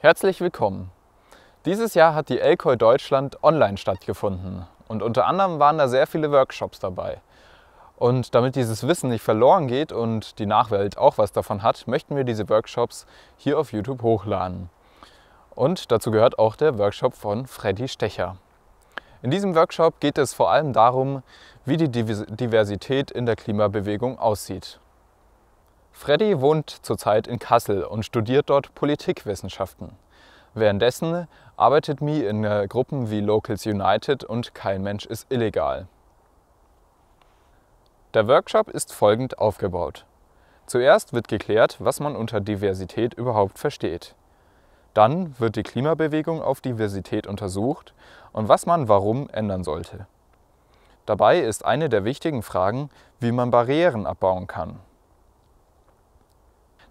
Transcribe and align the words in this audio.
Herzlich 0.00 0.40
willkommen. 0.40 0.92
Dieses 1.64 1.94
Jahr 1.94 2.14
hat 2.14 2.28
die 2.28 2.38
Elkoi 2.38 2.76
Deutschland 2.76 3.42
online 3.42 3.78
stattgefunden 3.78 4.64
und 4.86 5.02
unter 5.02 5.26
anderem 5.26 5.58
waren 5.58 5.76
da 5.76 5.88
sehr 5.88 6.06
viele 6.06 6.30
Workshops 6.30 6.78
dabei. 6.78 7.20
Und 7.96 8.32
damit 8.32 8.54
dieses 8.54 8.86
Wissen 8.86 9.10
nicht 9.10 9.24
verloren 9.24 9.66
geht 9.66 9.90
und 9.90 10.38
die 10.38 10.46
Nachwelt 10.46 10.96
auch 10.96 11.18
was 11.18 11.32
davon 11.32 11.64
hat, 11.64 11.88
möchten 11.88 12.14
wir 12.14 12.22
diese 12.22 12.48
Workshops 12.48 13.06
hier 13.38 13.58
auf 13.58 13.72
YouTube 13.72 14.02
hochladen. 14.02 14.70
Und 15.56 15.90
dazu 15.90 16.12
gehört 16.12 16.38
auch 16.38 16.54
der 16.54 16.78
Workshop 16.78 17.14
von 17.14 17.48
Freddy 17.48 17.88
Stecher. 17.88 18.36
In 19.22 19.32
diesem 19.32 19.56
Workshop 19.56 19.98
geht 19.98 20.16
es 20.16 20.32
vor 20.32 20.52
allem 20.52 20.72
darum, 20.72 21.24
wie 21.64 21.76
die 21.76 21.90
Diversität 21.90 23.10
in 23.10 23.26
der 23.26 23.34
Klimabewegung 23.34 24.20
aussieht. 24.20 24.78
Freddy 25.98 26.40
wohnt 26.40 26.70
zurzeit 26.70 27.26
in 27.26 27.40
Kassel 27.40 27.82
und 27.82 28.04
studiert 28.04 28.50
dort 28.50 28.72
Politikwissenschaften. 28.76 29.90
Währenddessen 30.54 31.26
arbeitet 31.56 32.00
Mi 32.00 32.20
in 32.20 32.44
äh, 32.44 32.66
Gruppen 32.68 33.10
wie 33.10 33.20
Locals 33.20 33.66
United 33.66 34.22
und 34.22 34.54
Kein 34.54 34.84
Mensch 34.84 35.06
ist 35.06 35.26
illegal. 35.28 35.88
Der 38.14 38.28
Workshop 38.28 38.70
ist 38.70 38.92
folgend 38.92 39.40
aufgebaut. 39.40 40.06
Zuerst 40.66 41.14
wird 41.14 41.26
geklärt, 41.26 41.78
was 41.80 41.98
man 41.98 42.14
unter 42.14 42.40
Diversität 42.40 43.12
überhaupt 43.14 43.58
versteht. 43.58 44.14
Dann 44.94 45.36
wird 45.40 45.56
die 45.56 45.64
Klimabewegung 45.64 46.40
auf 46.40 46.60
Diversität 46.60 47.26
untersucht 47.26 47.92
und 48.30 48.48
was 48.48 48.66
man 48.66 48.86
warum 48.86 49.28
ändern 49.30 49.64
sollte. 49.64 50.06
Dabei 51.06 51.40
ist 51.40 51.64
eine 51.64 51.88
der 51.88 52.04
wichtigen 52.04 52.44
Fragen, 52.44 52.88
wie 53.18 53.32
man 53.32 53.50
Barrieren 53.50 54.06
abbauen 54.06 54.46
kann. 54.46 54.78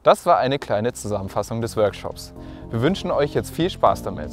Das 0.04 0.26
war 0.26 0.38
eine 0.38 0.60
kleine 0.60 0.94
Zusammenfassung 0.94 1.62
des 1.62 1.76
Workshops. 1.76 2.34
Wir 2.70 2.82
wünschen 2.82 3.12
euch 3.12 3.34
jetzt 3.34 3.52
viel 3.52 3.70
Spaß 3.70 4.04
damit. 4.04 4.32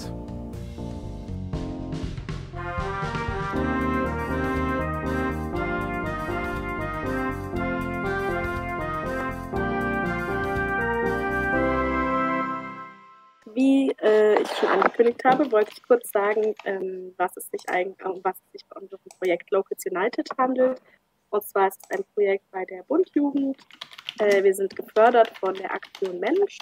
Wie 13.55 13.91
äh, 14.03 14.43
ich 14.43 14.49
schon 14.51 14.69
angekündigt 14.69 15.25
habe, 15.25 15.51
wollte 15.53 15.71
ich 15.73 15.83
kurz 15.83 16.11
sagen, 16.11 16.55
ähm, 16.65 17.15
was 17.17 17.37
es 17.37 17.47
sich 17.49 17.69
eigentlich, 17.69 18.05
um 18.05 18.21
was 18.25 18.37
es 18.37 18.53
sich 18.53 18.67
bei 18.69 18.81
unserem 18.81 19.01
Projekt 19.19 19.51
Locals 19.51 19.85
United 19.87 20.29
handelt. 20.37 20.81
Und 21.31 21.43
zwar 21.45 21.69
ist 21.69 21.81
es 21.83 21.99
ein 21.99 22.05
Projekt 22.15 22.51
bei 22.51 22.65
der 22.65 22.83
Bundjugend 22.83 23.57
äh, 24.19 24.43
wir 24.43 24.55
sind 24.55 24.75
gefördert 24.77 25.31
von 25.39 25.55
der 25.55 25.73
Aktion 25.73 26.21
Mensch 26.21 26.59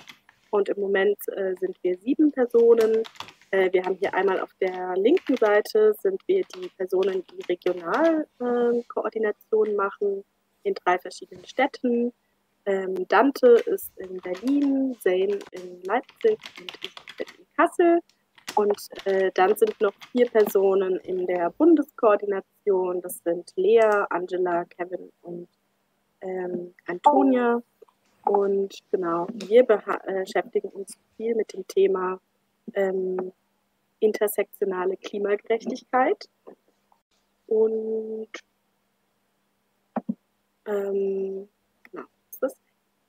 und 0.50 0.68
im 0.68 0.80
Moment 0.80 1.18
äh, 1.36 1.54
sind 1.58 1.76
wir 1.82 1.96
sieben 1.98 2.30
Personen. 2.32 3.02
Äh, 3.50 3.72
wir 3.72 3.84
haben 3.84 3.96
hier 3.96 4.14
einmal 4.14 4.40
auf 4.40 4.52
der 4.60 4.94
linken 4.96 5.36
Seite 5.36 5.94
sind 6.00 6.20
wir 6.26 6.42
die 6.54 6.68
Personen, 6.76 7.24
die 7.26 7.42
Regionalkoordination 7.48 9.68
ähm, 9.68 9.76
machen 9.76 10.24
in 10.62 10.74
drei 10.74 10.98
verschiedenen 10.98 11.44
Städten. 11.44 12.12
Ähm, 12.64 13.08
Dante 13.08 13.48
ist 13.66 13.90
in 13.96 14.18
Berlin, 14.18 14.96
Zane 15.00 15.40
in 15.50 15.82
Leipzig 15.84 16.38
und 16.60 16.72
ich 16.82 16.94
bin 17.16 17.26
in 17.38 17.46
Kassel. 17.56 17.98
Und 18.54 18.88
äh, 19.06 19.30
dann 19.34 19.56
sind 19.56 19.80
noch 19.80 19.94
vier 20.10 20.28
Personen 20.28 20.98
in 21.00 21.26
der 21.26 21.50
Bundeskoordination. 21.50 23.00
Das 23.00 23.18
sind 23.24 23.50
Lea, 23.56 24.04
Angela, 24.10 24.66
Kevin 24.66 25.10
und 25.22 25.48
ähm, 26.22 26.74
Antonia. 26.86 27.62
Und 28.24 28.78
genau, 28.90 29.26
wir 29.32 29.62
äh, 29.62 30.20
beschäftigen 30.20 30.68
uns 30.68 30.96
viel 31.16 31.34
mit 31.34 31.52
dem 31.52 31.66
Thema 31.66 32.20
ähm, 32.74 33.32
intersektionale 33.98 34.96
Klimagerechtigkeit. 34.96 36.28
Und 37.46 38.28
ähm, 40.66 41.48
genau, 41.90 42.04
das? 42.40 42.54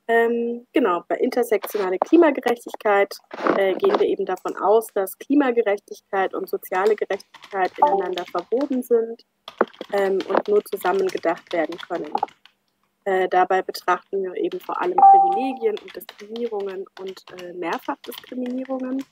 Ähm, 0.08 0.68
genau, 0.74 1.04
bei 1.08 1.18
intersektionale 1.18 2.00
Klimagerechtigkeit 2.00 3.16
äh, 3.58 3.74
gehen 3.76 4.00
wir 4.00 4.08
eben 4.08 4.26
davon 4.26 4.56
aus, 4.58 4.88
dass 4.94 5.18
Klimagerechtigkeit 5.18 6.34
und 6.34 6.50
soziale 6.50 6.96
Gerechtigkeit 6.96 7.72
ineinander 7.78 8.26
verwoben 8.26 8.82
sind 8.82 9.24
ähm, 9.94 10.20
und 10.28 10.48
nur 10.48 10.64
zusammen 10.66 11.08
gedacht 11.08 11.54
werden 11.54 11.78
können. 11.78 12.12
Äh, 13.06 13.28
dabei 13.28 13.62
betrachten 13.62 14.24
wir 14.24 14.36
eben 14.36 14.60
vor 14.60 14.82
allem 14.82 14.96
Privilegien 14.96 15.78
und 15.78 15.96
Diskriminierungen 15.96 16.86
und 17.00 17.26
äh, 17.42 17.54
Mehrfachdiskriminierungen 17.54 19.04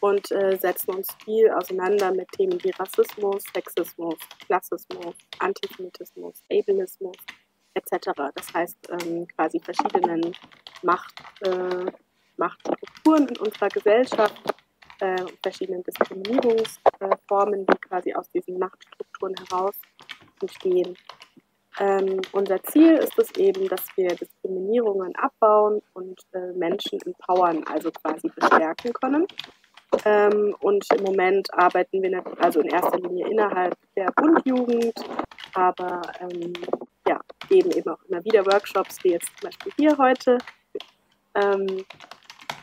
und 0.00 0.30
äh, 0.30 0.56
setzen 0.58 0.94
uns 0.94 1.08
viel 1.24 1.50
auseinander 1.50 2.12
mit 2.12 2.30
Themen 2.32 2.62
wie 2.62 2.70
Rassismus, 2.70 3.42
Sexismus, 3.54 4.16
Klassismus, 4.46 5.14
Antisemitismus, 5.38 6.42
Ableismus 6.50 7.16
etc. 7.74 8.10
Das 8.34 8.52
heißt 8.52 8.78
ähm, 8.90 9.26
quasi 9.28 9.60
verschiedenen 9.60 10.34
Macht, 10.82 11.14
äh, 11.42 11.90
Machtstrukturen 12.36 13.28
in 13.28 13.36
unserer 13.38 13.68
Gesellschaft, 13.68 14.54
äh, 15.00 15.24
verschiedenen 15.42 15.82
Diskriminierungsformen, 15.84 17.66
die 17.66 17.78
quasi 17.78 18.12
aus 18.12 18.30
diesen 18.32 18.58
Machtstrukturen 18.58 19.34
heraus 19.48 19.74
entstehen. 20.40 20.96
Ähm, 21.78 22.20
unser 22.32 22.62
Ziel 22.64 22.94
ist 22.94 23.18
es 23.18 23.30
eben, 23.36 23.68
dass 23.68 23.84
wir 23.96 24.08
Diskriminierungen 24.08 25.14
abbauen 25.16 25.80
und 25.94 26.20
äh, 26.32 26.52
Menschen 26.52 27.00
empowern, 27.02 27.64
also 27.64 27.90
quasi 27.90 28.28
bestärken 28.28 28.92
können. 28.92 29.26
Ähm, 30.04 30.54
und 30.60 30.86
im 30.96 31.04
Moment 31.04 31.52
arbeiten 31.52 32.02
wir 32.02 32.22
also 32.38 32.60
in 32.60 32.68
erster 32.68 32.98
Linie 32.98 33.28
innerhalb 33.28 33.74
der 33.96 34.10
Bundjugend, 34.12 34.94
aber 35.54 36.02
ähm, 36.20 36.52
ja, 37.08 37.20
geben 37.48 37.70
eben 37.72 37.90
auch 37.90 38.02
immer 38.08 38.24
wieder 38.24 38.46
Workshops, 38.46 39.02
wie 39.02 39.12
jetzt 39.12 39.30
zum 39.38 39.48
Beispiel 39.50 39.72
hier 39.76 39.98
heute. 39.98 40.38
Ähm, 41.34 41.84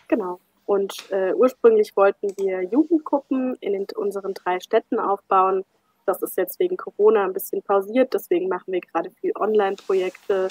genau. 0.07 0.39
Und 0.65 0.93
äh, 1.11 1.33
ursprünglich 1.33 1.95
wollten 1.95 2.27
wir 2.37 2.63
Jugendgruppen 2.63 3.55
in 3.61 3.73
den, 3.73 3.87
unseren 3.95 4.33
drei 4.33 4.59
Städten 4.59 4.99
aufbauen, 4.99 5.63
das 6.07 6.21
ist 6.21 6.37
jetzt 6.37 6.59
wegen 6.59 6.77
Corona 6.77 7.25
ein 7.25 7.33
bisschen 7.33 7.61
pausiert, 7.61 8.13
deswegen 8.13 8.47
machen 8.47 8.71
wir 8.71 8.81
gerade 8.81 9.11
viel 9.11 9.33
Online-Projekte 9.35 10.47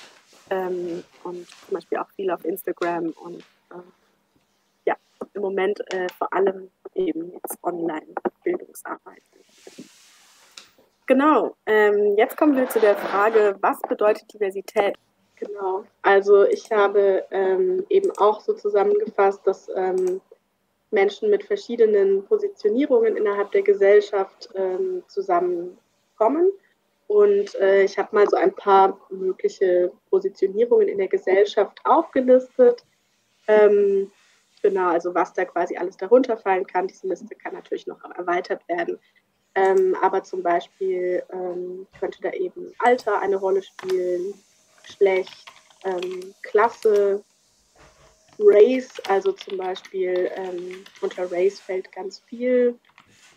ähm, 0.51 1.03
und 1.25 1.49
zum 1.49 1.75
Beispiel 1.75 1.99
auch 1.99 2.11
viel 2.11 2.31
auf 2.31 2.45
Instagram 2.45 3.15
und 3.25 3.41
äh, 3.71 3.83
ja, 4.85 4.97
im 5.35 5.43
Moment 5.43 5.81
äh, 5.93 6.09
vor 6.19 6.33
allem 6.33 6.71
eben 6.95 7.33
jetzt 7.33 7.59
Online-Bildungsarbeit. 7.63 9.23
Genau, 11.07 11.57
ähm, 11.67 12.17
jetzt 12.17 12.37
kommen 12.37 12.57
wir 12.57 12.69
zu 12.69 12.81
der 12.81 12.97
Frage, 12.97 13.57
was 13.61 13.81
bedeutet 13.83 14.33
Diversität? 14.33 14.97
Genau, 15.37 15.85
also 16.03 16.45
ich 16.45 16.73
habe 16.73 17.25
ähm, 17.31 17.85
eben 17.91 18.11
auch 18.17 18.41
so 18.41 18.55
zusammengefasst, 18.55 19.47
dass 19.47 19.69
ähm, 19.75 20.21
Menschen 20.97 21.29
mit 21.29 21.45
verschiedenen 21.45 22.25
Positionierungen 22.25 23.19
innerhalb 23.19 23.53
der 23.53 23.63
Gesellschaft 23.63 24.49
ähm, 24.55 25.03
zusammenkommen. 25.09 26.51
Und 27.07 27.55
äh, 27.57 27.85
ich 27.85 27.99
habe 27.99 28.17
mal 28.17 28.27
so 28.27 28.37
ein 28.37 28.55
paar 28.55 28.99
mögliche 29.11 29.93
Positionierungen 30.09 30.89
in 30.89 30.97
der 30.97 31.09
Gesellschaft 31.09 31.79
aufgelistet. 31.85 32.83
Ähm, 33.47 34.11
genau, 34.63 34.89
also 34.89 35.15
was 35.15 35.35
da 35.35 35.45
quasi 35.45 35.77
alles 35.77 35.99
darunter 35.99 36.39
fallen 36.39 36.67
kann. 36.67 36.89
Diese 36.89 37.07
Liste 37.07 37.35
kann 37.37 37.53
natürlich 37.53 37.87
noch 37.87 38.03
erweitert 38.17 38.67
werden. 38.67 38.99
Ähm, 39.55 39.95
aber 40.03 40.23
zum 40.23 40.43
Beispiel 40.43 41.23
ähm, 41.31 41.87
könnte 42.01 42.23
da 42.23 42.31
eben 42.31 42.73
Alter 42.79 43.21
eine 43.21 43.37
Rolle 43.37 43.63
spielen, 43.63 44.35
Geschlecht, 44.83 45.45
ähm, 45.85 46.35
Klasse, 46.43 47.23
Race, 48.39 49.01
also 49.09 49.33
zum 49.33 49.59
Beispiel 49.59 50.31
ähm, 50.35 50.85
unter 51.01 51.31
Race 51.31 51.61
fällt 51.61 51.91
ganz 51.93 52.21
viel, 52.27 52.79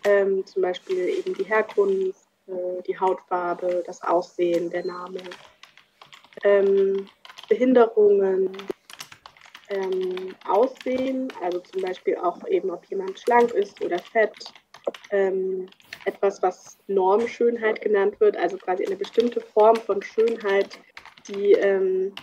ähm, 0.04 0.44
zum 0.46 0.62
Beispiel 0.62 1.08
eben 1.08 1.34
die 1.34 1.44
Herkunft, 1.44 2.28
äh, 2.46 2.82
die 2.86 2.98
Hautfarbe, 2.98 3.82
das 3.86 4.02
Aussehen, 4.02 4.70
der 4.70 4.84
Name, 4.84 5.20
ähm, 6.44 7.06
Behinderungen, 7.48 8.50
ähm, 9.68 10.34
Aussehen, 10.46 11.28
also 11.42 11.60
zum 11.60 11.82
Beispiel 11.82 12.16
auch 12.16 12.46
eben, 12.48 12.70
ob 12.70 12.84
jemand 12.86 13.18
schlank 13.18 13.52
ist 13.52 13.80
oder 13.82 13.98
fett, 13.98 14.34
ähm, 15.10 15.68
etwas, 16.04 16.42
was 16.42 16.78
Normschönheit 16.86 17.80
genannt 17.80 18.18
wird, 18.20 18.36
also 18.36 18.56
quasi 18.56 18.86
eine 18.86 18.96
bestimmte 18.96 19.40
Form 19.40 19.76
von 19.76 20.02
Schönheit, 20.02 20.78
die 21.28 21.52
ähm, 21.52 22.14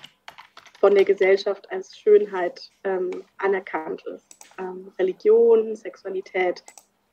von 0.79 0.94
der 0.95 1.06
Gesellschaft 1.06 1.69
als 1.71 1.97
Schönheit 1.97 2.69
ähm, 2.83 3.24
anerkannt 3.38 4.03
ist. 4.07 4.27
Ähm, 4.59 4.91
Religion, 5.00 5.75
Sexualität, 5.75 6.63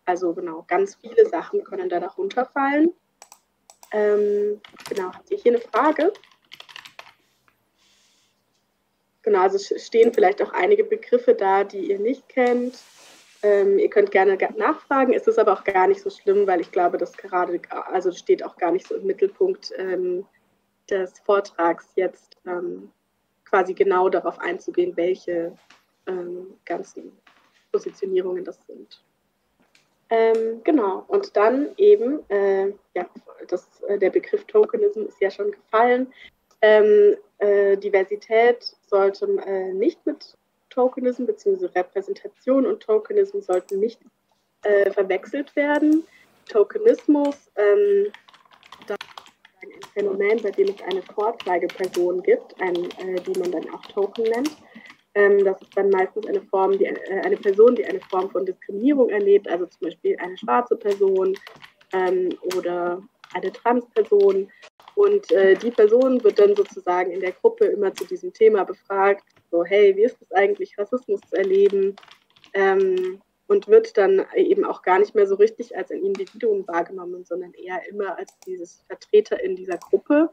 also 0.04 0.34
genau, 0.34 0.64
ganz 0.68 0.96
viele 0.96 1.26
Sachen 1.26 1.64
können 1.64 1.88
da 1.88 2.00
darunter 2.00 2.44
fallen. 2.44 2.92
Ähm, 3.92 4.60
genau, 4.88 5.12
habt 5.12 5.30
ihr 5.30 5.38
hier 5.38 5.52
eine 5.52 5.60
Frage? 5.60 6.12
Genau, 9.22 9.40
also 9.40 9.58
stehen 9.78 10.12
vielleicht 10.12 10.42
auch 10.42 10.52
einige 10.52 10.84
Begriffe 10.84 11.34
da, 11.34 11.64
die 11.64 11.90
ihr 11.90 11.98
nicht 11.98 12.28
kennt. 12.28 12.78
Ähm, 13.42 13.78
ihr 13.78 13.88
könnt 13.88 14.10
gerne 14.10 14.36
nachfragen. 14.56 15.14
Es 15.14 15.26
ist 15.26 15.38
aber 15.38 15.54
auch 15.54 15.64
gar 15.64 15.86
nicht 15.86 16.02
so 16.02 16.10
schlimm, 16.10 16.46
weil 16.46 16.60
ich 16.60 16.70
glaube, 16.70 16.98
das 16.98 17.12
gerade, 17.16 17.60
also 17.70 18.12
steht 18.12 18.44
auch 18.44 18.56
gar 18.56 18.72
nicht 18.72 18.86
so 18.86 18.96
im 18.96 19.06
Mittelpunkt 19.06 19.72
ähm, 19.78 20.26
des 20.90 21.18
Vortrags 21.20 21.88
jetzt 21.94 22.36
ähm, 22.46 22.90
quasi 23.54 23.72
genau 23.72 24.08
darauf 24.08 24.40
einzugehen, 24.40 24.96
welche 24.96 25.56
ähm, 26.08 26.54
ganzen 26.64 27.12
Positionierungen 27.70 28.44
das 28.44 28.58
sind. 28.66 29.00
Ähm, 30.10 30.60
genau, 30.64 31.04
und 31.06 31.36
dann 31.36 31.68
eben, 31.76 32.28
äh, 32.30 32.72
ja, 32.96 33.08
das, 33.46 33.80
äh, 33.82 33.96
der 33.96 34.10
Begriff 34.10 34.44
Tokenism 34.46 35.02
ist 35.02 35.20
ja 35.20 35.30
schon 35.30 35.52
gefallen. 35.52 36.12
Ähm, 36.62 37.16
äh, 37.38 37.76
Diversität 37.76 38.74
sollte 38.88 39.26
äh, 39.46 39.72
nicht 39.72 40.04
mit 40.04 40.36
Tokenism 40.70 41.24
bzw. 41.24 41.66
Repräsentation 41.76 42.66
und 42.66 42.82
Tokenism 42.82 43.38
sollten 43.38 43.78
nicht 43.78 44.00
äh, 44.62 44.90
verwechselt 44.90 45.54
werden. 45.54 46.04
Tokenismus, 46.48 47.52
ähm, 47.54 48.10
ein 49.64 49.82
Phänomen, 49.92 50.42
bei 50.42 50.50
dem 50.50 50.68
es 50.68 50.82
eine 50.82 51.02
Vorzeigeperson 51.02 52.22
gibt, 52.22 52.60
ein, 52.60 52.76
äh, 52.76 53.20
die 53.20 53.38
man 53.38 53.52
dann 53.52 53.68
auch 53.70 53.82
Token 53.86 54.24
nennt. 54.24 54.56
Ähm, 55.14 55.44
das 55.44 55.60
ist 55.62 55.76
dann 55.76 55.90
meistens 55.90 56.26
eine 56.26 56.40
Form, 56.42 56.76
die, 56.76 56.86
äh, 56.86 57.20
eine 57.24 57.36
Person, 57.36 57.76
die 57.76 57.84
eine 57.84 58.00
Form 58.00 58.30
von 58.30 58.44
Diskriminierung 58.44 59.10
erlebt, 59.10 59.48
also 59.48 59.66
zum 59.66 59.88
Beispiel 59.88 60.16
eine 60.18 60.36
schwarze 60.36 60.76
Person 60.76 61.36
ähm, 61.92 62.30
oder 62.56 63.02
eine 63.34 63.52
Transperson. 63.52 64.50
Und 64.96 65.30
äh, 65.32 65.54
die 65.54 65.70
Person 65.70 66.22
wird 66.22 66.38
dann 66.38 66.54
sozusagen 66.54 67.10
in 67.10 67.20
der 67.20 67.32
Gruppe 67.32 67.66
immer 67.66 67.92
zu 67.94 68.04
diesem 68.04 68.32
Thema 68.32 68.64
befragt, 68.64 69.24
so, 69.50 69.64
hey, 69.64 69.94
wie 69.96 70.04
ist 70.04 70.20
es 70.20 70.32
eigentlich, 70.32 70.76
Rassismus 70.78 71.20
zu 71.28 71.36
erleben? 71.36 71.96
Ähm, 72.52 73.20
und 73.46 73.68
wird 73.68 73.96
dann 73.96 74.24
eben 74.34 74.64
auch 74.64 74.82
gar 74.82 74.98
nicht 74.98 75.14
mehr 75.14 75.26
so 75.26 75.34
richtig 75.34 75.76
als 75.76 75.90
ein 75.90 76.02
Individuum 76.02 76.66
wahrgenommen, 76.66 77.24
sondern 77.24 77.52
eher 77.54 77.86
immer 77.88 78.16
als 78.16 78.38
dieses 78.46 78.82
Vertreter 78.86 79.42
in 79.42 79.56
dieser 79.56 79.76
Gruppe. 79.78 80.30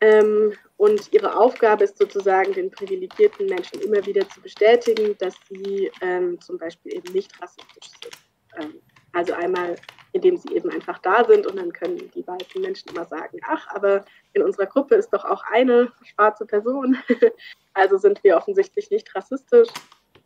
Ähm, 0.00 0.52
und 0.76 1.12
ihre 1.12 1.36
Aufgabe 1.36 1.84
ist 1.84 1.98
sozusagen, 1.98 2.52
den 2.52 2.70
privilegierten 2.70 3.46
Menschen 3.46 3.80
immer 3.80 4.04
wieder 4.06 4.28
zu 4.28 4.40
bestätigen, 4.40 5.16
dass 5.18 5.34
sie 5.48 5.90
ähm, 6.00 6.40
zum 6.40 6.56
Beispiel 6.56 6.94
eben 6.94 7.12
nicht 7.12 7.32
rassistisch 7.42 7.90
sind. 8.00 8.18
Ähm, 8.56 8.80
also 9.12 9.32
einmal, 9.32 9.74
indem 10.12 10.36
sie 10.36 10.54
eben 10.54 10.70
einfach 10.70 10.98
da 10.98 11.24
sind 11.24 11.46
und 11.46 11.56
dann 11.56 11.72
können 11.72 12.10
die 12.14 12.26
weißen 12.26 12.60
Menschen 12.60 12.90
immer 12.90 13.06
sagen, 13.06 13.40
ach, 13.44 13.66
aber 13.74 14.04
in 14.34 14.42
unserer 14.42 14.66
Gruppe 14.66 14.94
ist 14.94 15.10
doch 15.10 15.24
auch 15.24 15.42
eine 15.50 15.90
schwarze 16.04 16.46
Person. 16.46 16.96
also 17.74 17.98
sind 17.98 18.22
wir 18.22 18.36
offensichtlich 18.36 18.90
nicht 18.90 19.12
rassistisch. 19.16 19.68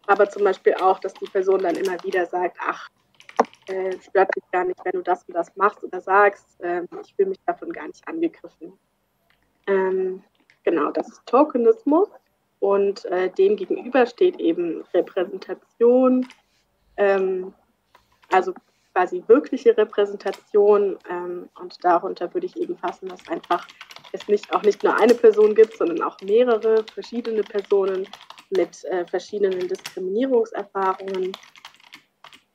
Aber 0.06 0.28
zum 0.28 0.44
Beispiel 0.44 0.74
auch, 0.74 0.98
dass 0.98 1.14
die 1.14 1.26
Person 1.26 1.60
dann 1.60 1.76
immer 1.76 2.02
wieder 2.04 2.26
sagt, 2.26 2.56
ach, 2.60 2.90
äh, 3.68 3.96
stört 4.00 4.34
mich 4.34 4.44
gar 4.50 4.64
nicht, 4.64 4.80
wenn 4.84 4.92
du 4.92 5.02
das 5.02 5.24
und 5.24 5.34
das 5.34 5.54
machst 5.56 5.82
oder 5.84 6.00
sagst. 6.00 6.60
Äh, 6.60 6.82
ich 7.04 7.14
fühle 7.14 7.30
mich 7.30 7.40
davon 7.46 7.72
gar 7.72 7.86
nicht 7.86 8.06
angegriffen. 8.08 8.72
Ähm, 9.66 10.22
genau, 10.64 10.90
das 10.90 11.08
ist 11.08 11.26
Tokenismus 11.26 12.08
und 12.60 13.04
äh, 13.06 13.30
dem 13.30 13.56
gegenüber 13.56 14.06
steht 14.06 14.40
eben 14.40 14.84
Repräsentation, 14.94 16.26
ähm, 16.96 17.54
also 18.30 18.52
quasi 18.92 19.22
wirkliche 19.26 19.76
Repräsentation 19.76 20.98
ähm, 21.08 21.48
und 21.60 21.82
darunter 21.82 22.32
würde 22.34 22.46
ich 22.46 22.56
eben 22.56 22.76
fassen, 22.76 23.08
dass 23.08 23.26
einfach 23.28 23.66
es 24.12 24.28
nicht, 24.28 24.54
auch 24.54 24.62
nicht 24.62 24.82
nur 24.82 24.96
eine 24.96 25.14
Person 25.14 25.54
gibt, 25.54 25.76
sondern 25.76 26.02
auch 26.02 26.20
mehrere 26.20 26.84
verschiedene 26.92 27.42
Personen 27.42 28.06
mit 28.52 28.84
äh, 28.84 29.06
verschiedenen 29.06 29.68
Diskriminierungserfahrungen, 29.68 31.32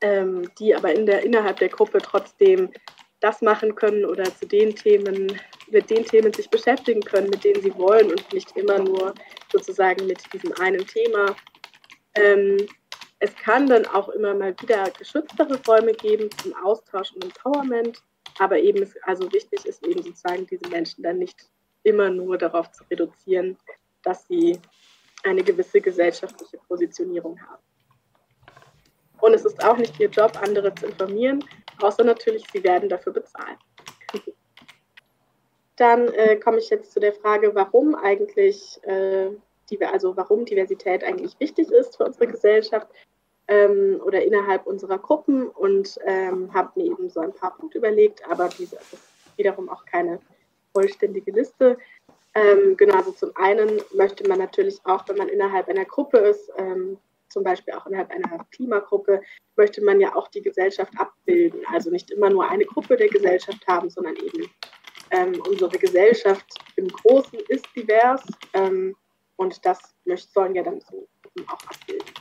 ähm, 0.02 0.50
die 0.60 0.76
aber 0.76 0.94
in 0.94 1.06
der, 1.06 1.24
innerhalb 1.24 1.58
der 1.58 1.70
Gruppe 1.70 2.00
trotzdem 2.00 2.72
das 3.20 3.42
machen 3.42 3.76
können 3.76 4.06
oder 4.06 4.24
zu 4.26 4.46
den 4.46 4.76
Themen 4.76 5.40
mit 5.70 5.90
den 5.90 6.06
Themen 6.06 6.32
sich 6.34 6.50
beschäftigen 6.50 7.02
können, 7.02 7.30
mit 7.30 7.44
denen 7.44 7.62
sie 7.62 7.76
wollen 7.76 8.12
und 8.12 8.34
nicht 8.34 8.56
immer 8.56 8.80
nur 8.80 9.14
sozusagen 9.52 10.06
mit 10.08 10.22
diesem 10.34 10.54
einen 10.60 10.86
Thema. 10.86 11.36
Ähm, 12.16 12.68
es 13.20 13.36
kann 13.36 13.68
dann 13.68 13.86
auch 13.88 14.10
immer 14.10 14.34
mal 14.34 14.56
wieder 14.62 14.90
geschütztere 14.92 15.60
Räume 15.68 15.94
geben 15.94 16.30
zum 16.42 16.54
Austausch 16.64 17.12
und 17.14 17.24
Empowerment, 17.24 18.02
aber 18.40 18.60
eben, 18.60 18.88
also 19.04 19.32
wichtig 19.34 19.66
ist 19.66 19.86
eben 19.86 20.04
sozusagen, 20.04 20.46
diese 20.46 20.68
Menschen 20.70 21.04
dann 21.04 21.18
nicht 21.18 21.50
immer 21.84 22.10
nur 22.10 22.38
darauf 22.38 22.72
zu 22.72 22.84
reduzieren, 22.92 23.58
dass 24.04 24.28
sie 24.28 24.60
eine 25.24 25.44
gewisse 25.44 25.81
gesellschaftliche 25.81 26.58
Positionierung 26.68 27.40
haben. 27.42 27.64
Und 29.19 29.34
es 29.34 29.46
ist 29.46 29.64
auch 29.64 29.78
nicht 29.78 30.00
ihr 30.00 30.10
Job, 30.10 30.40
andere 30.42 30.74
zu 30.75 30.86
informieren, 30.88 31.44
außer 31.81 32.04
natürlich, 32.04 32.46
sie 32.52 32.64
werden 32.64 32.90
dafür 32.90 33.14
bezahlen. 33.14 33.58
Dann 35.75 36.08
äh, 36.10 36.38
komme 36.38 36.60
ich 36.60 36.69
jetzt 36.69 36.92
zu 36.92 37.00
der 37.00 37.14
Frage, 37.14 37.54
warum 37.56 37.96
eigentlich, 37.96 38.80
äh, 38.84 39.30
die, 39.69 39.84
also 39.84 40.16
warum 40.16 40.46
Diversität 40.46 41.04
eigentlich 41.04 41.40
wichtig 41.40 41.72
ist 41.72 41.98
für 41.98 42.06
unsere 42.06 42.28
Gesellschaft 42.28 42.88
ähm, 43.48 44.00
oder 44.04 44.24
innerhalb 44.24 44.66
unserer 44.68 45.00
Gruppen 45.00 45.48
und 45.50 45.98
ähm, 46.06 46.54
habe 46.54 46.72
mir 46.75 46.86
eben 46.86 47.10
so 47.10 47.20
ein 47.20 47.34
paar 47.34 47.56
Punkte 47.58 47.80
überlegt, 47.80 48.28
aber 48.30 48.50
diese 48.50 48.75
ist 48.75 48.98
wiederum 49.36 49.70
auch 49.70 49.86
keine 49.86 50.20
vollständige 50.74 51.31
Liste. 51.31 51.78
Ähm, 52.38 52.78
genau, 52.78 52.95
also 52.95 53.12
zum 53.12 53.31
einen 53.36 53.81
möchte 53.94 54.28
man 54.28 54.38
natürlich 54.38 54.80
auch, 54.84 55.07
wenn 55.07 55.18
man 55.18 55.28
innerhalb 55.28 55.68
einer 55.69 55.86
Gruppe 55.86 56.19
ist, 56.19 56.51
ähm, 56.57 57.00
zum 57.30 57.44
Beispiel 57.44 57.74
auch 57.74 57.88
innerhalb 57.88 58.12
einer 58.12 58.45
Klimagruppe, 58.51 59.22
möchte 59.56 59.84
man 59.84 60.00
ja 60.00 60.16
auch 60.16 60.28
die 60.28 60.42
Gesellschaft 60.42 60.94
abbilden. 60.98 61.62
Also 61.74 61.89
nicht 61.89 62.12
immer 62.12 62.30
nur 62.30 62.48
eine 62.48 62.66
Gruppe 62.66 62.95
der 62.95 63.07
Gesellschaft 63.07 63.68
haben, 63.68 63.89
sondern 63.89 64.16
eben 64.18 64.50
ähm, 65.10 65.42
unsere 65.48 65.78
Gesellschaft 65.80 66.45
im 66.75 66.88
Großen 66.89 67.39
ist 67.48 67.66
divers 67.75 68.24
ähm, 68.54 68.95
und 69.38 69.66
das 69.66 69.80
sollen 70.06 70.54
wir 70.54 70.63
dann 70.63 70.80
so 70.81 71.07
auch 71.48 71.66
abbilden. 71.68 72.13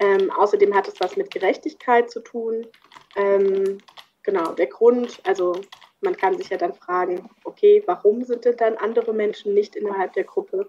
Ähm, 0.00 0.30
außerdem 0.32 0.74
hat 0.74 0.88
es 0.88 0.98
was 0.98 1.16
mit 1.16 1.30
Gerechtigkeit 1.30 2.10
zu 2.10 2.20
tun. 2.20 2.66
Ähm, 3.16 3.78
genau, 4.22 4.52
der 4.54 4.66
Grund, 4.66 5.20
also 5.24 5.60
man 6.00 6.16
kann 6.16 6.36
sich 6.36 6.48
ja 6.48 6.56
dann 6.56 6.74
fragen, 6.74 7.28
okay, 7.44 7.82
warum 7.86 8.24
sind 8.24 8.44
denn 8.44 8.56
dann 8.56 8.76
andere 8.76 9.12
Menschen 9.12 9.54
nicht 9.54 9.76
innerhalb 9.76 10.12
der 10.14 10.24
Gruppe 10.24 10.68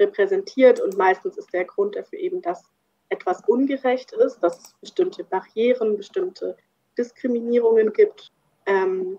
repräsentiert? 0.00 0.80
Und 0.80 0.96
meistens 0.96 1.36
ist 1.36 1.52
der 1.52 1.64
Grund 1.64 1.96
dafür 1.96 2.18
eben, 2.18 2.42
dass 2.42 2.64
etwas 3.08 3.42
ungerecht 3.46 4.12
ist, 4.12 4.40
dass 4.40 4.58
es 4.58 4.74
bestimmte 4.80 5.24
Barrieren, 5.24 5.96
bestimmte 5.96 6.56
Diskriminierungen 6.98 7.92
gibt. 7.92 8.32
Ähm, 8.66 9.18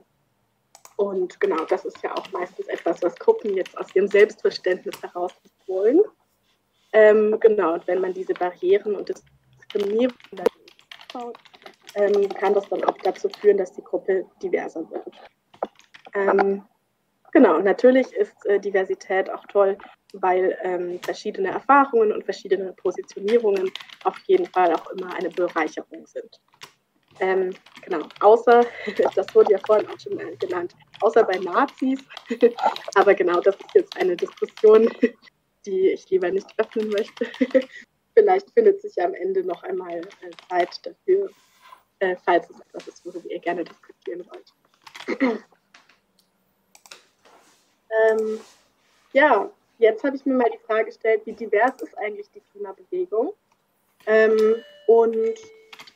und 0.98 1.40
genau, 1.40 1.66
das 1.66 1.86
ist 1.86 2.02
ja 2.04 2.16
auch 2.16 2.32
meistens 2.32 2.68
etwas, 2.68 3.02
was 3.02 3.16
Gruppen 3.16 3.56
jetzt 3.56 3.78
aus 3.78 3.94
ihrem 3.96 4.08
Selbstverständnis 4.08 5.02
heraus 5.02 5.34
wollen. 5.68 6.02
Ähm, 6.94 7.38
genau, 7.40 7.74
und 7.74 7.88
wenn 7.88 8.00
man 8.00 8.14
diese 8.14 8.34
Barrieren 8.34 8.96
und 8.96 9.10
Diskriminierung 9.10 10.18
dann 10.32 10.48
ähm, 11.96 12.30
kann 12.30 12.54
das 12.54 12.68
dann 12.70 12.84
auch 12.84 12.98
dazu 13.04 13.30
führen, 13.40 13.58
dass 13.58 13.74
die 13.74 13.84
Gruppe 13.84 14.26
diverser 14.42 14.90
wird. 14.90 15.16
Ähm, 16.16 16.64
genau, 17.32 17.60
natürlich 17.60 18.12
ist 18.14 18.46
äh, 18.46 18.60
Diversität 18.60 19.30
auch 19.30 19.46
toll, 19.48 19.78
weil 20.14 20.58
ähm, 20.64 21.00
verschiedene 21.02 21.50
Erfahrungen 21.50 22.12
und 22.12 22.24
verschiedene 22.24 22.74
Positionierungen 22.74 23.70
auf 24.04 24.18
jeden 24.26 24.46
Fall 24.48 24.74
auch 24.74 24.90
immer 24.92 25.14
eine 25.14 25.30
Bereicherung 25.30 26.06
sind. 26.08 26.40
Ähm, 27.20 27.54
genau, 27.82 28.08
außer, 28.22 28.66
das 29.16 29.36
wurde 29.36 29.54
ja 29.54 29.60
vorhin 29.66 29.88
auch 29.88 30.00
schon 30.00 30.20
äh, 30.20 30.36
genannt, 30.38 30.76
außer 31.02 31.24
bei 31.24 31.38
Nazis. 31.38 32.00
Aber 32.96 33.14
genau, 33.14 33.40
das 33.42 33.56
ist 33.56 33.74
jetzt 33.74 33.98
eine 33.98 34.16
Diskussion, 34.16 34.90
die 35.66 35.90
ich 35.90 36.10
lieber 36.10 36.32
nicht 36.32 36.48
öffnen 36.58 36.90
möchte. 36.90 37.26
Vielleicht 38.14 38.50
findet 38.52 38.82
sich 38.82 38.98
am 39.02 39.14
Ende 39.14 39.46
noch 39.46 39.64
einmal 39.64 40.00
äh, 40.00 40.32
Zeit 40.50 40.80
dafür, 40.86 41.30
äh, 42.00 42.16
falls 42.24 42.50
es 42.50 42.60
etwas 42.60 42.88
ist, 42.88 43.06
worüber 43.06 43.30
ihr 43.30 43.40
gerne 43.40 43.64
diskutieren 43.64 44.26
wollt. 44.30 45.44
ähm, 48.10 48.40
ja, 49.14 49.50
jetzt 49.78 50.04
habe 50.04 50.16
ich 50.16 50.26
mir 50.26 50.34
mal 50.34 50.50
die 50.52 50.66
Frage 50.66 50.86
gestellt, 50.86 51.22
wie 51.26 51.34
divers 51.34 51.82
ist 51.82 51.98
eigentlich 51.98 52.30
die 52.34 52.42
Klimabewegung? 52.52 53.34
Ähm, 54.06 54.56
und 54.88 55.36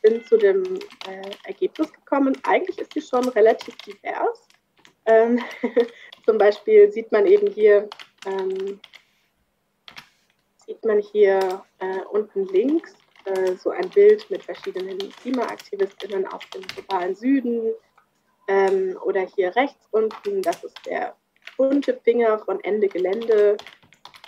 bin 0.01 0.23
zu 0.25 0.37
dem 0.37 0.63
äh, 1.07 1.31
Ergebnis 1.43 1.91
gekommen, 1.91 2.35
eigentlich 2.43 2.79
ist 2.79 2.93
sie 2.93 3.01
schon 3.01 3.27
relativ 3.29 3.75
divers. 3.77 4.47
Ähm, 5.05 5.39
zum 6.25 6.37
Beispiel 6.37 6.91
sieht 6.91 7.11
man 7.11 7.25
eben 7.25 7.47
hier, 7.47 7.89
ähm, 8.25 8.79
sieht 10.65 10.83
man 10.85 10.99
hier 10.99 11.63
äh, 11.79 12.01
unten 12.11 12.47
links 12.47 12.93
äh, 13.25 13.55
so 13.55 13.71
ein 13.71 13.89
Bild 13.89 14.29
mit 14.29 14.43
verschiedenen 14.43 14.97
Klimaaktivistinnen 15.21 16.27
aus 16.27 16.41
dem 16.53 16.61
globalen 16.61 17.15
Süden. 17.15 17.73
Ähm, 18.47 18.97
oder 19.03 19.21
hier 19.35 19.55
rechts 19.55 19.87
unten, 19.91 20.41
das 20.41 20.63
ist 20.63 20.77
der 20.85 21.15
bunte 21.59 21.99
Finger 22.05 22.39
von 22.39 22.63
Ende 22.63 22.87
Gelände. 22.87 23.57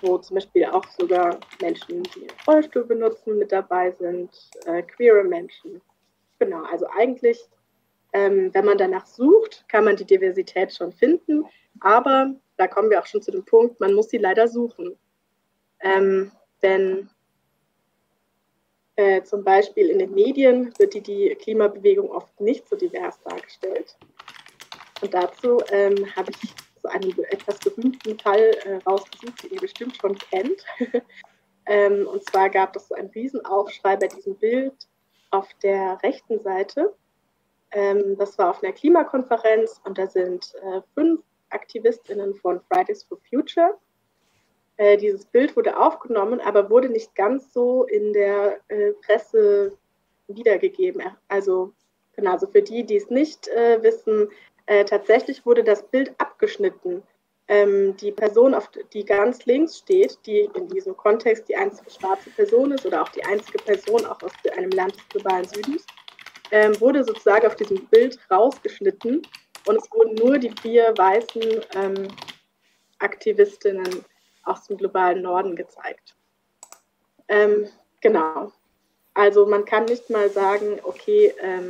wo 0.04 0.18
zum 0.18 0.34
Beispiel 0.34 0.66
auch 0.66 0.84
sogar 1.00 1.40
Menschen, 1.62 2.02
die 2.02 2.22
einen 2.22 2.40
Rollstuhl 2.48 2.86
benutzen, 2.86 3.38
mit 3.38 3.52
dabei 3.52 3.92
sind, 3.92 4.32
äh, 4.66 4.82
queere 4.82 5.24
Menschen. 5.24 5.80
Genau, 6.40 6.64
also 6.64 6.88
eigentlich, 6.98 7.40
ähm, 8.14 8.52
wenn 8.52 8.66
man 8.66 8.80
danach 8.80 9.06
sucht, 9.06 9.64
kann 9.68 9.86
man 9.86 9.96
die 9.96 10.06
Diversität 10.06 10.74
schon 10.74 10.92
finden, 10.92 11.46
aber 11.82 12.34
da 12.58 12.66
kommen 12.66 12.90
wir 12.90 13.00
auch 13.00 13.06
schon 13.06 13.22
zu 13.22 13.30
dem 13.30 13.46
Punkt, 13.46 13.80
man 13.80 13.94
muss 13.94 14.10
sie 14.10 14.18
leider 14.18 14.48
suchen. 14.48 14.98
Ähm, 15.82 16.32
denn 16.64 17.08
äh, 18.96 19.22
zum 19.22 19.44
Beispiel 19.44 19.92
in 19.92 20.00
den 20.00 20.16
Medien 20.16 20.74
wird 20.80 20.96
die, 20.96 21.02
die 21.02 21.36
Klimabewegung 21.36 22.10
oft 22.10 22.42
nicht 22.42 22.68
so 22.68 22.76
divers 22.76 23.20
dargestellt. 23.22 23.96
Und 25.04 25.14
dazu 25.14 25.62
ähm, 25.72 26.08
habe 26.16 26.32
ich 26.32 26.56
so 26.82 26.90
einen 26.90 27.12
etwas 27.30 27.60
berühmten 27.60 28.18
Fall 28.20 28.58
äh, 28.66 28.76
rausgesucht, 28.88 29.44
den 29.44 29.52
ihr 29.52 29.62
bestimmt 29.62 29.98
schon 29.98 30.18
kennt. 30.18 30.64
ähm, 31.66 32.08
und 32.08 32.24
zwar 32.30 32.50
gab 32.50 32.76
es 32.76 32.88
so 32.88 32.96
einen 32.96 33.10
Riesenaufschrei 33.10 33.96
bei 33.98 34.08
diesem 34.08 34.36
Bild 34.36 34.74
auf 35.32 35.48
der 35.64 36.00
rechten 36.04 36.40
Seite. 36.40 36.94
Ähm, 37.72 38.18
das 38.18 38.38
war 38.38 38.50
auf 38.50 38.64
einer 38.64 38.74
Klimakonferenz 38.74 39.82
und 39.86 39.98
da 39.98 40.08
sind 40.08 40.54
äh, 40.62 40.82
fünf 40.94 41.22
AktivistInnen 41.50 42.36
von 42.36 42.62
Fridays 42.62 43.04
for 43.04 43.18
Future. 43.30 43.78
Äh, 44.78 44.98
dieses 44.98 45.26
Bild 45.26 45.56
wurde 45.56 45.78
aufgenommen, 45.78 46.42
aber 46.42 46.70
wurde 46.70 46.90
nicht 46.90 47.16
ganz 47.16 47.54
so 47.54 47.84
in 47.86 48.14
der 48.14 48.60
äh, 48.68 48.94
Presse 49.06 49.78
wiedergegeben. 50.28 51.04
Also, 51.28 51.74
genau, 52.16 52.32
also 52.32 52.48
für 52.48 52.62
die, 52.62 52.84
die 52.84 52.98
es 52.98 53.10
nicht 53.10 53.48
äh, 53.50 53.82
wissen, 53.84 54.30
äh, 54.66 54.86
tatsächlich 54.86 55.46
wurde 55.46 55.64
das 55.64 55.84
Bild 55.84 56.14
abgeschnitten. 56.18 57.04
Ähm, 57.48 57.98
die 57.98 58.12
Person, 58.12 58.54
auf 58.54 58.70
die 58.94 59.04
ganz 59.04 59.46
links 59.46 59.80
steht, 59.80 60.20
die 60.26 60.50
in 60.56 60.68
diesem 60.70 60.96
Kontext 60.96 61.50
die 61.50 61.56
einzige 61.56 61.90
schwarze 61.90 62.30
Person 62.30 62.72
ist 62.72 62.86
oder 62.86 63.02
auch 63.02 63.10
die 63.10 63.24
einzige 63.26 63.58
Person 63.58 64.06
auch 64.06 64.22
aus 64.22 64.32
einem 64.56 64.72
Land 64.72 64.96
des 64.96 65.10
globalen 65.10 65.48
Südens, 65.48 65.86
ähm, 66.52 66.80
wurde 66.80 67.04
sozusagen 67.04 67.46
auf 67.48 67.56
diesem 67.56 67.86
Bild 67.88 68.20
rausgeschnitten 68.30 69.22
und 69.66 69.76
es 69.76 69.92
wurden 69.92 70.16
nur 70.16 70.38
die 70.38 70.54
vier 70.62 70.94
weißen 70.98 71.62
ähm, 71.76 72.08
Aktivistinnen 73.00 74.06
aus 74.44 74.68
dem 74.68 74.78
globalen 74.78 75.22
Norden 75.22 75.56
gezeigt. 75.56 76.16
Ähm, 77.28 77.68
genau. 78.00 78.52
Also 79.14 79.46
man 79.46 79.66
kann 79.66 79.86
nicht 79.86 80.10
mal 80.10 80.30
sagen, 80.30 80.80
okay, 80.84 81.34
ähm, 81.40 81.70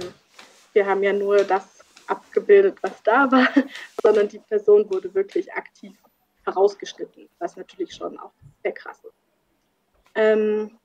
wir 0.74 0.86
haben 0.86 1.04
ja 1.04 1.14
nur 1.14 1.44
das 1.44 1.81
abgebildet, 2.12 2.78
was 2.82 3.02
da 3.04 3.32
war, 3.32 3.48
sondern 4.04 4.28
die 4.28 4.40
Person 4.40 4.90
wurde 4.92 5.14
wirklich 5.14 5.52
aktiv 5.54 5.98
herausgeschnitten, 6.46 7.30
was 7.40 7.56
natürlich 7.56 7.94
schon 7.94 8.18
auch 8.20 8.32
sehr 8.64 8.74
krass 8.74 9.04
ist. 9.04 9.16
Ähm, 10.16 10.78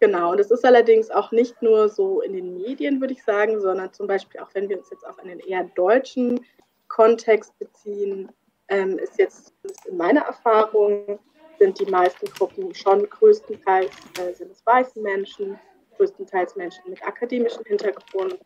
genau, 0.00 0.32
und 0.32 0.40
es 0.40 0.50
ist 0.50 0.64
allerdings 0.64 1.10
auch 1.10 1.30
nicht 1.30 1.60
nur 1.60 1.88
so 1.88 2.20
in 2.22 2.32
den 2.32 2.54
Medien, 2.54 3.00
würde 3.00 3.12
ich 3.12 3.22
sagen, 3.22 3.60
sondern 3.60 3.92
zum 3.92 4.06
Beispiel 4.06 4.40
auch, 4.40 4.48
wenn 4.54 4.68
wir 4.68 4.78
uns 4.78 4.90
jetzt 4.90 5.06
auf 5.06 5.18
einen 5.18 5.40
eher 5.40 5.64
deutschen 5.74 6.40
Kontext 6.88 7.58
beziehen, 7.58 8.32
ähm, 8.68 8.98
ist 8.98 9.18
jetzt 9.18 9.54
in 9.86 9.96
meiner 9.96 10.22
Erfahrung, 10.22 11.18
sind 11.58 11.78
die 11.80 11.90
meisten 11.90 12.26
Gruppen 12.26 12.74
schon 12.74 13.08
größtenteils 13.08 13.92
äh, 14.18 14.32
sind 14.34 14.52
es 14.52 14.64
weiße 14.64 15.00
Menschen, 15.00 15.58
größtenteils 15.96 16.56
Menschen 16.56 16.82
mit 16.88 17.02
akademischem 17.06 17.64
Hintergrund, 17.64 18.38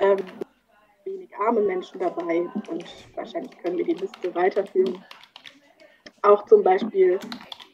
ähm, 0.00 0.18
wenig 1.08 1.30
arme 1.38 1.60
Menschen 1.60 2.00
dabei 2.00 2.48
und 2.70 2.84
wahrscheinlich 3.14 3.56
können 3.58 3.78
wir 3.78 3.84
die 3.84 3.94
Liste 3.94 4.34
weiterführen. 4.34 5.04
Auch 6.22 6.44
zum 6.46 6.62
Beispiel 6.62 7.18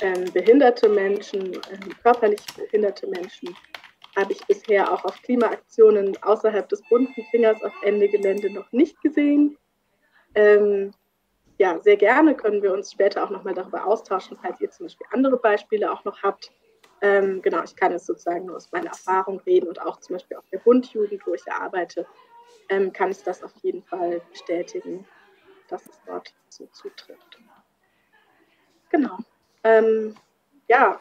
ähm, 0.00 0.24
behinderte 0.32 0.88
Menschen, 0.88 1.54
ähm, 1.54 1.94
körperlich 2.02 2.44
behinderte 2.56 3.06
Menschen 3.08 3.56
habe 4.16 4.32
ich 4.32 4.46
bisher 4.46 4.92
auch 4.92 5.04
auf 5.04 5.20
Klimaaktionen 5.22 6.16
außerhalb 6.22 6.68
des 6.68 6.82
bunten 6.88 7.22
Fingers 7.30 7.62
auf 7.62 7.72
Ende 7.82 8.08
Gelände 8.08 8.52
noch 8.52 8.70
nicht 8.70 9.00
gesehen. 9.02 9.58
Ähm, 10.34 10.92
ja, 11.58 11.80
sehr 11.80 11.96
gerne 11.96 12.34
können 12.34 12.62
wir 12.62 12.72
uns 12.72 12.92
später 12.92 13.24
auch 13.24 13.30
nochmal 13.30 13.54
darüber 13.54 13.86
austauschen, 13.86 14.36
falls 14.40 14.60
ihr 14.60 14.70
zum 14.70 14.86
Beispiel 14.86 15.06
andere 15.12 15.36
Beispiele 15.36 15.90
auch 15.90 16.04
noch 16.04 16.22
habt. 16.22 16.52
Ähm, 17.00 17.42
genau, 17.42 17.62
ich 17.62 17.76
kann 17.76 17.92
es 17.92 18.06
sozusagen 18.06 18.46
nur 18.46 18.56
aus 18.56 18.70
meiner 18.72 18.90
Erfahrung 18.90 19.40
reden 19.40 19.68
und 19.68 19.80
auch 19.80 20.00
zum 20.00 20.16
Beispiel 20.16 20.36
auf 20.36 20.48
der 20.50 20.58
Bundjugend, 20.58 21.26
wo 21.26 21.34
ich 21.34 21.50
arbeite, 21.50 22.06
ähm, 22.68 22.92
kann 22.92 23.10
ich 23.10 23.22
das 23.22 23.42
auf 23.42 23.52
jeden 23.62 23.82
Fall 23.82 24.20
bestätigen, 24.30 25.06
dass 25.68 25.84
es 25.86 26.00
dort 26.06 26.32
so 26.48 26.66
zutrifft. 26.66 27.38
Genau. 28.90 29.18
Ähm, 29.64 30.14
ja, 30.68 31.00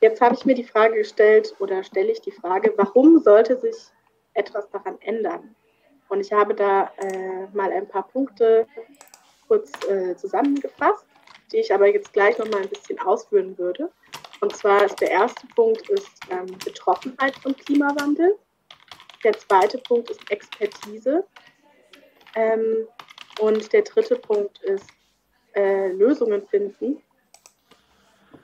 jetzt 0.00 0.20
habe 0.20 0.34
ich 0.34 0.44
mir 0.44 0.54
die 0.54 0.64
Frage 0.64 0.96
gestellt 0.96 1.54
oder 1.58 1.82
stelle 1.82 2.12
ich 2.12 2.20
die 2.20 2.30
Frage, 2.30 2.72
warum 2.76 3.18
sollte 3.18 3.58
sich 3.58 3.76
etwas 4.34 4.68
daran 4.70 5.00
ändern? 5.00 5.54
Und 6.08 6.20
ich 6.20 6.32
habe 6.32 6.54
da 6.54 6.92
äh, 6.98 7.46
mal 7.52 7.72
ein 7.72 7.88
paar 7.88 8.06
Punkte 8.06 8.66
kurz 9.48 9.72
äh, 9.88 10.14
zusammengefasst, 10.16 11.06
die 11.50 11.58
ich 11.58 11.72
aber 11.72 11.86
jetzt 11.86 12.12
gleich 12.12 12.38
noch 12.38 12.48
mal 12.50 12.62
ein 12.62 12.68
bisschen 12.68 12.98
ausführen 13.00 13.56
würde. 13.58 13.90
Und 14.40 14.54
zwar 14.54 14.84
ist 14.84 15.00
der 15.00 15.10
erste 15.10 15.46
Punkt 15.54 15.88
ist 15.88 16.20
ähm, 16.30 16.46
Betroffenheit 16.64 17.34
vom 17.36 17.56
Klimawandel. 17.56 18.38
Der 19.24 19.32
zweite 19.32 19.78
Punkt 19.78 20.10
ist 20.10 20.30
Expertise. 20.30 21.24
Ähm, 22.36 22.86
und 23.40 23.72
der 23.72 23.82
dritte 23.82 24.16
Punkt 24.16 24.62
ist 24.62 24.86
äh, 25.54 25.88
Lösungen 25.88 26.46
finden. 26.46 27.02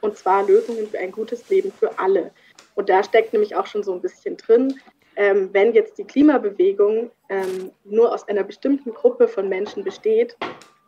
Und 0.01 0.17
zwar 0.17 0.47
Lösungen 0.47 0.89
für 0.89 0.99
ein 0.99 1.13
gutes 1.13 1.49
Leben 1.51 1.71
für 1.71 1.99
alle. 1.99 2.33
Und 2.75 2.89
da 2.89 3.05
steckt 3.05 3.33
nämlich 3.33 3.55
auch 3.55 3.67
schon 3.67 3.83
so 3.83 3.93
ein 3.93 4.01
bisschen 4.01 4.37
drin, 4.37 4.81
ähm, 5.17 5.51
wenn 5.53 5.75
jetzt 5.75 5.99
die 5.99 6.05
Klimabewegung 6.05 7.11
ähm, 7.29 7.73
nur 7.85 8.13
aus 8.13 8.27
einer 8.29 8.45
bestimmten 8.45 8.95
Gruppe 8.95 9.29
von 9.29 9.49
Menschen 9.49 9.85
besteht, 9.85 10.37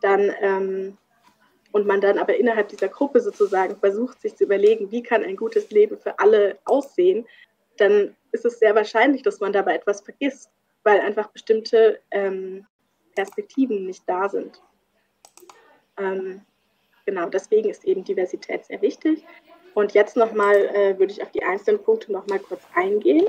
dann 0.01 0.33
ähm, 0.41 0.97
und 1.71 1.85
man 1.87 2.01
dann 2.01 2.19
aber 2.19 2.35
innerhalb 2.35 2.69
dieser 2.69 2.87
Gruppe 2.87 3.19
sozusagen 3.19 3.75
versucht, 3.75 4.21
sich 4.21 4.35
zu 4.35 4.43
überlegen, 4.43 4.91
wie 4.91 5.03
kann 5.03 5.23
ein 5.23 5.35
gutes 5.35 5.71
Leben 5.71 5.97
für 5.97 6.17
alle 6.19 6.57
aussehen, 6.65 7.27
dann 7.77 8.15
ist 8.31 8.45
es 8.45 8.59
sehr 8.59 8.75
wahrscheinlich, 8.75 9.23
dass 9.23 9.39
man 9.39 9.53
dabei 9.53 9.75
etwas 9.75 10.01
vergisst, 10.01 10.49
weil 10.83 10.99
einfach 10.99 11.27
bestimmte 11.27 11.99
ähm, 12.11 12.65
Perspektiven 13.15 13.85
nicht 13.85 14.03
da 14.07 14.27
sind. 14.29 14.61
Ähm, 15.97 16.41
genau, 17.05 17.29
deswegen 17.29 17.69
ist 17.69 17.85
eben 17.85 18.03
Diversität 18.03 18.65
sehr 18.65 18.81
wichtig. 18.81 19.25
Und 19.73 19.93
jetzt 19.93 20.15
nochmal 20.15 20.55
äh, 20.55 20.99
würde 20.99 21.11
ich 21.11 21.21
auf 21.21 21.31
die 21.31 21.43
einzelnen 21.43 21.81
Punkte 21.81 22.11
nochmal 22.11 22.39
kurz 22.39 22.61
eingehen. 22.75 23.27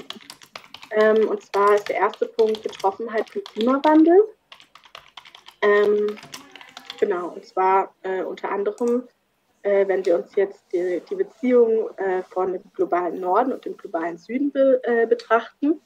Ähm, 0.91 1.29
und 1.29 1.43
zwar 1.43 1.75
ist 1.75 1.89
der 1.89 1.97
erste 1.97 2.27
Punkt 2.27 2.63
Betroffenheit 2.63 3.29
vom 3.31 3.43
Klimawandel. 3.45 4.29
Ähm, 5.63 6.19
genau, 7.01 7.29
und 7.29 7.45
zwar 7.45 7.95
äh, 8.03 8.23
unter 8.23 8.51
anderem 8.51 9.09
äh, 9.64 9.88
wenn 9.88 10.04
wir 10.04 10.16
uns 10.16 10.35
jetzt 10.37 10.62
die, 10.73 11.02
die 11.09 11.14
Beziehung 11.14 11.88
äh, 11.97 12.23
von 12.23 12.52
dem 12.52 12.62
globalen 12.75 13.21
Norden 13.21 13.52
und 13.52 13.64
dem 13.64 13.76
globalen 13.76 14.18
Süden 14.18 14.52
be, 14.52 14.80
äh, 14.85 15.06
betrachten, 15.06 15.80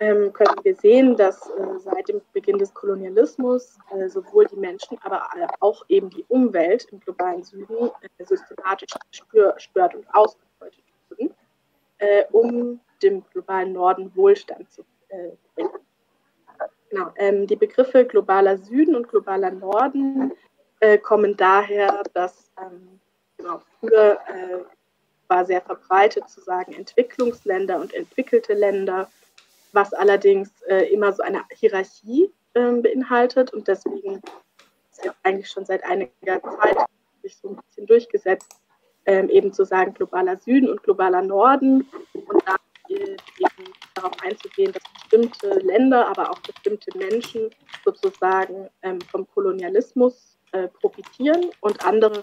ähm, 0.00 0.32
können 0.32 0.56
wir 0.64 0.74
sehen, 0.74 1.16
dass 1.16 1.48
äh, 1.50 1.78
seit 1.78 2.08
dem 2.08 2.20
Beginn 2.32 2.58
des 2.58 2.74
Kolonialismus 2.74 3.78
äh, 3.92 4.08
sowohl 4.08 4.46
die 4.46 4.56
Menschen, 4.56 4.98
aber 5.02 5.22
auch 5.60 5.84
eben 5.88 6.10
die 6.10 6.24
Umwelt 6.28 6.86
im 6.90 6.98
globalen 6.98 7.44
Süden 7.44 7.90
äh, 8.18 8.24
systematisch 8.24 8.90
gestört 9.30 9.94
und 9.94 10.06
ausgebeutet 10.12 10.82
wurden, 11.08 11.34
um 12.32 12.80
dem 13.02 13.24
globalen 13.32 13.72
Norden 13.72 14.14
Wohlstand 14.16 14.70
zu 14.70 14.82
bringen. 15.54 15.70
Genau, 16.90 17.10
ähm, 17.16 17.46
die 17.46 17.56
Begriffe 17.56 18.04
globaler 18.04 18.58
Süden 18.58 18.94
und 18.94 19.08
globaler 19.08 19.50
Norden 19.50 20.32
äh, 20.84 20.98
kommen 20.98 21.34
daher, 21.34 22.02
dass 22.12 22.50
ähm, 22.60 23.00
genau, 23.38 23.62
früher 23.80 24.18
äh, 24.28 24.58
war 25.28 25.46
sehr 25.46 25.62
verbreitet 25.62 26.28
zu 26.28 26.42
sagen 26.42 26.74
Entwicklungsländer 26.74 27.80
und 27.80 27.94
entwickelte 27.94 28.52
Länder, 28.52 29.08
was 29.72 29.94
allerdings 29.94 30.50
äh, 30.68 30.92
immer 30.92 31.12
so 31.14 31.22
eine 31.22 31.42
Hierarchie 31.54 32.30
ähm, 32.54 32.82
beinhaltet 32.82 33.54
und 33.54 33.66
deswegen 33.66 34.20
ist 34.90 35.10
eigentlich 35.22 35.48
schon 35.48 35.64
seit 35.64 35.82
einiger 35.84 36.42
Zeit 36.42 36.76
sich 37.22 37.34
so 37.38 37.48
ein 37.48 37.56
bisschen 37.56 37.86
durchgesetzt, 37.86 38.60
ähm, 39.06 39.30
eben 39.30 39.54
zu 39.54 39.64
sagen 39.64 39.94
globaler 39.94 40.36
Süden 40.36 40.68
und 40.68 40.82
globaler 40.82 41.22
Norden 41.22 41.88
und 42.12 42.42
da 42.46 42.56
eben 42.88 43.16
darauf 43.94 44.12
einzugehen, 44.22 44.72
dass 44.72 44.82
bestimmte 44.92 45.60
Länder, 45.60 46.06
aber 46.08 46.30
auch 46.30 46.40
bestimmte 46.40 46.96
Menschen 46.98 47.48
sozusagen 47.86 48.68
ähm, 48.82 49.00
vom 49.00 49.26
Kolonialismus 49.32 50.33
äh, 50.54 50.68
profitieren 50.68 51.50
und 51.60 51.84
andere 51.84 52.22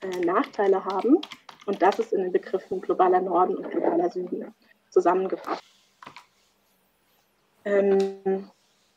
äh, 0.00 0.20
Nachteile 0.24 0.84
haben. 0.84 1.20
Und 1.66 1.80
das 1.80 2.00
ist 2.00 2.12
in 2.12 2.22
den 2.22 2.32
Begriffen 2.32 2.80
globaler 2.80 3.20
Norden 3.20 3.56
und 3.56 3.70
globaler 3.70 4.10
Süden 4.10 4.52
zusammengefasst. 4.90 5.62
Ähm, 7.64 8.50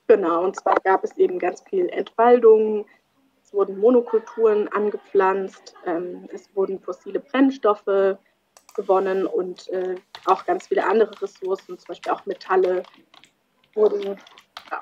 genau, 0.07 0.43
und 0.43 0.55
zwar 0.55 0.73
gab 0.83 1.03
es 1.03 1.15
eben 1.17 1.37
ganz 1.37 1.61
viel 1.69 1.87
Entwaldung, 1.89 2.87
es 3.43 3.53
wurden 3.53 3.79
Monokulturen 3.79 4.67
angepflanzt, 4.69 5.75
ähm, 5.85 6.27
es 6.33 6.49
wurden 6.55 6.79
fossile 6.79 7.19
Brennstoffe 7.19 8.17
gewonnen 8.73 9.27
und 9.27 9.67
äh, 9.69 9.95
auch 10.25 10.45
ganz 10.45 10.67
viele 10.67 10.83
andere 10.83 11.21
Ressourcen, 11.21 11.77
zum 11.77 11.87
Beispiel 11.89 12.11
auch 12.11 12.25
Metalle, 12.25 12.81
wurden, 13.75 14.17
ja, 14.71 14.81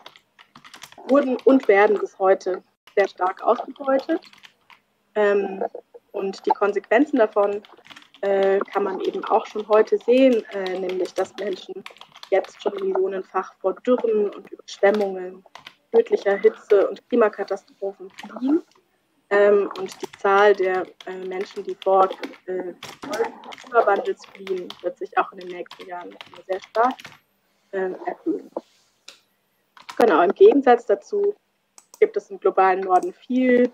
wurden 1.09 1.35
und 1.43 1.67
werden 1.67 1.97
bis 1.99 2.17
heute 2.19 2.63
sehr 2.99 3.07
stark 3.07 3.41
ausgebeutet. 3.41 4.21
Ähm, 5.15 5.63
und 6.11 6.45
die 6.45 6.51
Konsequenzen 6.51 7.17
davon 7.17 7.61
äh, 8.21 8.59
kann 8.71 8.83
man 8.83 8.99
eben 9.01 9.23
auch 9.25 9.45
schon 9.45 9.67
heute 9.69 9.97
sehen, 9.99 10.43
äh, 10.51 10.79
nämlich 10.79 11.13
dass 11.13 11.33
Menschen 11.39 11.83
jetzt 12.29 12.61
schon 12.61 12.73
millionenfach 12.75 13.53
vor 13.61 13.73
Dürren 13.85 14.29
und 14.29 14.51
Überschwemmungen, 14.51 15.43
tödlicher 15.91 16.35
Hitze 16.37 16.89
und 16.89 17.07
Klimakatastrophen 17.07 18.09
fliehen. 18.11 18.61
Ähm, 19.31 19.69
und 19.77 20.01
die 20.01 20.11
Zahl 20.17 20.53
der 20.55 20.85
äh, 21.05 21.25
Menschen, 21.27 21.63
die 21.63 21.77
vor 21.83 22.09
äh, 22.47 22.73
Klimawandels 23.61 24.25
fliehen, 24.25 24.67
wird 24.81 24.97
sich 24.97 25.15
auch 25.17 25.31
in 25.31 25.39
den 25.39 25.49
nächsten 25.49 25.87
Jahren 25.87 26.15
sehr 26.47 26.59
stark 26.69 26.95
äh, 27.71 27.91
erhöhen. 28.05 28.49
Genau, 29.97 30.21
im 30.23 30.33
Gegensatz 30.33 30.85
dazu 30.85 31.35
gibt 31.99 32.17
es 32.17 32.29
im 32.29 32.39
globalen 32.39 32.81
Norden 32.81 33.13
viel 33.13 33.71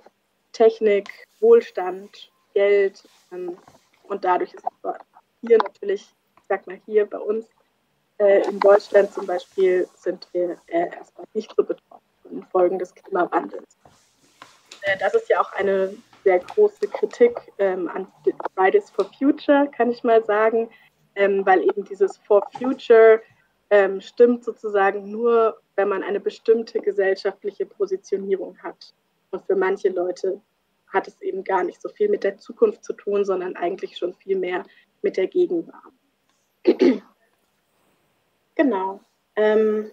Technik, 0.51 1.09
Wohlstand, 1.39 2.31
Geld 2.53 3.03
ähm, 3.31 3.57
und 4.03 4.23
dadurch 4.23 4.53
ist 4.53 4.63
es 4.63 4.93
hier 5.41 5.57
natürlich, 5.57 6.01
ich 6.37 6.43
sag 6.47 6.65
mal 6.67 6.79
hier 6.85 7.05
bei 7.05 7.17
uns 7.17 7.45
äh, 8.17 8.47
in 8.47 8.59
Deutschland 8.59 9.11
zum 9.13 9.25
Beispiel 9.25 9.87
sind 9.97 10.27
wir 10.31 10.57
äh, 10.67 10.89
erstmal 10.95 11.27
nicht 11.33 11.53
so 11.55 11.63
betroffen 11.63 12.03
von 12.21 12.31
den 12.31 12.43
Folgen 12.47 12.79
des 12.79 12.95
Klimawandels. 12.95 13.77
Äh, 14.81 14.97
das 14.99 15.13
ist 15.15 15.29
ja 15.29 15.41
auch 15.41 15.51
eine 15.53 15.93
sehr 16.23 16.39
große 16.39 16.87
Kritik 16.87 17.39
ähm, 17.59 17.89
an 17.89 18.07
Fridays 18.55 18.89
for 18.89 19.05
Future, 19.17 19.69
kann 19.75 19.91
ich 19.91 20.03
mal 20.03 20.23
sagen, 20.23 20.69
ähm, 21.15 21.45
weil 21.45 21.63
eben 21.63 21.83
dieses 21.85 22.17
For 22.17 22.41
Future 22.57 23.21
ähm, 23.69 24.01
stimmt 24.01 24.43
sozusagen 24.43 25.09
nur, 25.09 25.59
wenn 25.75 25.89
man 25.89 26.03
eine 26.03 26.19
bestimmte 26.19 26.79
gesellschaftliche 26.79 27.65
Positionierung 27.65 28.57
hat. 28.59 28.93
Und 29.31 29.45
für 29.45 29.55
manche 29.55 29.89
Leute 29.89 30.41
hat 30.87 31.07
es 31.07 31.21
eben 31.21 31.43
gar 31.43 31.63
nicht 31.63 31.81
so 31.81 31.89
viel 31.89 32.09
mit 32.09 32.23
der 32.23 32.37
Zukunft 32.37 32.83
zu 32.83 32.93
tun, 32.93 33.25
sondern 33.25 33.55
eigentlich 33.55 33.97
schon 33.97 34.13
viel 34.13 34.37
mehr 34.37 34.63
mit 35.01 35.17
der 35.17 35.27
Gegenwart. 35.27 35.93
genau. 38.55 38.99
Ähm, 39.35 39.91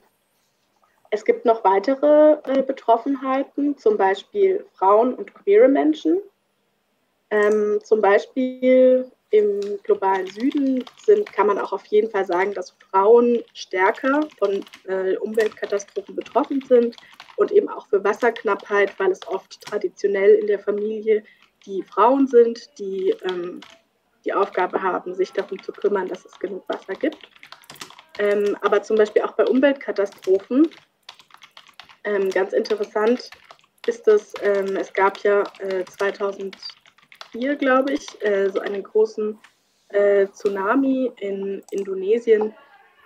es 1.10 1.24
gibt 1.24 1.44
noch 1.44 1.64
weitere 1.64 2.38
äh, 2.44 2.62
Betroffenheiten, 2.62 3.76
zum 3.76 3.96
Beispiel 3.96 4.64
Frauen 4.72 5.14
und 5.14 5.34
queere 5.34 5.68
Menschen. 5.68 6.20
Ähm, 7.30 7.80
zum 7.82 8.00
Beispiel 8.00 9.10
im 9.32 9.60
globalen 9.82 10.26
Süden 10.26 10.84
sind, 11.04 11.32
kann 11.32 11.46
man 11.46 11.58
auch 11.58 11.72
auf 11.72 11.84
jeden 11.86 12.10
Fall 12.10 12.24
sagen, 12.24 12.52
dass 12.54 12.76
Frauen 12.90 13.42
stärker 13.54 14.28
von 14.38 14.64
äh, 14.86 15.16
Umweltkatastrophen 15.16 16.14
betroffen 16.14 16.62
sind 16.68 16.96
und 17.36 17.50
eben 17.50 17.68
auch 17.68 17.86
für 17.88 18.04
Wasserknappheit, 18.04 18.98
weil 18.98 19.10
es 19.10 19.26
oft 19.26 19.60
traditionell 19.62 20.34
in 20.34 20.46
der 20.46 20.58
Familie 20.58 21.24
die 21.64 21.82
Frauen 21.82 22.26
sind, 22.26 22.78
die 22.78 23.14
ähm, 23.24 23.60
die 24.24 24.32
Aufgabe 24.32 24.80
haben, 24.82 25.14
sich 25.14 25.32
darum 25.32 25.60
zu 25.62 25.72
kümmern, 25.72 26.06
dass 26.08 26.24
es 26.24 26.38
genug 26.38 26.68
Wasser 26.68 26.94
gibt. 26.94 27.28
Ähm, 28.18 28.56
aber 28.60 28.82
zum 28.82 28.96
Beispiel 28.96 29.22
auch 29.22 29.32
bei 29.32 29.44
Umweltkatastrophen 29.44 30.68
ähm, 32.04 32.30
ganz 32.30 32.52
interessant 32.52 33.30
ist 33.86 34.06
es, 34.06 34.34
ähm, 34.42 34.76
es 34.76 34.92
gab 34.92 35.18
ja 35.24 35.42
äh, 35.58 35.84
2004, 37.32 37.56
glaube 37.56 37.92
ich, 37.92 38.22
äh, 38.22 38.50
so 38.50 38.60
einen 38.60 38.82
großen 38.82 39.38
äh, 39.88 40.26
Tsunami 40.28 41.12
in 41.20 41.62
Indonesien. 41.70 42.54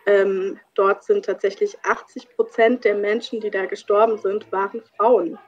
Ähm, 0.07 0.59
dort 0.75 1.05
sind 1.05 1.25
tatsächlich 1.25 1.77
80 1.85 2.37
Prozent 2.37 2.85
der 2.85 2.95
Menschen, 2.95 3.41
die 3.41 3.51
da 3.51 3.67
gestorben 3.67 4.19
sind, 4.19 4.51
waren 4.53 4.83
Frauen. 4.97 5.39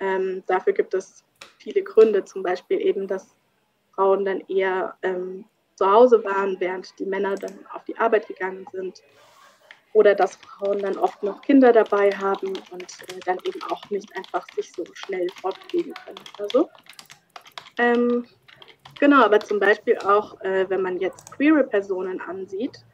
Ähm, 0.00 0.42
dafür 0.46 0.72
gibt 0.72 0.94
es 0.94 1.24
viele 1.58 1.82
Gründe, 1.82 2.24
zum 2.24 2.42
Beispiel 2.42 2.80
eben, 2.80 3.06
dass 3.06 3.36
Frauen 3.94 4.24
dann 4.24 4.40
eher 4.48 4.96
ähm, 5.02 5.44
zu 5.76 5.90
Hause 5.90 6.22
waren, 6.24 6.58
während 6.58 6.98
die 6.98 7.06
Männer 7.06 7.36
dann 7.36 7.58
auf 7.72 7.84
die 7.84 7.96
Arbeit 7.96 8.26
gegangen 8.26 8.66
sind 8.72 9.02
oder 9.92 10.14
dass 10.14 10.36
Frauen 10.36 10.80
dann 10.80 10.98
oft 10.98 11.22
noch 11.22 11.40
Kinder 11.42 11.72
dabei 11.72 12.10
haben 12.10 12.48
und 12.70 12.82
äh, 12.82 13.20
dann 13.24 13.38
eben 13.44 13.62
auch 13.70 13.88
nicht 13.90 14.14
einfach 14.16 14.44
sich 14.54 14.72
so 14.72 14.84
schnell 14.92 15.28
fortbewegen 15.40 15.94
können 15.94 16.18
oder 16.36 16.48
so. 16.50 16.70
Ähm, 17.78 18.26
genau, 18.98 19.24
aber 19.24 19.40
zum 19.40 19.60
Beispiel 19.60 19.98
auch, 19.98 20.40
äh, 20.40 20.68
wenn 20.68 20.82
man 20.82 20.98
jetzt 20.98 21.32
queere 21.32 21.64
Personen 21.64 22.20
ansieht, 22.20 22.84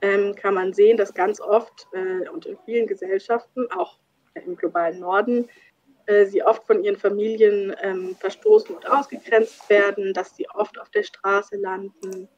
ähm, 0.00 0.34
kann 0.34 0.54
man 0.54 0.72
sehen, 0.72 0.96
dass 0.96 1.12
ganz 1.12 1.40
oft 1.40 1.88
äh, 1.92 2.28
und 2.28 2.46
in 2.46 2.56
vielen 2.64 2.86
Gesellschaften, 2.86 3.70
auch 3.72 3.98
im 4.34 4.56
globalen 4.56 5.00
Norden, 5.00 5.48
äh, 6.06 6.24
sie 6.26 6.42
oft 6.42 6.64
von 6.66 6.84
ihren 6.84 6.96
Familien 6.96 7.74
ähm, 7.82 8.16
verstoßen 8.18 8.74
und 8.74 8.88
ausgegrenzt 8.88 9.68
werden, 9.68 10.14
dass 10.14 10.36
sie 10.36 10.48
oft 10.50 10.78
auf 10.80 10.88
der 10.90 11.02
Straße 11.02 11.56
landen, 11.56 12.28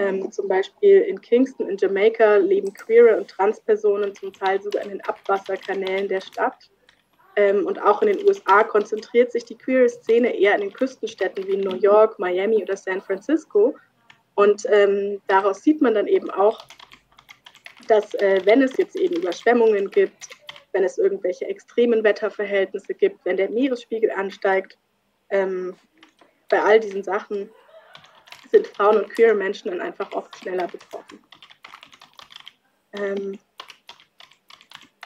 ähm, 0.00 0.30
zum 0.32 0.48
Beispiel 0.48 1.00
in 1.02 1.20
Kingston 1.20 1.68
in 1.68 1.76
Jamaika 1.76 2.36
leben 2.36 2.72
queere 2.72 3.16
und 3.16 3.28
Transpersonen 3.28 4.14
zum 4.14 4.32
Teil 4.32 4.62
sogar 4.62 4.82
in 4.82 4.90
den 4.90 5.00
Abwasserkanälen 5.02 6.08
der 6.08 6.20
Stadt. 6.20 6.70
Ähm, 7.36 7.66
und 7.66 7.80
auch 7.80 8.02
in 8.02 8.08
den 8.08 8.28
USA 8.28 8.64
konzentriert 8.64 9.32
sich 9.32 9.44
die 9.44 9.56
queere 9.56 9.88
Szene 9.88 10.34
eher 10.36 10.54
in 10.54 10.62
den 10.62 10.72
Küstenstädten 10.72 11.46
wie 11.46 11.56
New 11.56 11.76
York, 11.76 12.18
Miami 12.18 12.62
oder 12.62 12.76
San 12.76 13.00
Francisco. 13.00 13.76
Und 14.34 14.64
ähm, 14.70 15.20
daraus 15.26 15.62
sieht 15.62 15.80
man 15.80 15.94
dann 15.94 16.06
eben 16.06 16.30
auch, 16.30 16.64
dass 17.88 18.14
äh, 18.14 18.40
wenn 18.44 18.62
es 18.62 18.76
jetzt 18.76 18.96
eben 18.96 19.16
Überschwemmungen 19.16 19.90
gibt, 19.90 20.28
wenn 20.72 20.84
es 20.84 20.98
irgendwelche 20.98 21.46
extremen 21.46 22.04
Wetterverhältnisse 22.04 22.94
gibt, 22.94 23.24
wenn 23.24 23.36
der 23.36 23.50
Meeresspiegel 23.50 24.10
ansteigt, 24.10 24.78
ähm, 25.30 25.76
bei 26.48 26.62
all 26.62 26.80
diesen 26.80 27.02
Sachen 27.02 27.50
sind 28.50 28.66
Frauen 28.66 28.98
und 28.98 29.10
queere 29.10 29.34
Menschen 29.34 29.70
dann 29.70 29.80
einfach 29.80 30.12
oft 30.12 30.36
schneller 30.36 30.66
betroffen. 30.66 31.20
Ähm, 32.92 33.38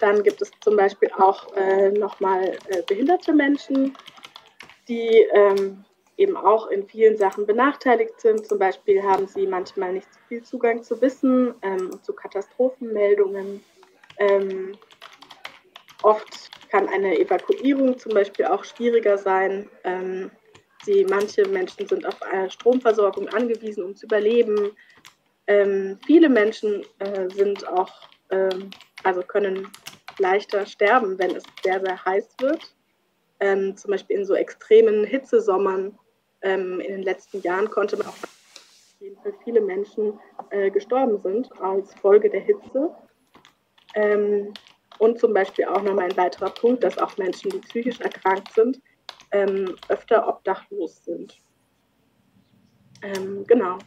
dann 0.01 0.23
gibt 0.23 0.43
es 0.43 0.51
zum 0.61 0.77
Beispiel 0.77 1.11
auch 1.19 1.55
äh, 1.57 1.91
nochmal 1.91 2.59
äh, 2.69 2.83
behinderte 2.87 3.33
Menschen, 3.33 3.97
die 4.89 5.27
ähm, 5.33 5.85
eben 6.17 6.37
auch 6.37 6.69
in 6.69 6.87
vielen 6.87 7.17
Sachen 7.17 7.47
benachteiligt 7.47 8.21
sind. 8.21 8.47
Zum 8.47 8.59
Beispiel 8.59 9.03
haben 9.03 9.27
sie 9.27 9.47
manchmal 9.47 9.93
nicht 9.93 10.13
so 10.13 10.21
viel 10.29 10.43
Zugang 10.43 10.83
zu 10.83 11.01
Wissen 11.01 11.55
ähm, 11.63 11.91
und 11.93 12.05
zu 12.05 12.13
Katastrophenmeldungen. 12.13 13.63
Ähm, 14.19 14.77
oft 16.03 16.51
kann 16.71 16.89
eine 16.89 17.19
Evakuierung 17.19 17.99
zum 17.99 18.13
Beispiel 18.13 18.47
auch 18.47 18.65
schwieriger 18.65 19.19
sein. 19.19 19.69
Ähm, 19.85 20.31
Sie, 20.85 21.07
manche 21.09 21.49
Menschen 21.49 21.89
sind 21.89 22.07
auf 22.07 22.21
eine 22.23 22.51
Stromversorgung 22.51 23.29
angewiesen, 23.29 23.85
um 23.85 23.97
zu 23.97 24.05
überleben. 24.07 24.73
Ähm, 25.47 25.99
viele 26.07 26.29
Menschen 26.29 26.85
äh, 26.99 27.29
sind 27.31 27.67
auch, 27.69 27.91
ähm, 28.31 28.71
also 29.03 29.23
können 29.23 29.69
leichter 30.19 30.67
sterben, 30.67 31.19
wenn 31.19 31.35
es 31.35 31.45
sehr, 31.63 31.81
sehr 31.81 32.05
heiß 32.05 32.29
wird. 32.41 32.75
Ähm, 33.41 33.77
zum 33.77 33.91
Beispiel 33.91 34.19
in 34.19 34.25
so 34.25 34.35
extremen 34.35 35.05
Hitzesommern 35.05 35.99
ähm, 36.43 36.81
in 36.81 36.93
den 36.93 37.03
letzten 37.03 37.41
Jahren 37.43 37.71
konnte 37.71 37.97
man 37.97 38.07
auch 38.07 38.17
sehen, 39.01 39.17
wie 39.25 39.33
viele 39.43 39.61
Menschen 39.61 40.19
äh, 40.51 40.71
gestorben 40.71 41.19
sind 41.19 41.51
als 41.61 41.95
Folge 41.95 42.31
der 42.31 42.41
Hitze. 42.41 42.95
Ähm, 43.95 44.53
und 44.99 45.19
zum 45.19 45.35
Beispiel 45.35 45.65
auch 45.65 45.83
nochmal 45.83 46.11
ein 46.11 46.17
weiterer 46.17 46.51
Punkt, 46.51 46.85
dass 46.85 46.99
auch 46.99 47.17
Menschen, 47.17 47.51
die 47.51 47.59
psychisch 47.59 48.01
erkrankt 48.01 48.53
sind, 48.53 48.81
ähm, 49.33 49.75
öfter 49.89 50.27
obdachlos 50.29 51.05
sind. 51.05 51.37
Ähm, 53.03 53.45
genau. 53.47 53.79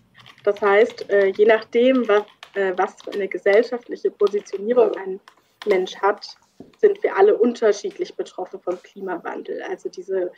Das 0.43 0.61
heißt, 0.61 1.09
äh, 1.09 1.27
je 1.27 1.45
nachdem, 1.45 2.07
was, 2.07 2.23
äh, 2.53 2.73
was 2.75 2.95
für 3.01 3.11
eine 3.11 3.27
gesellschaftliche 3.27 4.11
Positionierung 4.11 4.95
ein 4.95 5.19
Mensch 5.67 5.95
hat, 5.97 6.37
sind 6.79 7.01
wir 7.03 7.15
alle 7.15 7.37
unterschiedlich 7.37 8.15
betroffen 8.15 8.59
vom 8.59 8.81
Klimawandel. 8.81 9.61
Also 9.63 9.89
diese 9.89 10.31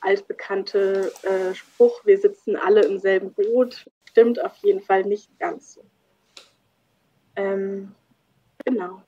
altbekannte 0.00 1.12
äh, 1.22 1.54
Spruch, 1.54 2.04
wir 2.04 2.18
sitzen 2.18 2.56
alle 2.56 2.82
im 2.82 2.98
selben 2.98 3.32
Boot, 3.32 3.90
stimmt 4.08 4.42
auf 4.42 4.56
jeden 4.56 4.80
Fall 4.80 5.04
nicht 5.04 5.36
ganz 5.38 5.74
so. 5.74 5.84
Ähm, 7.36 7.94
genau. 8.64 9.02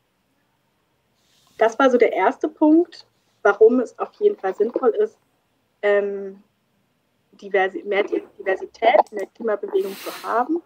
Das 1.56 1.78
war 1.78 1.90
so 1.90 1.98
der 1.98 2.12
erste 2.12 2.48
Punkt, 2.48 3.06
warum 3.42 3.80
es 3.80 3.98
auf 3.98 4.12
jeden 4.20 4.36
Fall 4.36 4.54
sinnvoll 4.54 4.90
ist, 4.90 5.18
ähm, 5.82 6.42
Diversi 7.32 7.82
mehr 7.84 8.02
Diversität 8.02 9.00
in 9.12 9.18
der 9.18 9.26
Klimabewegung 9.28 9.96
zu 9.96 10.10
haben. 10.24 10.62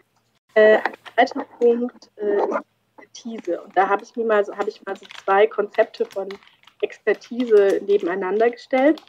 Äh, 0.54 0.78
ein 0.78 0.92
zweiter 1.14 1.44
Punkt 1.58 2.10
äh, 2.16 2.36
ist 2.36 2.71
Expertise. 3.12 3.61
Und 3.62 3.77
da 3.77 3.88
habe 3.88 4.03
ich 4.03 4.16
mir 4.16 4.25
mal 4.25 4.44
so, 4.44 4.57
habe 4.57 4.68
ich 4.68 4.85
mal 4.85 4.96
so 4.96 5.07
zwei 5.25 5.46
Konzepte 5.46 6.05
von 6.07 6.29
Expertise 6.81 7.81
nebeneinander 7.87 8.51
gestellt. 8.51 9.03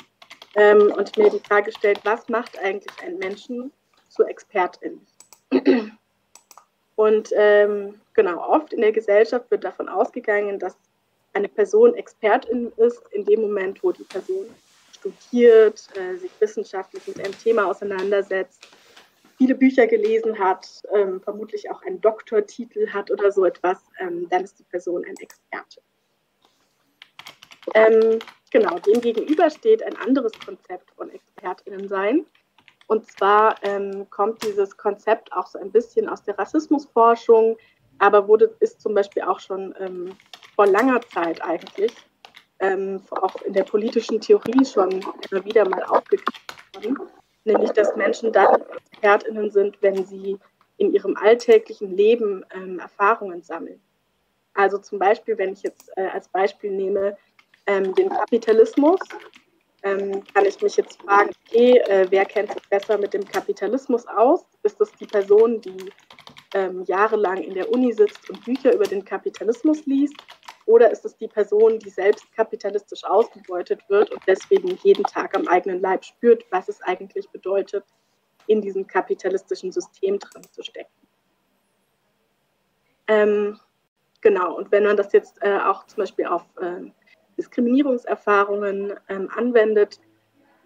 ähm, 0.55 0.93
und 0.95 1.17
mir 1.17 1.31
die 1.31 1.39
Frage 1.39 1.71
gestellt, 1.71 1.99
was 2.03 2.29
macht 2.29 2.59
eigentlich 2.59 2.93
einen 3.01 3.17
Menschen 3.17 3.71
zu 4.09 4.23
Expertin? 4.23 5.01
Und 6.95 7.29
ähm, 7.35 7.99
genau, 8.13 8.47
oft 8.47 8.71
in 8.71 8.81
der 8.81 8.91
Gesellschaft 8.91 9.49
wird 9.49 9.63
davon 9.63 9.89
ausgegangen, 9.89 10.59
dass 10.59 10.77
eine 11.33 11.47
Person 11.47 11.95
Expertin 11.95 12.71
ist 12.77 13.01
in 13.11 13.25
dem 13.25 13.41
Moment, 13.41 13.81
wo 13.81 13.91
die 13.91 14.03
Person 14.03 14.45
studiert, 14.91 15.89
äh, 15.97 16.17
sich 16.17 16.29
wissenschaftlich 16.39 17.07
mit 17.07 17.19
einem 17.19 17.35
Thema 17.39 17.65
auseinandersetzt, 17.65 18.67
viele 19.37 19.55
Bücher 19.55 19.87
gelesen 19.87 20.37
hat, 20.39 20.83
ähm, 20.93 21.21
vermutlich 21.21 21.69
auch 21.69 21.81
einen 21.83 22.01
Doktortitel 22.01 22.89
hat 22.89 23.11
oder 23.11 23.31
so 23.31 23.45
etwas, 23.45 23.79
ähm, 23.99 24.27
dann 24.29 24.43
ist 24.43 24.59
die 24.59 24.63
Person 24.63 25.03
ein 25.05 25.15
Experte. 25.17 25.81
Ähm, 27.73 28.19
genau, 28.51 28.79
dem 28.79 29.01
gegenüber 29.01 29.49
steht 29.49 29.83
ein 29.83 29.95
anderes 29.97 30.33
Konzept 30.45 30.91
von 30.91 31.09
ExpertInnen 31.09 31.87
sein. 31.87 32.25
Und 32.87 33.09
zwar 33.09 33.55
ähm, 33.63 34.09
kommt 34.09 34.43
dieses 34.43 34.77
Konzept 34.77 35.31
auch 35.33 35.47
so 35.47 35.57
ein 35.59 35.71
bisschen 35.71 36.09
aus 36.09 36.23
der 36.23 36.37
Rassismusforschung, 36.37 37.57
aber 37.99 38.27
wurde, 38.27 38.55
ist 38.59 38.81
zum 38.81 38.93
Beispiel 38.93 39.23
auch 39.23 39.39
schon 39.39 39.73
ähm, 39.79 40.15
vor 40.55 40.67
langer 40.67 41.01
Zeit 41.01 41.41
eigentlich, 41.43 41.93
ähm, 42.59 43.01
auch 43.09 43.41
in 43.43 43.53
der 43.53 43.63
politischen 43.63 44.19
Theorie 44.19 44.65
schon 44.65 44.91
immer 44.91 45.45
wieder 45.45 45.67
mal 45.67 45.83
aufgegriffen 45.83 46.33
worden, 46.75 47.22
nämlich 47.45 47.71
dass 47.71 47.95
Menschen 47.95 48.31
dann 48.31 48.61
ExpertInnen 48.91 49.51
sind, 49.51 49.77
wenn 49.81 50.05
sie 50.05 50.39
in 50.77 50.93
ihrem 50.93 51.15
alltäglichen 51.17 51.95
Leben 51.95 52.45
ähm, 52.53 52.79
Erfahrungen 52.79 53.41
sammeln. 53.41 53.79
Also 54.53 54.77
zum 54.77 54.99
Beispiel, 54.99 55.37
wenn 55.37 55.53
ich 55.53 55.63
jetzt 55.63 55.91
äh, 55.95 56.07
als 56.07 56.27
Beispiel 56.27 56.71
nehme, 56.71 57.17
ähm, 57.65 57.93
den 57.95 58.09
Kapitalismus, 58.09 58.99
ähm, 59.83 60.23
kann 60.33 60.45
ich 60.45 60.61
mich 60.61 60.77
jetzt 60.77 61.01
fragen, 61.01 61.31
okay, 61.47 61.77
äh, 61.77 62.07
wer 62.09 62.25
kennt 62.25 62.53
sich 62.53 62.69
besser 62.69 62.97
mit 62.97 63.13
dem 63.13 63.25
Kapitalismus 63.25 64.05
aus? 64.07 64.45
Ist 64.63 64.79
es 64.79 64.91
die 64.93 65.05
Person, 65.05 65.59
die 65.61 65.91
ähm, 66.53 66.83
jahrelang 66.85 67.37
in 67.37 67.53
der 67.53 67.69
Uni 67.71 67.91
sitzt 67.93 68.29
und 68.29 68.43
Bücher 68.45 68.73
über 68.73 68.85
den 68.85 69.03
Kapitalismus 69.03 69.85
liest? 69.85 70.15
Oder 70.65 70.91
ist 70.91 71.05
es 71.05 71.17
die 71.17 71.27
Person, 71.27 71.79
die 71.79 71.89
selbst 71.89 72.31
kapitalistisch 72.33 73.03
ausgebeutet 73.03 73.81
wird 73.89 74.11
und 74.11 74.21
deswegen 74.27 74.77
jeden 74.83 75.03
Tag 75.03 75.35
am 75.35 75.47
eigenen 75.47 75.81
Leib 75.81 76.05
spürt, 76.05 76.45
was 76.51 76.69
es 76.69 76.81
eigentlich 76.81 77.29
bedeutet, 77.29 77.83
in 78.47 78.61
diesem 78.61 78.87
kapitalistischen 78.87 79.71
System 79.71 80.19
drin 80.19 80.43
zu 80.51 80.63
stecken? 80.63 80.91
Ähm, 83.07 83.59
genau, 84.21 84.55
und 84.55 84.71
wenn 84.71 84.83
man 84.83 84.97
das 84.97 85.11
jetzt 85.11 85.41
äh, 85.41 85.59
auch 85.59 85.85
zum 85.87 85.97
Beispiel 85.97 86.25
auf 86.25 86.45
äh, 86.61 86.91
Diskriminierungserfahrungen 87.37 88.93
ähm, 89.09 89.29
anwendet, 89.35 89.99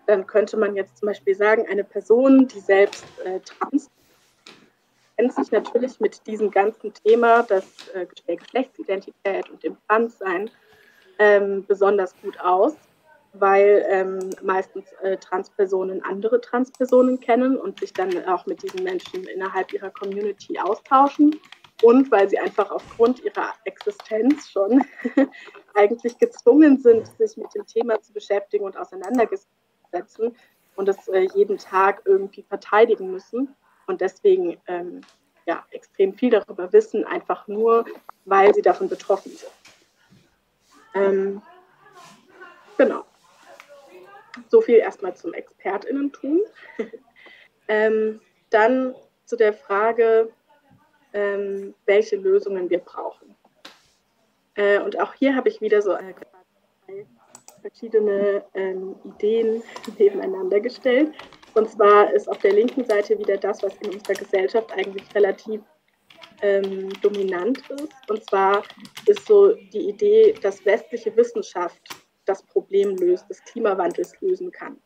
dann 0.05 0.27
könnte 0.27 0.57
man 0.57 0.75
jetzt 0.75 0.97
zum 0.97 1.07
Beispiel 1.07 1.35
sagen, 1.35 1.65
eine 1.67 1.83
Person, 1.83 2.47
die 2.47 2.59
selbst 2.59 3.05
äh, 3.25 3.39
trans 3.41 3.89
kennt 5.17 5.33
sich 5.33 5.51
natürlich 5.51 5.99
mit 5.99 6.25
diesem 6.27 6.51
ganzen 6.51 6.93
Thema, 6.93 7.43
das 7.43 7.65
äh, 7.93 8.05
Geschlechtsidentität 8.35 9.49
und 9.49 9.63
dem 9.63 9.77
Transsein, 9.87 10.49
ähm, 11.19 11.65
besonders 11.67 12.13
gut 12.21 12.39
aus, 12.39 12.75
weil 13.33 13.85
ähm, 13.89 14.29
meistens 14.43 14.85
äh, 15.01 15.17
Transpersonen 15.17 16.03
andere 16.03 16.39
Transpersonen 16.39 17.19
kennen 17.19 17.57
und 17.57 17.79
sich 17.79 17.93
dann 17.93 18.25
auch 18.25 18.45
mit 18.45 18.61
diesen 18.61 18.83
Menschen 18.83 19.23
innerhalb 19.25 19.73
ihrer 19.73 19.89
Community 19.89 20.59
austauschen 20.59 21.35
und 21.81 22.11
weil 22.11 22.29
sie 22.29 22.37
einfach 22.37 22.69
aufgrund 22.69 23.23
ihrer 23.23 23.53
Existenz 23.65 24.49
schon 24.49 24.83
eigentlich 25.73 26.17
gezwungen 26.19 26.77
sind, 26.77 27.07
sich 27.17 27.37
mit 27.37 27.53
dem 27.55 27.65
Thema 27.65 27.99
zu 28.01 28.13
beschäftigen 28.13 28.65
und 28.65 28.77
auseinanderzusetzen 28.77 30.35
und 30.75 30.89
es 30.89 31.07
äh, 31.07 31.27
jeden 31.33 31.57
Tag 31.57 32.03
irgendwie 32.05 32.43
verteidigen 32.43 33.11
müssen 33.11 33.55
und 33.87 34.01
deswegen 34.01 34.57
ähm, 34.67 35.01
ja, 35.45 35.65
extrem 35.71 36.13
viel 36.13 36.29
darüber 36.29 36.71
wissen, 36.73 37.05
einfach 37.05 37.47
nur, 37.47 37.85
weil 38.25 38.53
sie 38.53 38.61
davon 38.61 38.89
betroffen 38.89 39.31
sind. 39.31 39.51
Ähm, 40.93 41.41
genau. 42.77 43.05
So 44.49 44.61
viel 44.61 44.75
erstmal 44.75 45.15
zum 45.15 45.33
ExpertInnentum. 45.33 46.41
ähm, 47.67 48.21
dann 48.49 48.93
zu 49.25 49.35
der 49.35 49.53
Frage, 49.53 50.29
ähm, 51.13 51.73
welche 51.85 52.17
Lösungen 52.17 52.69
wir 52.69 52.79
brauchen. 52.79 53.35
Äh, 54.55 54.79
und 54.79 54.99
auch 54.99 55.13
hier 55.13 55.35
habe 55.35 55.49
ich 55.49 55.61
wieder 55.61 55.81
so 55.81 55.93
äh, 55.93 56.13
verschiedene 57.61 58.43
ähm, 58.53 58.95
Ideen 59.03 59.63
nebeneinander 59.97 60.59
gestellt. 60.59 61.13
Und 61.57 61.69
zwar 61.69 62.13
ist 62.13 62.29
auf 62.29 62.37
der 62.37 62.53
linken 62.53 62.85
Seite 62.85 63.17
wieder 63.17 63.37
das, 63.37 63.63
was 63.63 63.75
in 63.77 63.93
unserer 63.93 64.13
Gesellschaft 64.13 64.71
eigentlich 64.71 65.03
relativ 65.15 65.61
ähm, 66.41 66.89
dominant 67.01 67.57
ist. 67.69 68.09
Und 68.09 68.23
zwar 68.29 68.63
ist 69.07 69.25
so 69.25 69.53
die 69.53 69.89
Idee, 69.89 70.35
dass 70.41 70.63
westliche 70.65 71.15
Wissenschaft 71.15 71.81
das 72.25 72.43
Problem 72.43 72.95
löst, 72.97 73.27
des 73.29 73.43
Klimawandels 73.45 74.13
lösen 74.21 74.51
kann. 74.51 74.77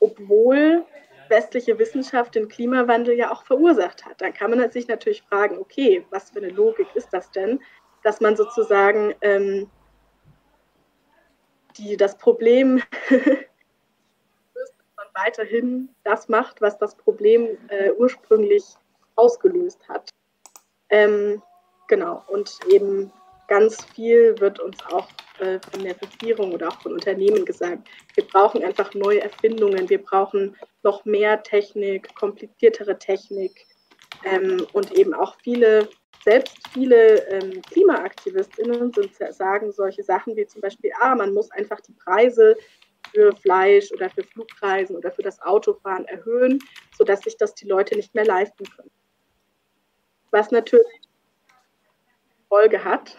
Obwohl 0.00 0.84
westliche 1.28 1.78
Wissenschaft 1.78 2.34
den 2.34 2.48
Klimawandel 2.48 3.16
ja 3.16 3.32
auch 3.32 3.44
verursacht 3.44 4.04
hat. 4.04 4.20
Dann 4.20 4.34
kann 4.34 4.50
man 4.50 4.70
sich 4.70 4.88
natürlich 4.88 5.22
fragen, 5.22 5.58
okay, 5.58 6.04
was 6.10 6.30
für 6.30 6.38
eine 6.38 6.50
Logik 6.50 6.88
ist 6.94 7.08
das 7.12 7.30
denn, 7.30 7.60
dass 8.02 8.20
man 8.20 8.36
sozusagen 8.36 9.14
ähm, 9.22 9.70
die, 11.78 11.96
das 11.96 12.18
Problem 12.18 12.82
weiterhin 15.14 15.88
das 16.04 16.28
macht, 16.28 16.60
was 16.60 16.78
das 16.78 16.94
Problem 16.96 17.58
äh, 17.68 17.92
ursprünglich 17.92 18.64
ausgelöst 19.16 19.80
hat. 19.88 20.10
Ähm, 20.90 21.42
genau, 21.88 22.22
und 22.28 22.58
eben 22.70 23.12
ganz 23.48 23.84
viel 23.84 24.38
wird 24.40 24.60
uns 24.60 24.78
auch 24.90 25.08
äh, 25.38 25.58
von 25.70 25.82
der 25.82 26.00
Regierung 26.00 26.52
oder 26.52 26.68
auch 26.68 26.80
von 26.80 26.92
Unternehmen 26.92 27.44
gesagt. 27.44 27.88
Wir 28.14 28.24
brauchen 28.24 28.62
einfach 28.64 28.94
neue 28.94 29.20
Erfindungen, 29.20 29.88
wir 29.88 30.02
brauchen 30.02 30.56
noch 30.82 31.04
mehr 31.04 31.42
Technik, 31.42 32.14
kompliziertere 32.14 32.98
Technik 32.98 33.66
ähm, 34.24 34.66
und 34.72 34.92
eben 34.92 35.14
auch 35.14 35.36
viele, 35.42 35.88
selbst 36.24 36.56
viele 36.72 37.26
ähm, 37.28 37.60
KlimaaktivistInnen 37.62 38.92
sind, 38.92 39.14
sagen 39.34 39.72
solche 39.72 40.02
Sachen 40.02 40.36
wie 40.36 40.46
zum 40.46 40.60
Beispiel, 40.60 40.92
ah, 41.00 41.14
man 41.14 41.34
muss 41.34 41.50
einfach 41.50 41.80
die 41.80 41.92
Preise 41.92 42.56
für 43.14 43.34
Fleisch 43.36 43.92
oder 43.92 44.10
für 44.10 44.24
Flugreisen 44.24 44.96
oder 44.96 45.12
für 45.12 45.22
das 45.22 45.40
Autofahren 45.42 46.04
erhöhen, 46.06 46.58
sodass 46.96 47.20
sich 47.20 47.36
das 47.36 47.54
die 47.54 47.66
Leute 47.66 47.94
nicht 47.96 48.14
mehr 48.14 48.24
leisten 48.24 48.64
können. 48.76 48.90
Was 50.30 50.50
natürlich 50.50 51.00
Folge 52.48 52.82
hat, 52.84 53.16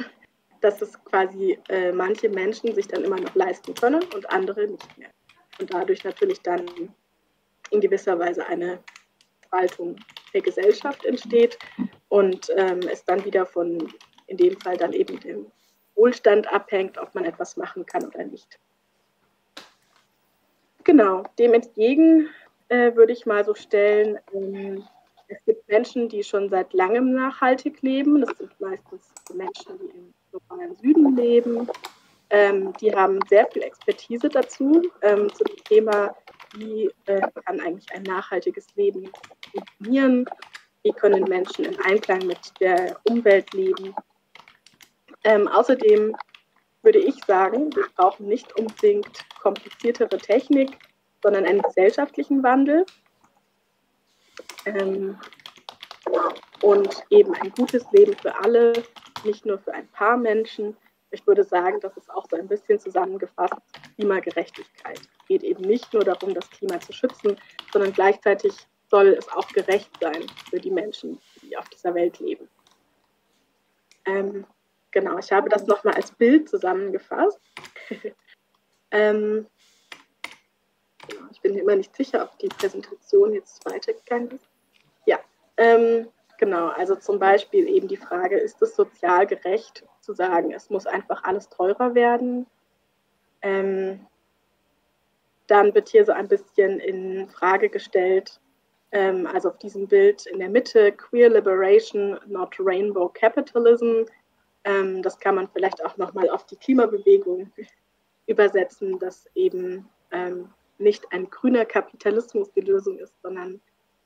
dass 0.62 0.82
es 0.82 1.02
quasi 1.06 1.58
äh, 1.70 1.92
manche 1.92 2.30
Menschen 2.30 2.74
sich 2.76 2.88
dann 2.88 3.04
immer 3.04 3.20
noch 3.20 3.36
leisten 3.36 3.74
können 3.74 4.04
und 4.14 4.30
andere 4.30 4.68
nicht 4.68 4.98
mehr. 4.98 5.10
Und 5.60 5.74
dadurch 5.74 6.04
natürlich 6.04 6.42
dann 6.42 6.66
in 7.72 7.82
gewisser 7.82 8.20
Weise 8.20 8.46
eine 8.46 8.84
Spaltung 9.46 9.96
der 10.34 10.42
Gesellschaft 10.42 11.06
entsteht 11.06 11.58
und 12.10 12.52
ähm, 12.56 12.82
es 12.92 13.06
dann 13.06 13.24
wieder 13.24 13.46
von, 13.46 13.94
in 14.28 14.38
dem 14.38 14.60
Fall 14.60 14.78
dann 14.78 14.92
eben 14.94 15.20
dem 15.20 15.52
Wohlstand 15.96 16.52
abhängt, 16.52 16.98
ob 16.98 17.16
man 17.16 17.26
etwas 17.26 17.56
machen 17.56 17.86
kann 17.86 18.06
oder 18.06 18.24
nicht. 18.26 18.60
Genau, 20.86 21.24
dem 21.40 21.54
entgegen 21.56 22.30
äh, 22.70 22.96
würde 22.96 23.12
ich 23.12 23.26
mal 23.26 23.44
so 23.44 23.56
stellen, 23.56 24.20
ähm, 24.34 24.84
es 25.28 25.44
gibt 25.46 25.68
Menschen, 25.68 26.08
die 26.08 26.24
schon 26.24 26.50
seit 26.50 26.74
langem 26.74 27.14
nachhaltig 27.14 27.82
leben. 27.82 28.22
Das 28.22 28.38
sind 28.38 28.60
meistens 28.62 29.12
Menschen, 29.34 29.80
die 29.80 29.98
im 29.98 30.14
globalen 30.30 30.76
Süden 30.76 31.16
leben. 31.16 31.68
Ähm, 32.30 32.74
die 32.80 32.94
haben 32.94 33.20
sehr 33.28 33.48
viel 33.48 33.64
Expertise 33.64 34.30
dazu, 34.30 34.84
ähm, 35.02 35.34
zu 35.34 35.44
dem 35.44 35.64
Thema, 35.64 36.16
wie 36.56 36.92
äh, 37.08 37.22
kann 37.46 37.60
eigentlich 37.60 37.92
ein 37.92 38.04
nachhaltiges 38.04 38.68
Leben 38.76 39.10
funktionieren, 39.52 40.26
wie 40.84 40.92
können 40.92 41.24
Menschen 41.24 41.66
in 41.66 41.80
Einklang 41.82 42.28
mit 42.28 42.40
der 42.60 42.96
Umwelt 43.06 43.52
leben. 43.54 43.96
Ähm, 45.24 45.48
außerdem 45.48 46.16
würde 46.86 47.00
ich 47.00 47.16
sagen, 47.26 47.76
wir 47.76 47.86
brauchen 47.96 48.28
nicht 48.28 48.58
unbedingt 48.58 49.26
kompliziertere 49.42 50.18
Technik, 50.18 50.78
sondern 51.22 51.46
einen 51.46 51.62
gesellschaftlichen 51.62 52.44
Wandel. 52.44 52.86
Ähm, 54.66 55.20
und 56.62 57.04
eben 57.10 57.34
ein 57.36 57.52
gutes 57.52 57.86
Leben 57.92 58.16
für 58.16 58.40
alle, 58.44 58.74
nicht 59.24 59.46
nur 59.46 59.60
für 59.60 59.74
ein 59.74 59.88
paar 59.90 60.18
Menschen. 60.18 60.78
Ich 61.12 61.26
würde 61.28 61.44
sagen, 61.44 61.80
das 61.82 61.96
ist 61.98 62.10
auch 62.12 62.26
so 62.30 62.38
ein 62.38 62.48
bisschen 62.48 62.80
zusammengefasst 62.80 63.56
Klimagerechtigkeit. 63.96 65.00
Es 65.00 65.26
geht 65.28 65.44
eben 65.44 65.62
nicht 65.62 65.94
nur 65.94 66.04
darum, 66.04 66.34
das 66.34 66.50
Klima 66.50 66.80
zu 66.80 66.94
schützen, 66.94 67.38
sondern 67.72 67.94
gleichzeitig 67.94 68.54
soll 68.90 69.08
es 69.08 69.28
auch 69.30 69.48
gerecht 69.50 69.90
sein 70.00 70.26
für 70.50 70.60
die 70.60 70.72
Menschen, 70.72 71.20
die 71.42 71.58
auf 71.58 71.68
dieser 71.70 71.94
Welt 71.96 72.20
leben. 72.20 72.48
Ähm, 74.06 74.46
genau, 74.96 75.20
ich 75.20 75.32
habe 75.32 75.50
das 75.50 75.68
nochmal 75.68 75.94
als 75.94 76.12
Bild 76.12 76.50
zusammengefasst. 76.50 77.40
ähm, 78.92 79.46
Ich 81.32 81.42
bin 81.42 81.56
immer 81.56 81.76
nicht 81.76 81.96
sicher, 81.96 82.24
ob 82.24 82.40
die 82.40 82.48
Präsentation 82.48 83.34
jetzt 83.34 83.64
weitergegangen 83.66 84.32
ist. 84.32 84.48
Ja, 85.06 85.20
ähm, 85.58 86.08
genau. 86.40 86.70
Also 86.70 86.96
zum 86.96 87.20
Beispiel 87.20 87.68
eben 87.68 87.88
die 87.88 87.98
Frage, 87.98 88.38
ist 88.38 88.62
es 88.62 88.76
sozial 88.76 89.28
gerecht 89.28 89.86
zu 90.00 90.14
sagen, 90.14 90.52
es 90.52 90.70
muss 90.70 90.88
einfach 90.88 91.24
alles 91.24 91.50
teurer 91.50 91.94
werden? 91.94 92.48
Ähm, 93.42 94.08
dann 95.48 95.76
wird 95.76 95.90
hier 95.90 96.06
so 96.06 96.14
ein 96.14 96.28
bisschen 96.28 96.80
in 96.80 97.28
Frage 97.30 97.70
gestellt, 97.70 98.40
ähm, 98.92 99.28
also 99.28 99.50
auf 99.50 99.58
diesem 99.58 99.88
Bild 99.88 100.26
in 100.26 100.40
der 100.40 100.50
Mitte, 100.50 100.94
Queer 100.94 101.30
Liberation, 101.30 102.18
not 102.26 102.56
Rainbow 102.58 103.10
Capitalism. 103.10 104.06
Ähm, 104.66 105.02
das 105.02 105.20
kann 105.20 105.36
man 105.36 105.48
vielleicht 105.48 105.84
auch 105.86 105.96
nochmal 105.98 106.30
auf 106.30 106.46
die 106.46 106.58
Klimabewegung 106.58 107.52
übersetzen, 108.28 109.00
dass 109.00 109.30
eben 109.36 109.88
ähm, 110.12 110.50
nicht 110.78 111.06
ein 111.12 111.30
grüner 111.30 111.66
Kapitalismus 111.66 112.52
die 112.52 112.62
Lösung 112.62 112.98
ist, 112.98 113.14
sondern 113.22 113.62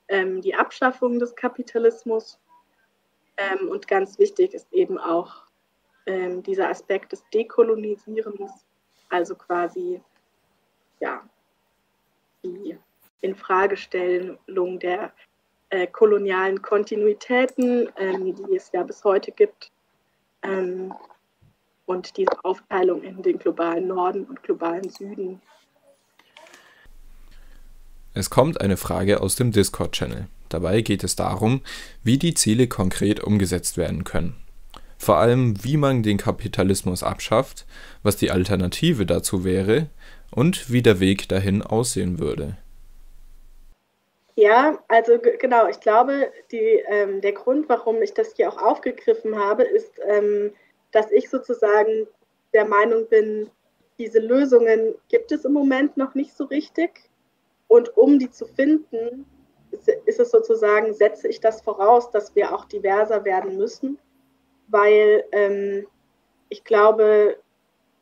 ähm, 0.08 0.40
die 0.42 0.54
Abschaffung 0.54 1.18
des 1.18 1.34
Kapitalismus. 1.34 2.38
Ähm, 3.38 3.68
und 3.68 3.88
ganz 3.88 4.18
wichtig 4.18 4.54
ist 4.54 4.72
eben 4.72 4.98
auch 4.98 5.44
ähm, 6.06 6.42
dieser 6.42 6.68
Aspekt 6.68 7.12
des 7.12 7.24
Dekolonisierens, 7.32 8.66
also 9.08 9.34
quasi 9.34 10.02
ja, 11.00 11.26
die 12.44 12.78
Infragestellung 13.22 14.78
der 14.78 15.12
äh, 15.70 15.86
kolonialen 15.86 16.60
Kontinuitäten, 16.60 17.90
ähm, 17.96 18.34
die 18.34 18.56
es 18.56 18.70
ja 18.72 18.82
bis 18.82 19.02
heute 19.04 19.32
gibt, 19.32 19.72
ähm, 20.42 20.92
und 21.86 22.16
diese 22.16 22.44
Aufteilung 22.44 23.02
in 23.02 23.22
den 23.22 23.38
globalen 23.38 23.88
Norden 23.88 24.24
und 24.24 24.42
globalen 24.42 24.88
Süden. 24.88 25.40
Es 28.14 28.30
kommt 28.30 28.60
eine 28.60 28.76
Frage 28.76 29.20
aus 29.20 29.36
dem 29.36 29.52
Discord-Channel. 29.52 30.26
Dabei 30.48 30.80
geht 30.82 31.04
es 31.04 31.14
darum, 31.16 31.60
wie 32.02 32.18
die 32.18 32.34
Ziele 32.34 32.66
konkret 32.66 33.20
umgesetzt 33.20 33.76
werden 33.76 34.04
können. 34.04 34.36
Vor 34.98 35.16
allem, 35.16 35.64
wie 35.64 35.76
man 35.76 36.02
den 36.02 36.18
Kapitalismus 36.18 37.02
abschafft, 37.02 37.64
was 38.02 38.16
die 38.16 38.30
Alternative 38.30 39.06
dazu 39.06 39.44
wäre 39.44 39.88
und 40.30 40.70
wie 40.70 40.82
der 40.82 41.00
Weg 41.00 41.28
dahin 41.28 41.62
aussehen 41.62 42.18
würde. 42.18 42.56
Ja, 44.40 44.82
also 44.88 45.18
genau, 45.18 45.68
ich 45.68 45.80
glaube, 45.80 46.32
die, 46.50 46.82
ähm, 46.86 47.20
der 47.20 47.32
Grund, 47.32 47.68
warum 47.68 48.00
ich 48.00 48.14
das 48.14 48.34
hier 48.34 48.48
auch 48.48 48.56
aufgegriffen 48.56 49.38
habe, 49.38 49.64
ist, 49.64 50.00
ähm, 50.06 50.54
dass 50.92 51.10
ich 51.10 51.28
sozusagen 51.28 52.06
der 52.54 52.64
Meinung 52.64 53.06
bin, 53.06 53.50
diese 53.98 54.18
Lösungen 54.18 54.94
gibt 55.08 55.30
es 55.30 55.44
im 55.44 55.52
Moment 55.52 55.98
noch 55.98 56.14
nicht 56.14 56.34
so 56.34 56.44
richtig. 56.44 57.10
Und 57.68 57.94
um 57.98 58.18
die 58.18 58.30
zu 58.30 58.46
finden, 58.46 59.26
ist 60.06 60.18
es 60.18 60.30
sozusagen, 60.30 60.94
setze 60.94 61.28
ich 61.28 61.40
das 61.40 61.60
voraus, 61.60 62.10
dass 62.10 62.34
wir 62.34 62.54
auch 62.54 62.64
diverser 62.64 63.26
werden 63.26 63.58
müssen, 63.58 63.98
weil 64.68 65.22
ähm, 65.32 65.86
ich 66.48 66.64
glaube, 66.64 67.36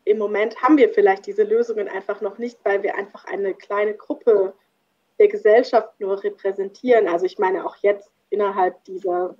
im 0.05 0.18
Moment 0.18 0.62
haben 0.62 0.77
wir 0.77 0.90
vielleicht 0.90 1.27
diese 1.27 1.42
Lösungen 1.42 1.88
einfach 1.88 2.20
noch 2.20 2.38
nicht, 2.38 2.61
weil 2.62 2.85
wir 2.85 2.94
einfach 2.94 3.24
eine 3.24 3.55
kleine 3.55 3.94
Gruppe 3.94 4.55
der 5.19 5.29
Gesellschaft 5.29 5.99
nur 6.01 6.23
repräsentieren. 6.23 7.09
Also 7.09 7.27
ich 7.27 7.39
meine 7.39 7.65
auch 7.65 7.77
jetzt 7.83 8.11
innerhalb 8.31 8.83
dieser, 8.85 9.37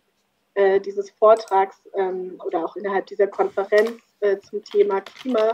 äh, 0.55 0.81
dieses 0.81 1.11
Vortrags 1.11 1.81
ähm, 1.95 2.41
oder 2.45 2.65
auch 2.65 2.77
innerhalb 2.77 3.07
dieser 3.07 3.27
Konferenz 3.27 3.93
äh, 4.21 4.39
zum 4.39 4.65
Thema 4.65 5.01
Klima 5.01 5.53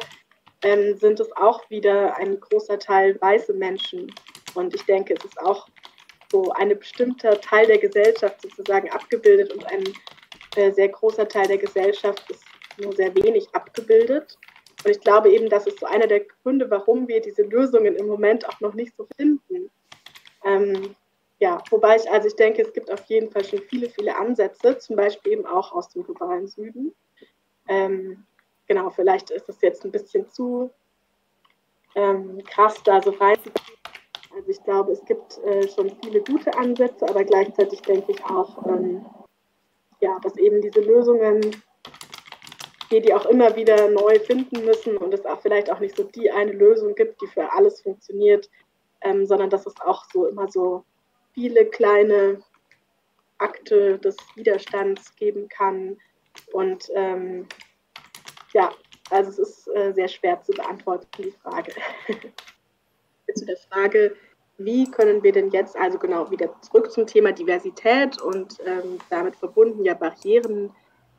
ähm, 0.63 0.97
sind 0.97 1.21
es 1.21 1.31
auch 1.37 1.69
wieder 1.69 2.17
ein 2.17 2.41
großer 2.41 2.79
Teil 2.79 3.21
weiße 3.21 3.53
Menschen. 3.53 4.13
Und 4.55 4.75
ich 4.75 4.85
denke, 4.85 5.15
es 5.15 5.25
ist 5.25 5.41
auch 5.41 5.69
so 6.31 6.51
ein 6.53 6.71
bestimmter 6.71 7.41
Teil 7.41 7.67
der 7.67 7.79
Gesellschaft 7.79 8.41
sozusagen 8.43 8.91
abgebildet 8.91 9.53
und 9.53 9.65
ein 9.67 9.85
äh, 10.57 10.73
sehr 10.73 10.89
großer 10.89 11.29
Teil 11.29 11.47
der 11.47 11.59
Gesellschaft 11.59 12.29
ist 12.31 12.45
nur 12.79 12.93
sehr 12.93 13.15
wenig 13.15 13.47
abgebildet. 13.53 14.39
Und 14.85 14.91
ich 14.91 15.01
glaube 15.01 15.31
eben, 15.31 15.49
das 15.49 15.67
ist 15.67 15.81
so 15.81 15.87
einer 15.87 16.07
der 16.07 16.21
Gründe, 16.21 16.71
warum 16.71 17.09
wir 17.09 17.21
diese 17.21 17.43
Lösungen 17.43 17.97
im 17.97 18.07
Moment 18.07 18.49
auch 18.49 18.61
noch 18.61 18.75
nicht 18.75 18.95
so 18.97 19.07
finden. 19.17 19.71
Ähm, 20.45 20.95
ja, 21.39 21.63
wobei 21.71 21.97
ich, 21.97 22.11
also 22.11 22.29
ich 22.29 22.37
denke, 22.37 22.63
es 22.63 22.73
gibt 22.73 22.91
auf 22.91 23.05
jeden 23.07 23.31
Fall 23.31 23.45
schon 23.45 23.61
viele, 23.61 23.89
viele 23.91 24.17
Ansätze, 24.17 24.79
zum 24.79 24.97
Beispiel 24.97 25.33
eben 25.33 25.47
auch 25.47 25.73
aus 25.73 25.89
dem 25.91 26.05
globalen 26.05 26.47
Süden. 26.47 26.95
Ähm, 27.69 28.25
genau, 28.67 28.91
vielleicht 28.91 29.31
ist 29.31 29.49
es 29.49 29.61
jetzt 29.61 29.85
ein 29.85 29.91
bisschen 29.91 30.29
zu 30.29 30.71
ähm, 31.95 32.43
krass, 32.45 32.83
da 32.85 33.03
so 33.03 33.11
reinzuziehen. 33.11 33.79
Also 34.35 34.49
ich 34.49 34.63
glaube, 34.65 34.93
es 34.93 35.05
gibt 35.05 35.39
äh, 35.45 35.69
schon 35.69 35.95
viele 36.03 36.21
gute 36.23 36.57
Ansätze, 36.57 37.09
aber 37.09 37.25
gleichzeitig 37.25 37.81
denke 37.83 38.13
ich 38.13 38.25
auch, 38.25 38.67
ähm, 38.67 39.07
ja, 40.01 40.19
dass 40.23 40.37
eben 40.37 40.61
diese 40.61 40.81
Lösungen 40.81 41.63
wir 42.91 43.01
die 43.01 43.15
auch 43.15 43.27
immer 43.27 43.57
wieder 43.57 43.89
neu 43.89 44.19
finden 44.21 44.65
müssen 44.65 44.97
und 44.97 45.15
es 45.15 45.25
auch 45.25 45.41
vielleicht 45.41 45.71
auch 45.71 45.81
nicht 45.81 45.97
so 45.97 46.05
die 46.05 46.31
eine 46.31 46.53
Lösung 46.53 46.95
gibt, 46.95 47.21
die 47.23 47.27
für 47.27 47.53
alles 47.53 47.81
funktioniert, 47.81 48.49
ähm, 49.05 49.27
sondern 49.27 49.51
dass 49.51 49.67
es 49.67 49.75
auch 49.81 50.05
so 50.13 50.27
immer 50.27 50.51
so 50.51 50.85
viele 51.33 51.67
kleine 51.67 52.41
Akte 53.39 53.99
des 53.99 54.17
Widerstands 54.35 55.15
geben 55.17 55.49
kann. 55.49 55.97
Und 56.53 56.91
ähm, 56.95 57.47
ja, 58.53 58.73
also 59.11 59.31
es 59.31 59.39
ist 59.39 59.69
äh, 59.77 59.93
sehr 59.93 60.09
schwer 60.09 60.43
zu 60.43 60.53
beantworten, 60.53 61.07
die 61.19 61.31
Frage. 61.43 61.73
zu 63.35 63.45
der 63.47 63.57
Frage, 63.57 64.17
wie 64.59 64.91
können 64.91 65.23
wir 65.23 65.33
denn 65.33 65.51
jetzt, 65.51 65.77
also 65.77 65.99
genau 65.99 66.31
wieder 66.31 66.61
zurück 66.63 66.91
zum 66.91 67.07
Thema 67.07 67.33
Diversität 67.33 68.21
und 68.21 68.59
ähm, 68.65 68.99
damit 69.11 69.37
verbunden 69.37 69.85
ja 69.85 69.95
Barrieren, 69.95 70.73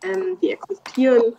ähm, 0.04 0.38
die 0.41 0.52
existieren, 0.52 1.36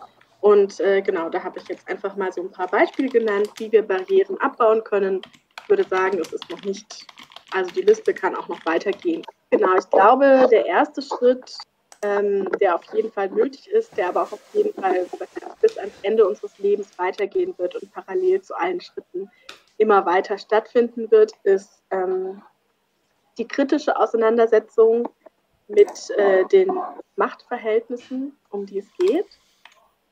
und 0.47 0.79
äh, 0.79 1.03
genau, 1.03 1.29
da 1.29 1.43
habe 1.43 1.59
ich 1.59 1.67
jetzt 1.67 1.89
einfach 1.89 2.15
mal 2.15 2.31
so 2.33 2.43
ein 2.43 2.53
paar 2.53 2.69
Beispiele 2.69 3.09
genannt, 3.09 3.51
wie 3.57 3.73
wir 3.73 3.83
Barrieren 3.83 4.39
abbauen 4.39 4.85
können. 4.85 5.23
Ich 5.67 5.71
würde 5.71 5.83
sagen, 5.89 6.21
es 6.21 6.33
ist 6.33 6.49
noch 6.49 6.63
nicht, 6.63 7.09
also 7.51 7.69
die 7.73 7.83
Liste 7.83 8.15
kann 8.15 8.37
auch 8.37 8.47
noch 8.47 8.65
weitergehen. 8.65 9.23
Genau, 9.51 9.77
ich 9.77 9.91
glaube, 9.91 10.47
der 10.49 10.65
erste 10.65 11.03
Schritt, 11.03 11.59
ähm, 12.03 12.49
der 12.61 12.77
auf 12.77 12.85
jeden 12.95 13.11
Fall 13.11 13.29
nötig 13.31 13.67
ist, 13.67 13.97
der 13.97 14.11
aber 14.11 14.23
auch 14.23 14.33
auf 14.33 14.41
jeden 14.53 14.73
Fall 14.81 15.09
bis 15.61 15.77
ans 15.77 15.93
Ende 16.03 16.25
unseres 16.25 16.57
Lebens 16.59 16.97
weitergehen 17.01 17.53
wird 17.59 17.75
und 17.75 17.93
parallel 17.93 18.41
zu 18.43 18.55
allen 18.55 18.81
Schritten 18.81 19.29
immer 19.77 20.07
weiter 20.07 20.39
stattfinden 20.39 21.11
wird, 21.11 21.33
ist 21.43 21.83
ähm, 21.91 22.43
die 23.37 23.49
kritische 23.49 23.97
Auseinandersetzung 23.97 25.09
mit 25.67 26.11
äh, 26.11 26.45
den 26.45 26.71
Machtverhältnissen, 27.17 28.37
um 28.51 28.67
die 28.67 28.79
es 28.79 28.87
geht. 28.99 29.27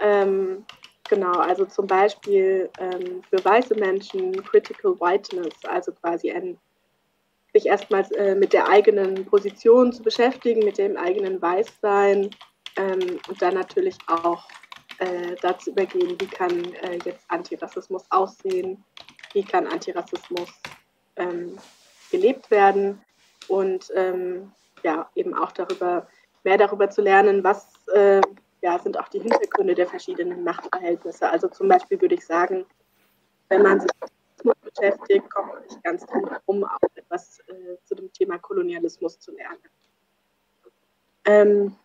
Ähm, 0.00 0.66
genau, 1.08 1.32
also 1.32 1.64
zum 1.66 1.86
Beispiel 1.86 2.70
ähm, 2.78 3.22
für 3.30 3.44
weiße 3.44 3.74
Menschen 3.74 4.42
Critical 4.44 4.98
Whiteness, 5.00 5.54
also 5.64 5.92
quasi 5.92 6.30
ein, 6.30 6.58
sich 7.52 7.66
erstmals 7.66 8.10
äh, 8.12 8.34
mit 8.34 8.52
der 8.52 8.68
eigenen 8.68 9.24
Position 9.26 9.92
zu 9.92 10.02
beschäftigen, 10.02 10.64
mit 10.64 10.78
dem 10.78 10.96
eigenen 10.96 11.40
Weißsein 11.40 12.30
ähm, 12.76 13.20
und 13.28 13.42
dann 13.42 13.54
natürlich 13.54 13.96
auch 14.06 14.46
äh, 14.98 15.34
dazu 15.40 15.70
übergehen, 15.70 16.16
wie 16.20 16.26
kann 16.26 16.72
äh, 16.74 16.98
jetzt 17.04 17.24
Antirassismus 17.28 18.04
aussehen, 18.10 18.82
wie 19.32 19.44
kann 19.44 19.66
Antirassismus 19.66 20.50
ähm, 21.16 21.56
gelebt 22.10 22.50
werden 22.50 23.00
und 23.48 23.90
ähm, 23.94 24.52
ja, 24.82 25.08
eben 25.14 25.34
auch 25.34 25.52
darüber, 25.52 26.06
mehr 26.44 26.58
darüber 26.58 26.90
zu 26.90 27.02
lernen, 27.02 27.42
was 27.42 27.66
äh, 27.94 28.20
ja, 28.64 28.78
sind 28.78 28.98
auch 28.98 29.08
die 29.08 29.20
Hintergründe 29.20 29.74
der 29.74 29.86
verschiedenen 29.86 30.42
Machtverhältnisse. 30.42 31.28
Also 31.28 31.48
zum 31.48 31.68
Beispiel 31.68 32.00
würde 32.00 32.14
ich 32.14 32.24
sagen, 32.24 32.64
wenn 33.50 33.60
man 33.60 33.78
sich 33.78 33.90
mit 34.42 34.58
beschäftigt, 34.62 35.30
kommt 35.30 35.52
man 35.52 35.62
nicht 35.64 35.82
ganz 35.84 36.06
drum 36.06 36.26
herum, 36.26 36.64
auch 36.64 36.88
etwas 36.94 37.40
äh, 37.40 37.76
zu 37.84 37.94
dem 37.94 38.10
Thema 38.14 38.38
Kolonialismus 38.38 39.20
zu 39.20 39.32
lernen. 39.32 39.58
Ähm, 41.26 41.76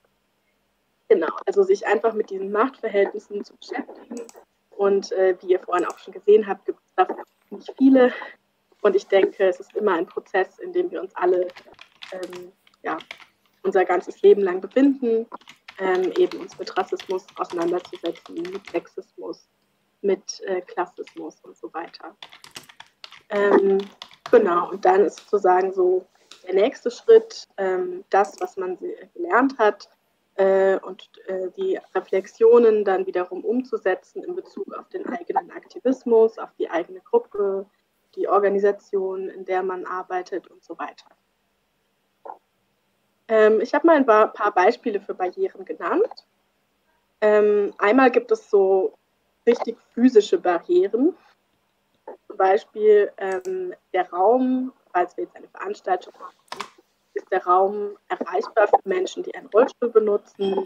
genau, 1.09 1.27
also 1.45 1.63
sich 1.63 1.85
einfach 1.85 2.13
mit 2.13 2.29
diesen 2.29 2.49
Machtverhältnissen 2.49 3.43
zu 3.43 3.57
beschäftigen. 3.57 4.21
Und 4.69 5.11
äh, 5.11 5.35
wie 5.41 5.47
ihr 5.47 5.59
vorhin 5.59 5.85
auch 5.85 5.99
schon 5.99 6.13
gesehen 6.13 6.47
habt, 6.47 6.65
gibt 6.65 6.79
es 6.79 6.95
dafür 6.95 7.25
nicht 7.49 7.73
viele. 7.77 8.13
Und 8.81 8.95
ich 8.95 9.05
denke, 9.05 9.49
es 9.49 9.59
ist 9.59 9.75
immer 9.75 9.95
ein 9.95 10.05
Prozess, 10.05 10.59
in 10.59 10.71
dem 10.71 10.89
wir 10.91 11.01
uns 11.01 11.13
alle 11.17 11.49
ähm, 12.13 12.53
ja, 12.83 12.97
unser 13.63 13.83
ganzes 13.83 14.21
Leben 14.21 14.41
lang 14.41 14.61
befinden 14.61 15.27
ähm, 15.79 16.11
eben 16.17 16.39
uns 16.39 16.57
mit 16.57 16.75
Rassismus 16.77 17.25
auseinanderzusetzen, 17.37 18.35
mit 18.35 18.69
Sexismus, 18.69 19.47
mit 20.01 20.41
äh, 20.41 20.61
Klassismus 20.61 21.39
und 21.41 21.57
so 21.57 21.73
weiter. 21.73 22.15
Ähm, 23.29 23.79
genau, 24.31 24.69
und 24.71 24.83
dann 24.85 25.05
ist 25.05 25.19
sozusagen 25.19 25.71
so 25.71 26.05
der 26.45 26.55
nächste 26.55 26.91
Schritt, 26.91 27.47
ähm, 27.57 28.03
das, 28.09 28.35
was 28.39 28.57
man 28.57 28.77
gelernt 29.13 29.57
hat 29.57 29.89
äh, 30.35 30.79
und 30.79 31.09
äh, 31.27 31.49
die 31.57 31.79
Reflexionen 31.93 32.83
dann 32.83 33.05
wiederum 33.05 33.43
umzusetzen 33.43 34.23
in 34.23 34.35
Bezug 34.35 34.73
auf 34.73 34.89
den 34.89 35.05
eigenen 35.07 35.51
Aktivismus, 35.51 36.37
auf 36.39 36.49
die 36.57 36.69
eigene 36.69 37.01
Gruppe, 37.01 37.65
die 38.15 38.27
Organisation, 38.27 39.29
in 39.29 39.45
der 39.45 39.63
man 39.63 39.85
arbeitet 39.85 40.47
und 40.47 40.63
so 40.63 40.77
weiter. 40.77 41.05
Ähm, 43.29 43.61
ich 43.61 43.73
habe 43.73 43.87
mal 43.87 43.95
ein 43.97 44.05
paar 44.05 44.51
Beispiele 44.53 44.99
für 44.99 45.13
Barrieren 45.13 45.63
genannt. 45.63 46.25
Ähm, 47.21 47.73
einmal 47.77 48.09
gibt 48.09 48.31
es 48.31 48.49
so 48.49 48.93
richtig 49.45 49.77
physische 49.93 50.39
Barrieren. 50.39 51.15
Zum 52.27 52.37
Beispiel 52.37 53.11
ähm, 53.17 53.73
der 53.93 54.09
Raum, 54.09 54.73
falls 54.91 55.15
wir 55.15 55.25
jetzt 55.25 55.35
eine 55.35 55.47
Veranstaltung 55.47 56.13
machen, 56.19 56.35
ist 57.13 57.31
der 57.31 57.45
Raum 57.45 57.97
erreichbar 58.07 58.67
für 58.67 58.81
Menschen, 58.83 59.23
die 59.23 59.35
einen 59.35 59.47
Rollstuhl 59.47 59.89
benutzen. 59.89 60.65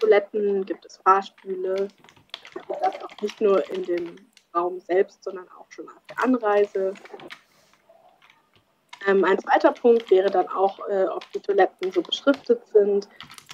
Toiletten, 0.00 0.64
gibt 0.64 0.86
es 0.86 0.96
Fahrstühle. 0.98 1.88
Und 2.66 2.80
das 2.80 3.02
auch 3.02 3.22
nicht 3.22 3.40
nur 3.40 3.68
in 3.70 3.82
dem 3.84 4.16
Raum 4.54 4.80
selbst, 4.80 5.22
sondern 5.22 5.48
auch 5.50 5.70
schon 5.70 5.88
auf 5.88 6.02
der 6.08 6.24
Anreise. 6.24 6.94
Ähm, 9.08 9.24
ein 9.24 9.38
zweiter 9.38 9.72
Punkt 9.72 10.10
wäre 10.10 10.30
dann 10.30 10.48
auch, 10.48 10.78
äh, 10.88 11.06
ob 11.06 11.24
die 11.32 11.40
Toiletten 11.40 11.90
so 11.90 12.02
beschriftet 12.02 12.66
sind, 12.66 13.08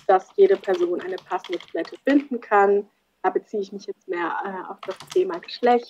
dass 0.09 0.29
jede 0.35 0.57
Person 0.57 1.01
eine 1.01 1.17
passende 1.17 1.61
Toilette 1.61 1.97
finden 2.05 2.41
kann. 2.41 2.89
Da 3.23 3.31
beziehe 3.31 3.63
ich 3.63 3.73
mich 3.73 3.87
jetzt 3.87 4.09
mehr 4.09 4.35
äh, 4.45 4.71
auf 4.71 4.79
das 4.81 4.99
Thema 5.11 5.39
Geschlecht. 5.39 5.89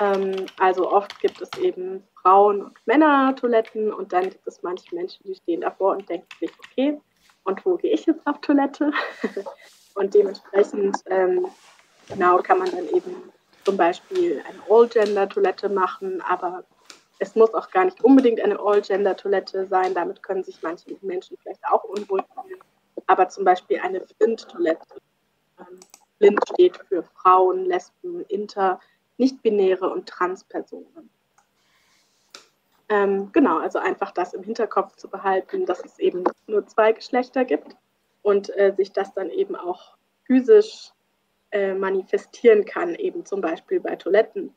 Ähm, 0.00 0.46
also 0.58 0.90
oft 0.90 1.20
gibt 1.20 1.40
es 1.42 1.50
eben 1.60 2.02
Frauen- 2.22 2.62
und 2.62 2.86
Männer-Toiletten 2.86 3.92
und 3.92 4.12
dann 4.14 4.30
gibt 4.30 4.46
es 4.46 4.62
manche 4.62 4.94
Menschen, 4.94 5.22
die 5.24 5.34
stehen 5.34 5.60
davor 5.60 5.92
und 5.92 6.08
denken 6.08 6.28
sich, 6.40 6.50
okay, 6.58 6.98
und 7.44 7.64
wo 7.66 7.76
gehe 7.76 7.92
ich 7.92 8.06
jetzt 8.06 8.26
auf 8.26 8.40
Toilette? 8.40 8.92
und 9.94 10.14
dementsprechend 10.14 10.96
ähm, 11.10 11.46
genau 12.08 12.38
kann 12.38 12.58
man 12.58 12.70
dann 12.70 12.88
eben 12.88 13.30
zum 13.62 13.76
Beispiel 13.76 14.42
eine 14.48 14.58
All-Gender-Toilette 14.70 15.68
machen, 15.68 16.22
aber 16.22 16.64
es 17.18 17.34
muss 17.34 17.54
auch 17.54 17.70
gar 17.70 17.84
nicht 17.84 18.02
unbedingt 18.02 18.40
eine 18.40 18.58
All-Gender-Toilette 18.58 19.66
sein. 19.66 19.94
Damit 19.94 20.22
können 20.22 20.44
sich 20.44 20.62
manche 20.62 20.96
Menschen 21.02 21.36
vielleicht 21.42 21.64
auch 21.64 21.84
unwohl 21.84 22.22
fühlen. 22.34 22.60
Aber 23.06 23.28
zum 23.28 23.44
Beispiel 23.44 23.78
eine 23.80 24.00
Blind-Toilette. 24.00 25.00
Ähm, 25.58 25.80
Blind 26.18 26.40
steht 26.52 26.76
für 26.88 27.02
Frauen, 27.02 27.64
Lesben, 27.64 28.22
Inter, 28.26 28.80
nicht-binäre 29.18 29.88
und 29.88 30.08
Trans-Personen. 30.08 31.10
Ähm, 32.88 33.30
genau, 33.32 33.58
also 33.58 33.78
einfach 33.78 34.12
das 34.12 34.32
im 34.32 34.42
Hinterkopf 34.42 34.96
zu 34.96 35.08
behalten, 35.08 35.66
dass 35.66 35.84
es 35.84 35.98
eben 35.98 36.24
nur 36.46 36.66
zwei 36.66 36.92
Geschlechter 36.92 37.44
gibt 37.44 37.76
und 38.22 38.56
äh, 38.56 38.74
sich 38.76 38.92
das 38.92 39.12
dann 39.14 39.30
eben 39.30 39.56
auch 39.56 39.96
physisch 40.24 40.92
äh, 41.50 41.74
manifestieren 41.74 42.64
kann, 42.64 42.94
eben 42.94 43.24
zum 43.24 43.40
Beispiel 43.40 43.80
bei 43.80 43.96
Toiletten. 43.96 44.54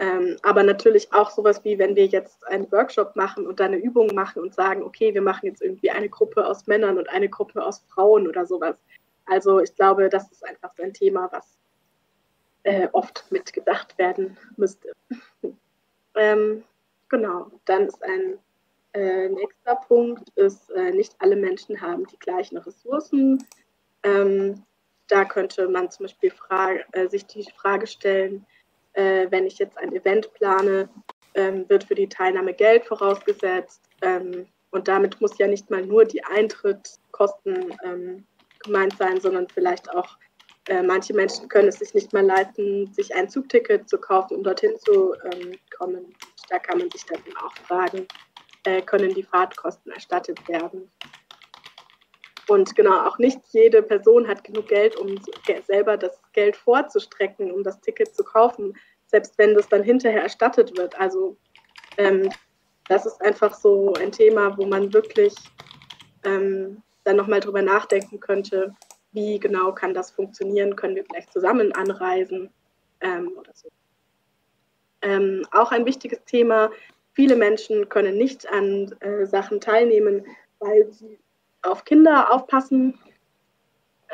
Ähm, 0.00 0.36
aber 0.42 0.62
natürlich 0.62 1.12
auch 1.12 1.30
sowas 1.30 1.64
wie, 1.64 1.78
wenn 1.78 1.96
wir 1.96 2.06
jetzt 2.06 2.46
einen 2.46 2.70
Workshop 2.70 3.16
machen 3.16 3.46
und 3.46 3.58
da 3.58 3.64
eine 3.64 3.78
Übung 3.78 4.14
machen 4.14 4.40
und 4.40 4.54
sagen, 4.54 4.84
okay, 4.84 5.12
wir 5.12 5.22
machen 5.22 5.46
jetzt 5.46 5.60
irgendwie 5.60 5.90
eine 5.90 6.08
Gruppe 6.08 6.46
aus 6.46 6.68
Männern 6.68 6.98
und 6.98 7.08
eine 7.08 7.28
Gruppe 7.28 7.64
aus 7.64 7.84
Frauen 7.88 8.28
oder 8.28 8.46
sowas. 8.46 8.76
Also 9.26 9.60
ich 9.60 9.74
glaube, 9.74 10.08
das 10.08 10.30
ist 10.30 10.46
einfach 10.46 10.70
so 10.76 10.84
ein 10.84 10.94
Thema, 10.94 11.28
was 11.32 11.58
äh, 12.62 12.88
oft 12.92 13.26
mitgedacht 13.30 13.98
werden 13.98 14.36
müsste. 14.56 14.92
ähm, 16.14 16.62
genau, 17.08 17.50
dann 17.64 17.86
ist 17.86 18.02
ein 18.02 18.38
äh, 18.92 19.28
nächster 19.28 19.76
Punkt, 19.76 20.28
ist, 20.36 20.70
äh, 20.70 20.92
nicht 20.92 21.14
alle 21.18 21.36
Menschen 21.36 21.80
haben 21.80 22.06
die 22.06 22.18
gleichen 22.18 22.58
Ressourcen. 22.58 23.44
Ähm, 24.04 24.62
da 25.08 25.24
könnte 25.24 25.68
man 25.68 25.90
zum 25.90 26.04
Beispiel 26.04 26.30
Frage, 26.30 26.84
äh, 26.92 27.08
sich 27.08 27.26
die 27.26 27.46
Frage 27.56 27.86
stellen, 27.86 28.46
äh, 28.98 29.30
wenn 29.30 29.46
ich 29.46 29.58
jetzt 29.58 29.78
ein 29.78 29.94
Event 29.94 30.32
plane, 30.34 30.88
ähm, 31.34 31.68
wird 31.68 31.84
für 31.84 31.94
die 31.94 32.08
Teilnahme 32.08 32.52
Geld 32.52 32.84
vorausgesetzt. 32.84 33.80
Ähm, 34.02 34.46
und 34.70 34.88
damit 34.88 35.20
muss 35.20 35.38
ja 35.38 35.46
nicht 35.46 35.70
mal 35.70 35.82
nur 35.82 36.04
die 36.04 36.22
Eintrittskosten 36.24 37.74
ähm, 37.84 38.26
gemeint 38.58 38.96
sein, 38.98 39.20
sondern 39.20 39.46
vielleicht 39.48 39.88
auch 39.90 40.18
äh, 40.66 40.82
manche 40.82 41.14
Menschen 41.14 41.48
können 41.48 41.68
es 41.68 41.78
sich 41.78 41.94
nicht 41.94 42.12
mal 42.12 42.26
leisten, 42.26 42.92
sich 42.92 43.14
ein 43.14 43.28
Zugticket 43.28 43.88
zu 43.88 43.98
kaufen, 43.98 44.36
um 44.36 44.42
dorthin 44.42 44.76
zu 44.78 45.14
ähm, 45.32 45.52
kommen. 45.78 46.14
Da 46.50 46.58
kann 46.58 46.78
man 46.78 46.90
sich 46.90 47.04
dann 47.06 47.20
auch 47.42 47.54
fragen, 47.66 48.06
äh, 48.64 48.82
können 48.82 49.14
die 49.14 49.22
Fahrtkosten 49.22 49.92
erstattet 49.92 50.46
werden? 50.48 50.90
Und 52.48 52.74
genau, 52.74 53.06
auch 53.06 53.18
nicht 53.18 53.40
jede 53.50 53.82
Person 53.82 54.26
hat 54.26 54.42
genug 54.42 54.68
Geld, 54.68 54.96
um 54.96 55.20
selber 55.66 55.96
das 55.96 56.18
Geld 56.32 56.56
vorzustrecken, 56.56 57.52
um 57.52 57.62
das 57.62 57.80
Ticket 57.80 58.14
zu 58.14 58.24
kaufen, 58.24 58.74
selbst 59.06 59.36
wenn 59.36 59.54
das 59.54 59.68
dann 59.68 59.82
hinterher 59.82 60.22
erstattet 60.22 60.76
wird. 60.76 60.98
Also 60.98 61.36
ähm, 61.98 62.30
das 62.88 63.04
ist 63.04 63.20
einfach 63.20 63.54
so 63.54 63.92
ein 63.94 64.12
Thema, 64.12 64.56
wo 64.56 64.64
man 64.64 64.92
wirklich 64.94 65.34
ähm, 66.24 66.82
dann 67.04 67.16
nochmal 67.16 67.40
drüber 67.40 67.60
nachdenken 67.60 68.18
könnte, 68.18 68.74
wie 69.12 69.38
genau 69.38 69.72
kann 69.72 69.92
das 69.92 70.10
funktionieren, 70.10 70.74
können 70.74 70.96
wir 70.96 71.04
vielleicht 71.04 71.32
zusammen 71.32 71.72
anreisen 71.72 72.50
ähm, 73.00 73.32
oder 73.38 73.52
so. 73.54 73.68
Ähm, 75.02 75.46
auch 75.52 75.70
ein 75.70 75.86
wichtiges 75.86 76.24
Thema, 76.24 76.70
viele 77.12 77.36
Menschen 77.36 77.88
können 77.88 78.16
nicht 78.16 78.48
an 78.50 78.94
äh, 79.00 79.26
Sachen 79.26 79.60
teilnehmen, 79.60 80.24
weil 80.60 80.90
sie 80.92 81.18
auf 81.62 81.84
Kinder 81.84 82.32
aufpassen. 82.32 82.98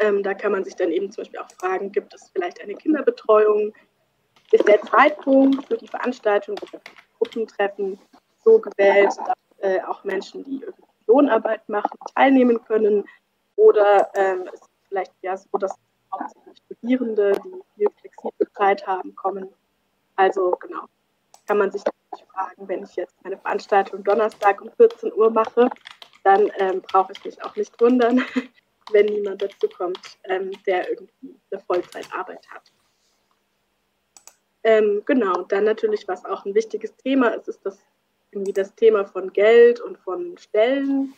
Ähm, 0.00 0.22
da 0.22 0.34
kann 0.34 0.52
man 0.52 0.64
sich 0.64 0.74
dann 0.74 0.90
eben 0.90 1.10
zum 1.10 1.22
Beispiel 1.22 1.40
auch 1.40 1.50
fragen, 1.58 1.92
gibt 1.92 2.14
es 2.14 2.30
vielleicht 2.30 2.60
eine 2.60 2.74
Kinderbetreuung? 2.74 3.72
Ist 4.50 4.66
der 4.66 4.80
Zeitpunkt 4.82 5.66
für 5.66 5.76
die 5.76 5.88
Veranstaltung 5.88 6.56
oder 6.60 6.80
Gruppentreffen 7.18 7.98
so 8.44 8.58
gewählt, 8.58 9.12
dass 9.26 9.36
äh, 9.58 9.80
auch 9.82 10.04
Menschen, 10.04 10.44
die 10.44 10.62
irgendwie 10.62 10.82
Lohnarbeit 11.06 11.68
machen, 11.68 11.96
teilnehmen 12.14 12.62
können? 12.64 13.04
Oder 13.56 14.10
ähm, 14.14 14.48
ist 14.52 14.62
es 14.62 14.68
vielleicht 14.88 15.12
ja 15.22 15.36
so, 15.36 15.48
dass 15.58 15.74
hauptsächlich 16.12 16.58
Studierende, 16.66 17.32
die 17.44 17.60
viel 17.76 17.88
flexible 18.00 18.52
Zeit 18.52 18.86
haben, 18.86 19.14
kommen? 19.14 19.48
Also 20.16 20.56
genau, 20.60 20.84
kann 21.46 21.58
man 21.58 21.70
sich 21.70 21.82
fragen, 22.32 22.68
wenn 22.68 22.84
ich 22.84 22.96
jetzt 22.96 23.14
meine 23.22 23.38
Veranstaltung 23.38 24.02
Donnerstag 24.04 24.60
um 24.60 24.70
14 24.76 25.12
Uhr 25.12 25.30
mache, 25.30 25.68
dann 26.24 26.50
ähm, 26.58 26.82
brauche 26.82 27.12
ich 27.12 27.24
mich 27.24 27.42
auch 27.44 27.54
nicht 27.54 27.80
wundern, 27.80 28.24
wenn 28.92 29.06
niemand 29.06 29.42
dazu 29.42 29.68
kommt, 29.68 30.18
ähm, 30.24 30.50
der 30.66 30.90
irgendwie 30.90 31.36
eine 31.50 31.60
Vollzeitarbeit 31.60 32.46
hat. 32.50 32.72
Ähm, 34.64 35.02
genau, 35.04 35.42
dann 35.42 35.64
natürlich, 35.64 36.08
was 36.08 36.24
auch 36.24 36.44
ein 36.44 36.54
wichtiges 36.54 36.96
Thema 36.96 37.28
ist, 37.28 37.48
ist 37.48 37.60
das 37.64 37.78
irgendwie 38.32 38.52
das 38.52 38.74
Thema 38.74 39.04
von 39.04 39.32
Geld 39.32 39.80
und 39.80 39.98
von 39.98 40.36
Stellen. 40.38 41.14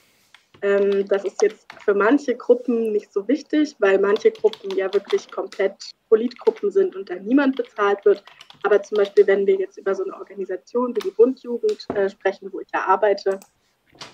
Ähm, 0.62 1.06
das 1.06 1.24
ist 1.24 1.40
jetzt 1.42 1.66
für 1.84 1.94
manche 1.94 2.34
Gruppen 2.34 2.92
nicht 2.92 3.12
so 3.12 3.26
wichtig, 3.28 3.76
weil 3.78 3.98
manche 3.98 4.32
Gruppen 4.32 4.70
ja 4.76 4.92
wirklich 4.92 5.30
komplett 5.30 5.92
Politgruppen 6.08 6.70
sind 6.70 6.96
und 6.96 7.08
da 7.08 7.14
niemand 7.14 7.56
bezahlt 7.56 8.04
wird. 8.04 8.24
Aber 8.64 8.82
zum 8.82 8.96
Beispiel, 8.96 9.26
wenn 9.26 9.46
wir 9.46 9.56
jetzt 9.56 9.78
über 9.78 9.94
so 9.94 10.02
eine 10.02 10.14
Organisation 10.14 10.96
wie 10.96 11.00
die 11.00 11.10
Bundjugend 11.10 11.86
äh, 11.94 12.08
sprechen, 12.08 12.52
wo 12.52 12.60
ich 12.60 12.68
ja 12.74 12.84
arbeite, 12.86 13.38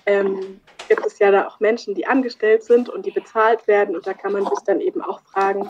ähm, 0.06 0.60
gibt 0.88 1.06
es 1.06 1.18
ja 1.18 1.30
da 1.30 1.46
auch 1.46 1.60
Menschen, 1.60 1.94
die 1.94 2.06
angestellt 2.06 2.64
sind 2.64 2.88
und 2.88 3.06
die 3.06 3.10
bezahlt 3.10 3.66
werden. 3.66 3.96
Und 3.96 4.06
da 4.06 4.14
kann 4.14 4.32
man 4.32 4.44
sich 4.44 4.58
dann 4.66 4.80
eben 4.80 5.02
auch 5.02 5.20
fragen, 5.22 5.68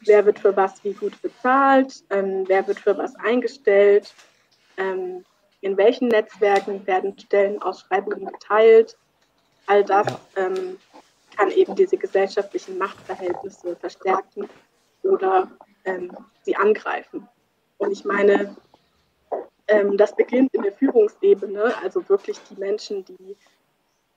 wer 0.00 0.24
wird 0.26 0.38
für 0.38 0.56
was 0.56 0.82
wie 0.84 0.92
gut 0.92 1.20
bezahlt, 1.22 2.04
ähm, 2.10 2.44
wer 2.46 2.66
wird 2.66 2.80
für 2.80 2.96
was 2.96 3.14
eingestellt, 3.16 4.14
ähm, 4.76 5.24
in 5.60 5.76
welchen 5.76 6.08
Netzwerken 6.08 6.86
werden 6.86 7.18
Stellenausschreibungen 7.18 8.26
geteilt. 8.26 8.96
All 9.66 9.84
das 9.84 10.06
ähm, 10.36 10.78
kann 11.36 11.50
eben 11.50 11.74
diese 11.74 11.96
gesellschaftlichen 11.96 12.78
Machtverhältnisse 12.78 13.76
verstärken 13.76 14.48
oder 15.02 15.50
ähm, 15.84 16.16
sie 16.42 16.56
angreifen. 16.56 17.28
Und 17.78 17.92
ich 17.92 18.04
meine, 18.04 18.56
das 19.96 20.16
beginnt 20.16 20.54
in 20.54 20.62
der 20.62 20.72
Führungsebene, 20.72 21.74
also 21.82 22.08
wirklich 22.08 22.38
die 22.50 22.56
Menschen, 22.58 23.04
die 23.04 23.36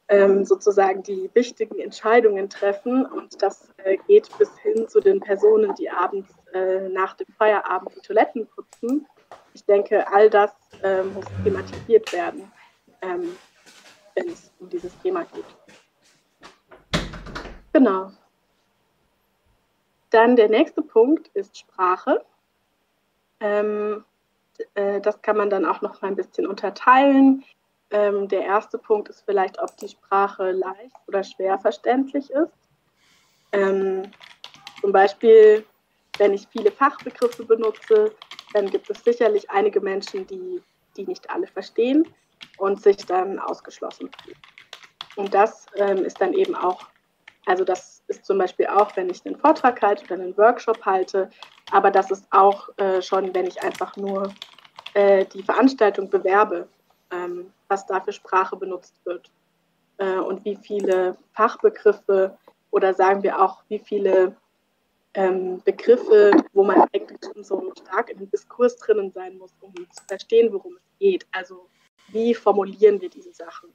ähm, 0.07 0.43
sozusagen 0.45 1.03
die 1.03 1.29
wichtigen 1.33 1.79
Entscheidungen 1.79 2.49
treffen. 2.49 3.05
Und 3.05 3.41
das 3.41 3.69
äh, 3.77 3.97
geht 4.07 4.29
bis 4.37 4.57
hin 4.59 4.87
zu 4.87 4.99
den 4.99 5.19
Personen, 5.19 5.73
die 5.75 5.89
abends 5.89 6.33
äh, 6.53 6.89
nach 6.89 7.15
dem 7.15 7.27
Feierabend 7.37 7.95
die 7.95 8.01
Toiletten 8.01 8.47
putzen. 8.47 9.07
Ich 9.53 9.63
denke, 9.65 10.07
all 10.11 10.29
das 10.29 10.51
äh, 10.83 11.03
muss 11.03 11.25
thematisiert 11.43 12.11
werden, 12.13 12.51
ähm, 13.01 13.35
wenn 14.15 14.29
es 14.29 14.51
um 14.59 14.69
dieses 14.69 14.97
Thema 14.99 15.25
geht. 15.33 15.45
Genau. 17.73 18.11
Dann 20.09 20.35
der 20.35 20.49
nächste 20.49 20.81
Punkt 20.81 21.29
ist 21.33 21.57
Sprache. 21.57 22.23
Ähm, 23.39 24.03
äh, 24.75 25.01
das 25.01 25.21
kann 25.21 25.37
man 25.37 25.49
dann 25.49 25.65
auch 25.65 25.81
noch 25.81 26.01
mal 26.01 26.09
ein 26.09 26.15
bisschen 26.15 26.47
unterteilen. 26.47 27.43
Ähm, 27.91 28.27
der 28.27 28.45
erste 28.45 28.77
Punkt 28.77 29.09
ist 29.09 29.23
vielleicht, 29.25 29.59
ob 29.61 29.75
die 29.77 29.89
Sprache 29.89 30.51
leicht 30.51 30.95
oder 31.07 31.23
schwer 31.23 31.59
verständlich 31.59 32.29
ist. 32.31 32.53
Ähm, 33.51 34.03
zum 34.79 34.91
Beispiel, 34.91 35.65
wenn 36.17 36.33
ich 36.33 36.47
viele 36.51 36.71
Fachbegriffe 36.71 37.43
benutze, 37.43 38.13
dann 38.53 38.69
gibt 38.69 38.89
es 38.89 39.03
sicherlich 39.03 39.49
einige 39.49 39.81
Menschen, 39.81 40.25
die 40.27 40.61
die 40.97 41.05
nicht 41.05 41.29
alle 41.29 41.47
verstehen 41.47 42.07
und 42.57 42.81
sich 42.81 42.97
dann 42.97 43.39
ausgeschlossen 43.39 44.09
fühlen. 44.23 44.37
Und 45.15 45.33
das 45.33 45.65
ähm, 45.75 46.05
ist 46.05 46.19
dann 46.21 46.33
eben 46.33 46.55
auch, 46.55 46.87
also 47.45 47.63
das 47.63 48.03
ist 48.07 48.25
zum 48.25 48.37
Beispiel 48.37 48.67
auch, 48.67 48.95
wenn 48.95 49.09
ich 49.09 49.25
einen 49.25 49.37
Vortrag 49.37 49.81
halte 49.81 50.05
oder 50.05 50.15
einen 50.15 50.37
Workshop 50.37 50.85
halte, 50.85 51.29
aber 51.71 51.89
das 51.89 52.11
ist 52.11 52.25
auch 52.31 52.69
äh, 52.77 53.01
schon, 53.01 53.33
wenn 53.33 53.47
ich 53.47 53.61
einfach 53.63 53.95
nur 53.97 54.33
äh, 54.93 55.25
die 55.25 55.43
Veranstaltung 55.43 56.09
bewerbe, 56.09 56.67
ähm, 57.11 57.51
was 57.67 57.85
da 57.85 57.99
für 57.99 58.13
Sprache 58.13 58.55
benutzt 58.55 58.93
wird 59.05 59.31
äh, 59.97 60.17
und 60.17 60.45
wie 60.45 60.55
viele 60.55 61.17
Fachbegriffe 61.33 62.37
oder 62.69 62.93
sagen 62.93 63.23
wir 63.23 63.41
auch, 63.41 63.63
wie 63.69 63.79
viele 63.79 64.35
ähm, 65.13 65.61
Begriffe, 65.63 66.31
wo 66.53 66.63
man 66.63 66.81
eigentlich 66.93 67.19
schon 67.23 67.43
so 67.43 67.71
stark 67.79 68.09
in 68.09 68.17
dem 68.17 68.29
Diskurs 68.31 68.75
drinnen 68.77 69.11
sein 69.11 69.37
muss, 69.37 69.51
um 69.61 69.73
zu 69.73 70.03
verstehen, 70.07 70.53
worum 70.53 70.75
es 70.75 70.99
geht. 70.99 71.25
Also 71.31 71.67
wie 72.09 72.33
formulieren 72.33 73.01
wir 73.01 73.09
diese 73.09 73.33
Sachen? 73.33 73.69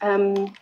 Ähm, 0.00 0.52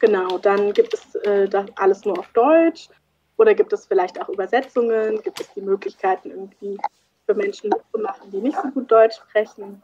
genau, 0.00 0.38
dann 0.38 0.72
gibt 0.72 0.94
es 0.94 1.14
äh, 1.26 1.48
das 1.48 1.66
alles 1.76 2.04
nur 2.04 2.18
auf 2.18 2.28
Deutsch 2.32 2.88
oder 3.36 3.54
gibt 3.54 3.72
es 3.72 3.86
vielleicht 3.86 4.20
auch 4.20 4.28
Übersetzungen? 4.28 5.22
Gibt 5.22 5.40
es 5.40 5.52
die 5.54 5.62
Möglichkeiten 5.62 6.30
irgendwie 6.30 6.78
für 7.26 7.34
Menschen 7.34 7.70
mitzumachen, 7.70 8.30
die 8.30 8.38
nicht 8.38 8.58
so 8.60 8.68
gut 8.70 8.90
Deutsch 8.90 9.16
sprechen? 9.16 9.82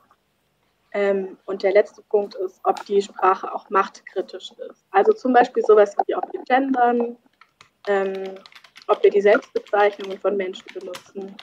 Ähm, 0.93 1.37
und 1.47 1.63
der 1.63 1.73
letzte 1.73 2.03
Punkt 2.03 2.35
ist, 2.37 2.61
ob 2.65 2.85
die 2.87 3.03
Sprache 3.03 3.55
auch 3.55 3.69
machtkritisch 3.71 4.53
ist. 4.53 4.85
Also 4.91 5.13
zum 5.13 5.33
Beispiel 5.33 5.63
sowas 5.63 5.95
wie, 6.07 6.15
ob 6.15 6.33
wir 6.33 6.43
gendern, 6.45 7.17
ähm, 7.87 8.35
ob 8.89 9.03
wir 9.03 9.11
die 9.11 9.21
Selbstbezeichnungen 9.21 10.19
von 10.19 10.37
Menschen 10.37 10.67
benutzen, 10.73 11.37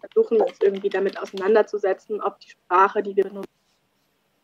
versuchen 0.00 0.40
uns 0.40 0.58
irgendwie 0.60 0.88
damit 0.88 1.20
auseinanderzusetzen, 1.20 2.20
ob 2.20 2.38
die 2.40 2.50
Sprache, 2.50 3.02
die 3.02 3.16
wir 3.16 3.24
benutzen, 3.24 3.57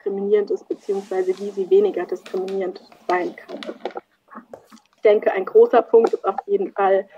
diskriminierend 0.04 0.50
ist, 0.50 0.68
beziehungsweise 0.68 1.38
wie 1.38 1.50
sie 1.50 1.68
weniger 1.70 2.04
diskriminierend 2.04 2.80
sein 3.08 3.34
kann. 3.36 3.60
Ich 4.96 5.02
denke, 5.02 5.32
ein 5.32 5.44
großer 5.44 5.82
Punkt 5.82 6.12
ist 6.12 6.24
auf 6.24 6.36
jeden 6.46 6.72
Fall, 6.72 7.08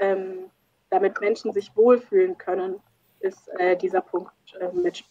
ähm, 0.00 0.50
damit 0.90 1.20
Menschen 1.20 1.52
sich 1.52 1.74
wohlfühlen 1.76 2.36
können, 2.38 2.80
ist 3.20 3.48
äh, 3.58 3.76
dieser 3.76 4.00
Punkt 4.00 4.32
äh, 4.60 4.72
mit. 4.72 5.04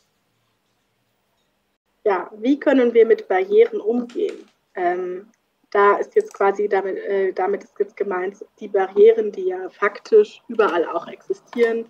Ja, 2.03 2.30
wie 2.38 2.59
können 2.59 2.93
wir 2.93 3.05
mit 3.05 3.28
Barrieren 3.28 3.82
umgehen? 3.82 4.47
Ähm, 4.76 5.32
da 5.72 5.97
ist 5.97 6.16
jetzt 6.16 6.34
quasi 6.34 6.70
damit, 6.70 6.97
äh, 6.97 7.34
damit 7.34 7.63
ist 7.63 7.78
jetzt 7.80 7.97
gemeint, 7.97 8.45
die 8.59 8.68
Barrieren, 8.68 9.32
die 9.32 9.47
ja 9.47 9.70
faktisch 9.70 10.41
überall 10.47 10.86
auch 10.86 11.07
existieren, 11.07 11.86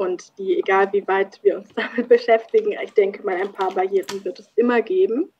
und 0.00 0.38
die, 0.38 0.58
egal 0.58 0.90
wie 0.94 1.06
weit 1.06 1.38
wir 1.42 1.58
uns 1.58 1.68
damit 1.76 2.08
beschäftigen, 2.08 2.72
ich 2.82 2.92
denke 2.94 3.22
mal, 3.22 3.36
ein 3.36 3.52
paar 3.52 3.70
Barrieren 3.72 4.24
wird 4.24 4.38
es 4.38 4.48
immer 4.56 4.80
geben. 4.80 5.30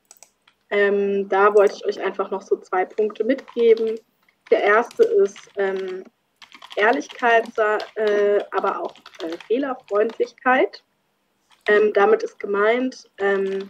Ähm, 0.69 1.27
da 1.27 1.53
wollte 1.55 1.75
ich 1.75 1.85
euch 1.85 1.99
einfach 1.99 2.29
noch 2.29 2.43
so 2.43 2.55
zwei 2.57 2.85
Punkte 2.85 3.23
mitgeben. 3.23 3.99
Der 4.51 4.63
erste 4.63 5.03
ist 5.03 5.49
ähm, 5.57 6.03
Ehrlichkeit, 6.75 7.47
äh, 7.95 8.39
aber 8.51 8.83
auch 8.83 8.93
äh, 9.23 9.35
Fehlerfreundlichkeit. 9.47 10.83
Ähm, 11.67 11.91
damit 11.93 12.21
ist 12.21 12.39
gemeint, 12.39 13.09
ähm, 13.17 13.67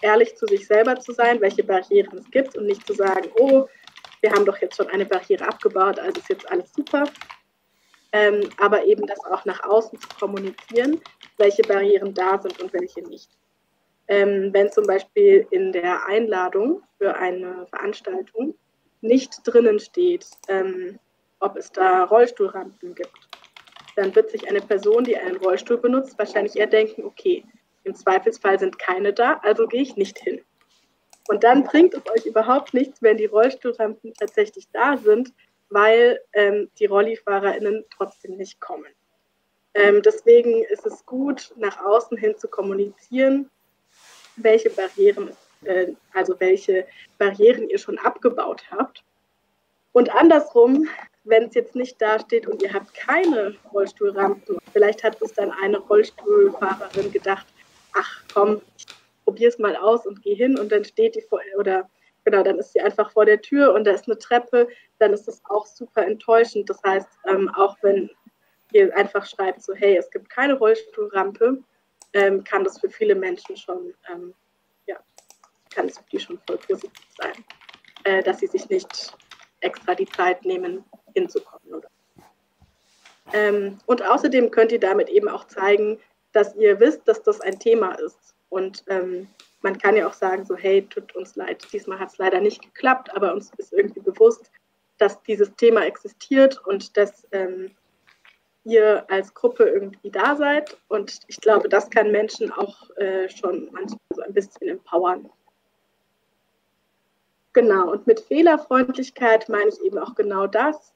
ehrlich 0.00 0.36
zu 0.36 0.46
sich 0.46 0.66
selber 0.66 0.98
zu 0.98 1.12
sein, 1.12 1.38
welche 1.42 1.64
Barrieren 1.64 2.16
es 2.16 2.30
gibt 2.30 2.56
und 2.56 2.64
nicht 2.64 2.86
zu 2.86 2.94
sagen, 2.94 3.30
oh, 3.38 3.68
wir 4.22 4.32
haben 4.32 4.46
doch 4.46 4.56
jetzt 4.58 4.76
schon 4.76 4.88
eine 4.88 5.04
Barriere 5.04 5.46
abgebaut, 5.46 5.98
also 5.98 6.18
ist 6.18 6.30
jetzt 6.30 6.50
alles 6.50 6.72
super, 6.72 7.04
ähm, 8.14 8.48
aber 8.58 8.84
eben 8.84 9.06
das 9.08 9.18
auch 9.24 9.44
nach 9.44 9.64
außen 9.64 9.98
zu 9.98 10.08
kommunizieren, 10.20 11.00
welche 11.36 11.62
Barrieren 11.62 12.14
da 12.14 12.40
sind 12.40 12.62
und 12.62 12.72
welche 12.72 13.02
nicht. 13.02 13.28
Ähm, 14.06 14.50
wenn 14.52 14.70
zum 14.70 14.86
Beispiel 14.86 15.46
in 15.50 15.72
der 15.72 16.06
Einladung 16.06 16.82
für 16.98 17.16
eine 17.16 17.66
Veranstaltung 17.66 18.54
nicht 19.00 19.40
drinnen 19.44 19.80
steht, 19.80 20.26
ähm, 20.46 21.00
ob 21.40 21.56
es 21.56 21.72
da 21.72 22.04
Rollstuhlrampen 22.04 22.94
gibt, 22.94 23.18
dann 23.96 24.14
wird 24.14 24.30
sich 24.30 24.48
eine 24.48 24.60
Person, 24.60 25.02
die 25.02 25.16
einen 25.16 25.36
Rollstuhl 25.36 25.78
benutzt, 25.78 26.16
wahrscheinlich 26.16 26.54
eher 26.54 26.68
denken, 26.68 27.04
okay, 27.04 27.44
im 27.82 27.96
Zweifelsfall 27.96 28.60
sind 28.60 28.78
keine 28.78 29.12
da, 29.12 29.40
also 29.42 29.66
gehe 29.66 29.82
ich 29.82 29.96
nicht 29.96 30.20
hin. 30.20 30.40
Und 31.26 31.42
dann 31.42 31.64
bringt 31.64 31.94
es 31.94 32.02
euch 32.16 32.26
überhaupt 32.26 32.74
nichts, 32.74 33.02
wenn 33.02 33.16
die 33.16 33.26
Rollstuhlrampen 33.26 34.14
tatsächlich 34.14 34.68
da 34.72 34.96
sind, 34.96 35.32
weil 35.74 36.20
ähm, 36.34 36.70
die 36.78 36.86
RollifahrerInnen 36.86 37.84
trotzdem 37.94 38.36
nicht 38.36 38.60
kommen. 38.60 38.86
Ähm, 39.74 40.02
deswegen 40.02 40.62
ist 40.62 40.86
es 40.86 41.04
gut, 41.04 41.52
nach 41.56 41.84
außen 41.84 42.16
hin 42.16 42.38
zu 42.38 42.46
kommunizieren, 42.46 43.50
welche 44.36 44.70
Barrieren, 44.70 45.32
äh, 45.64 45.88
also 46.12 46.38
welche 46.38 46.86
Barrieren 47.18 47.68
ihr 47.68 47.78
schon 47.78 47.98
abgebaut 47.98 48.62
habt. 48.70 49.02
Und 49.90 50.14
andersrum, 50.14 50.88
wenn 51.24 51.48
es 51.48 51.54
jetzt 51.54 51.74
nicht 51.74 52.00
dasteht 52.00 52.46
und 52.46 52.62
ihr 52.62 52.72
habt 52.72 52.94
keine 52.94 53.56
Rollstuhlrampen, 53.72 54.58
vielleicht 54.72 55.02
hat 55.02 55.20
es 55.22 55.32
dann 55.32 55.50
eine 55.50 55.78
Rollstuhlfahrerin 55.78 57.10
gedacht, 57.10 57.46
ach 57.94 58.22
komm, 58.32 58.62
ich 58.78 58.86
probiere 59.24 59.48
es 59.48 59.58
mal 59.58 59.74
aus 59.74 60.06
und 60.06 60.22
gehe 60.22 60.36
hin 60.36 60.56
und 60.56 60.70
dann 60.70 60.84
steht 60.84 61.16
die 61.16 61.22
vor, 61.22 61.40
oder 61.58 61.90
genau, 62.24 62.42
dann 62.42 62.58
ist 62.58 62.72
sie 62.72 62.80
einfach 62.80 63.10
vor 63.12 63.26
der 63.26 63.40
Tür 63.40 63.72
und 63.74 63.84
da 63.84 63.92
ist 63.92 64.06
eine 64.06 64.18
Treppe, 64.18 64.68
dann 64.98 65.12
ist 65.12 65.28
das 65.28 65.42
auch 65.48 65.66
super 65.66 66.06
enttäuschend. 66.06 66.68
Das 66.68 66.82
heißt, 66.82 67.08
ähm, 67.26 67.50
auch 67.54 67.76
wenn 67.82 68.10
ihr 68.72 68.94
einfach 68.96 69.26
schreibt, 69.26 69.62
so 69.62 69.74
hey, 69.74 69.96
es 69.96 70.10
gibt 70.10 70.28
keine 70.30 70.54
Rollstuhlrampe, 70.54 71.62
ähm, 72.12 72.44
kann 72.44 72.64
das 72.64 72.78
für 72.78 72.90
viele 72.90 73.14
Menschen 73.14 73.56
schon, 73.56 73.94
ähm, 74.12 74.34
ja, 74.86 74.96
kann 75.70 75.86
es 75.86 75.98
für 75.98 76.04
die 76.12 76.20
schon 76.20 76.38
voll 76.46 76.58
positiv 76.58 76.92
sein, 77.20 77.44
äh, 78.04 78.22
dass 78.22 78.40
sie 78.40 78.46
sich 78.46 78.68
nicht 78.68 79.16
extra 79.60 79.94
die 79.94 80.06
Zeit 80.06 80.44
nehmen, 80.44 80.84
hinzukommen. 81.14 81.82
Ähm, 83.32 83.78
und 83.86 84.02
außerdem 84.02 84.50
könnt 84.50 84.72
ihr 84.72 84.80
damit 84.80 85.08
eben 85.08 85.28
auch 85.28 85.44
zeigen, 85.46 85.98
dass 86.32 86.54
ihr 86.56 86.78
wisst, 86.78 87.06
dass 87.08 87.22
das 87.22 87.40
ein 87.40 87.58
Thema 87.58 87.92
ist. 87.94 88.34
Und 88.48 88.84
ähm, 88.88 89.28
man 89.64 89.78
kann 89.78 89.96
ja 89.96 90.06
auch 90.06 90.12
sagen, 90.12 90.44
so, 90.44 90.54
hey, 90.54 90.86
tut 90.86 91.16
uns 91.16 91.36
leid, 91.36 91.66
diesmal 91.72 91.98
hat 91.98 92.10
es 92.10 92.18
leider 92.18 92.38
nicht 92.38 92.62
geklappt, 92.62 93.08
aber 93.16 93.32
uns 93.32 93.50
ist 93.56 93.72
irgendwie 93.72 94.00
bewusst, 94.00 94.50
dass 94.98 95.22
dieses 95.22 95.54
Thema 95.56 95.86
existiert 95.86 96.64
und 96.66 96.96
dass 96.98 97.26
ähm, 97.32 97.70
ihr 98.64 99.04
als 99.10 99.32
Gruppe 99.32 99.64
irgendwie 99.64 100.10
da 100.10 100.36
seid. 100.36 100.76
Und 100.88 101.20
ich 101.28 101.40
glaube, 101.40 101.70
das 101.70 101.88
kann 101.88 102.12
Menschen 102.12 102.52
auch 102.52 102.90
äh, 102.96 103.28
schon 103.30 103.70
manchmal 103.72 103.98
so 104.14 104.20
ein 104.20 104.34
bisschen 104.34 104.68
empowern. 104.68 105.30
Genau, 107.54 107.90
und 107.90 108.06
mit 108.06 108.20
Fehlerfreundlichkeit 108.20 109.48
meine 109.48 109.70
ich 109.70 109.80
eben 109.80 109.98
auch 109.98 110.14
genau 110.14 110.46
das. 110.46 110.92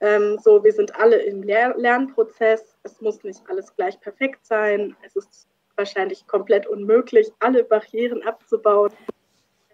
Ähm, 0.00 0.38
so, 0.38 0.62
wir 0.62 0.72
sind 0.72 0.94
alle 0.94 1.16
im 1.16 1.42
Lernprozess. 1.42 2.76
Es 2.84 3.00
muss 3.00 3.24
nicht 3.24 3.42
alles 3.48 3.74
gleich 3.74 3.98
perfekt 4.00 4.46
sein. 4.46 4.96
Es 5.02 5.16
ist 5.16 5.47
wahrscheinlich 5.78 6.26
komplett 6.26 6.66
unmöglich, 6.66 7.32
alle 7.38 7.64
Barrieren 7.64 8.22
abzubauen. 8.24 8.92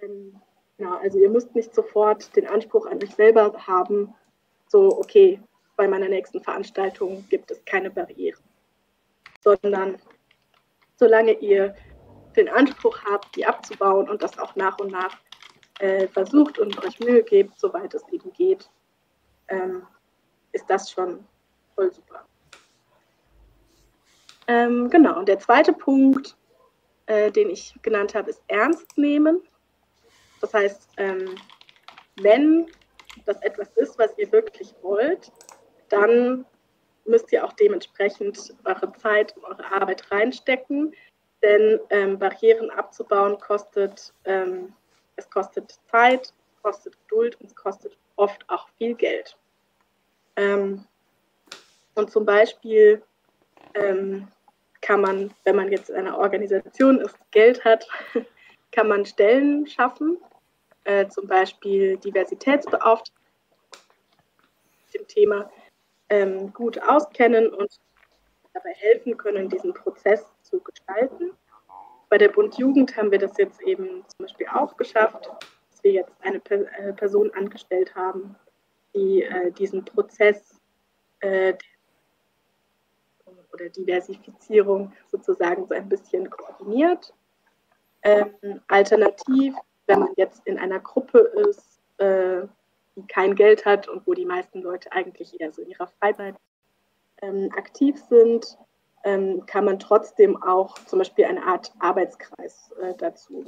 Ähm, 0.02 0.40
ja, 0.78 0.98
also 1.02 1.18
ihr 1.18 1.30
müsst 1.30 1.54
nicht 1.54 1.74
sofort 1.74 2.34
den 2.36 2.46
Anspruch 2.46 2.86
an 2.86 3.02
euch 3.02 3.14
selber 3.14 3.52
haben, 3.66 4.14
so, 4.68 4.98
okay, 4.98 5.40
bei 5.76 5.88
meiner 5.88 6.08
nächsten 6.08 6.42
Veranstaltung 6.42 7.24
gibt 7.28 7.50
es 7.50 7.64
keine 7.64 7.90
Barrieren, 7.90 8.40
sondern 9.40 9.96
solange 10.96 11.32
ihr 11.32 11.74
den 12.36 12.48
Anspruch 12.48 12.98
habt, 13.04 13.34
die 13.36 13.46
abzubauen 13.46 14.08
und 14.08 14.22
das 14.22 14.38
auch 14.38 14.54
nach 14.56 14.78
und 14.78 14.90
nach 14.90 15.16
äh, 15.78 16.08
versucht 16.08 16.58
und 16.58 16.82
euch 16.84 16.98
Mühe 17.00 17.22
gebt, 17.22 17.58
soweit 17.58 17.94
es 17.94 18.06
eben 18.10 18.32
geht, 18.32 18.68
ähm, 19.48 19.86
ist 20.52 20.68
das 20.68 20.90
schon 20.90 21.24
voll 21.74 21.92
super. 21.92 22.24
Ähm, 24.46 24.90
genau, 24.90 25.18
und 25.18 25.28
der 25.28 25.38
zweite 25.38 25.72
Punkt, 25.72 26.36
äh, 27.06 27.30
den 27.30 27.50
ich 27.50 27.74
genannt 27.82 28.14
habe, 28.14 28.30
ist 28.30 28.42
ernst 28.48 28.96
nehmen. 28.98 29.42
Das 30.40 30.52
heißt, 30.52 30.88
ähm, 30.98 31.34
wenn 32.20 32.66
das 33.24 33.40
etwas 33.42 33.68
ist, 33.76 33.98
was 33.98 34.16
ihr 34.18 34.30
wirklich 34.32 34.74
wollt, 34.82 35.32
dann 35.88 36.44
müsst 37.06 37.32
ihr 37.32 37.44
auch 37.44 37.52
dementsprechend 37.52 38.54
eure 38.64 38.92
Zeit 38.94 39.36
und 39.36 39.44
eure 39.44 39.72
Arbeit 39.72 40.10
reinstecken. 40.10 40.94
Denn 41.42 41.78
ähm, 41.90 42.18
Barrieren 42.18 42.70
abzubauen 42.70 43.38
kostet, 43.38 44.14
ähm, 44.24 44.72
es 45.16 45.28
kostet 45.28 45.78
Zeit, 45.90 46.32
kostet 46.62 46.96
Geduld 47.02 47.38
und 47.40 47.46
es 47.46 47.54
kostet 47.54 47.96
oft 48.16 48.48
auch 48.48 48.68
viel 48.78 48.94
Geld. 48.94 49.36
Ähm, 50.36 50.84
und 51.94 52.10
zum 52.10 52.24
Beispiel 52.24 53.02
ähm, 53.74 54.28
kann 54.80 55.00
man, 55.00 55.32
wenn 55.44 55.56
man 55.56 55.70
jetzt 55.70 55.90
in 55.90 55.96
einer 55.96 56.18
Organisation 56.18 57.00
ist, 57.00 57.16
Geld 57.30 57.64
hat, 57.64 57.88
kann 58.72 58.88
man 58.88 59.06
Stellen 59.06 59.66
schaffen, 59.66 60.18
äh, 60.84 61.08
zum 61.08 61.26
Beispiel 61.26 61.96
Diversitätsbeauftragte, 61.98 63.12
dem 64.94 65.06
Thema 65.08 65.50
ähm, 66.08 66.52
gut 66.52 66.80
auskennen 66.82 67.52
und 67.52 67.80
dabei 68.52 68.72
helfen 68.74 69.16
können, 69.16 69.48
diesen 69.48 69.74
Prozess 69.74 70.24
zu 70.42 70.60
gestalten. 70.60 71.32
Bei 72.08 72.18
der 72.18 72.28
Bund 72.28 72.56
Jugend 72.58 72.96
haben 72.96 73.10
wir 73.10 73.18
das 73.18 73.36
jetzt 73.38 73.60
eben 73.62 74.04
zum 74.06 74.26
Beispiel 74.26 74.46
auch 74.46 74.76
geschafft, 74.76 75.28
dass 75.70 75.82
wir 75.82 75.92
jetzt 75.92 76.12
eine 76.20 76.40
äh, 76.50 76.92
Person 76.92 77.30
angestellt 77.34 77.94
haben, 77.94 78.36
die 78.94 79.22
äh, 79.22 79.50
diesen 79.50 79.84
Prozess 79.84 80.60
äh, 81.20 81.54
oder 83.54 83.68
Diversifizierung 83.68 84.92
sozusagen 85.08 85.66
so 85.66 85.74
ein 85.74 85.88
bisschen 85.88 86.28
koordiniert. 86.28 87.14
Ähm, 88.02 88.60
alternativ, 88.68 89.54
wenn 89.86 90.00
man 90.00 90.12
jetzt 90.16 90.46
in 90.46 90.58
einer 90.58 90.80
Gruppe 90.80 91.18
ist, 91.18 91.80
äh, 91.98 92.42
die 92.96 93.06
kein 93.06 93.34
Geld 93.34 93.64
hat 93.64 93.88
und 93.88 94.06
wo 94.06 94.12
die 94.14 94.26
meisten 94.26 94.60
Leute 94.60 94.92
eigentlich 94.92 95.40
eher 95.40 95.52
so 95.52 95.62
in 95.62 95.70
ihrer 95.70 95.86
Freizeit 95.86 96.36
ähm, 97.22 97.50
aktiv 97.56 97.98
sind, 98.08 98.58
ähm, 99.04 99.44
kann 99.46 99.64
man 99.64 99.78
trotzdem 99.78 100.42
auch 100.42 100.78
zum 100.86 100.98
Beispiel 100.98 101.24
eine 101.24 101.44
Art 101.44 101.72
Arbeitskreis 101.78 102.72
äh, 102.80 102.94
dazu 102.96 103.44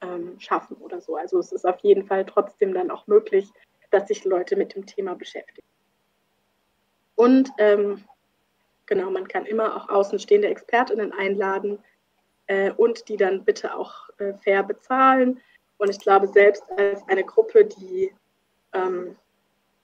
ähm, 0.00 0.38
schaffen 0.38 0.76
oder 0.78 1.00
so. 1.00 1.16
Also 1.16 1.38
es 1.38 1.52
ist 1.52 1.66
auf 1.66 1.78
jeden 1.80 2.06
Fall 2.06 2.24
trotzdem 2.24 2.74
dann 2.74 2.90
auch 2.90 3.06
möglich, 3.06 3.50
dass 3.90 4.08
sich 4.08 4.24
Leute 4.24 4.56
mit 4.56 4.74
dem 4.74 4.86
Thema 4.86 5.14
beschäftigen. 5.14 5.66
Und 7.16 7.50
ähm, 7.58 8.04
genau, 8.88 9.10
man 9.10 9.28
kann 9.28 9.46
immer 9.46 9.76
auch 9.76 9.88
außenstehende 9.88 10.48
ExpertInnen 10.48 11.12
einladen 11.12 11.78
äh, 12.48 12.72
und 12.72 13.08
die 13.08 13.16
dann 13.16 13.44
bitte 13.44 13.76
auch 13.76 14.08
äh, 14.18 14.34
fair 14.42 14.64
bezahlen. 14.64 15.40
Und 15.76 15.90
ich 15.90 16.00
glaube, 16.00 16.26
selbst 16.26 16.64
als 16.76 17.06
eine 17.06 17.22
Gruppe, 17.22 17.64
die 17.64 18.12
ähm, 18.72 19.16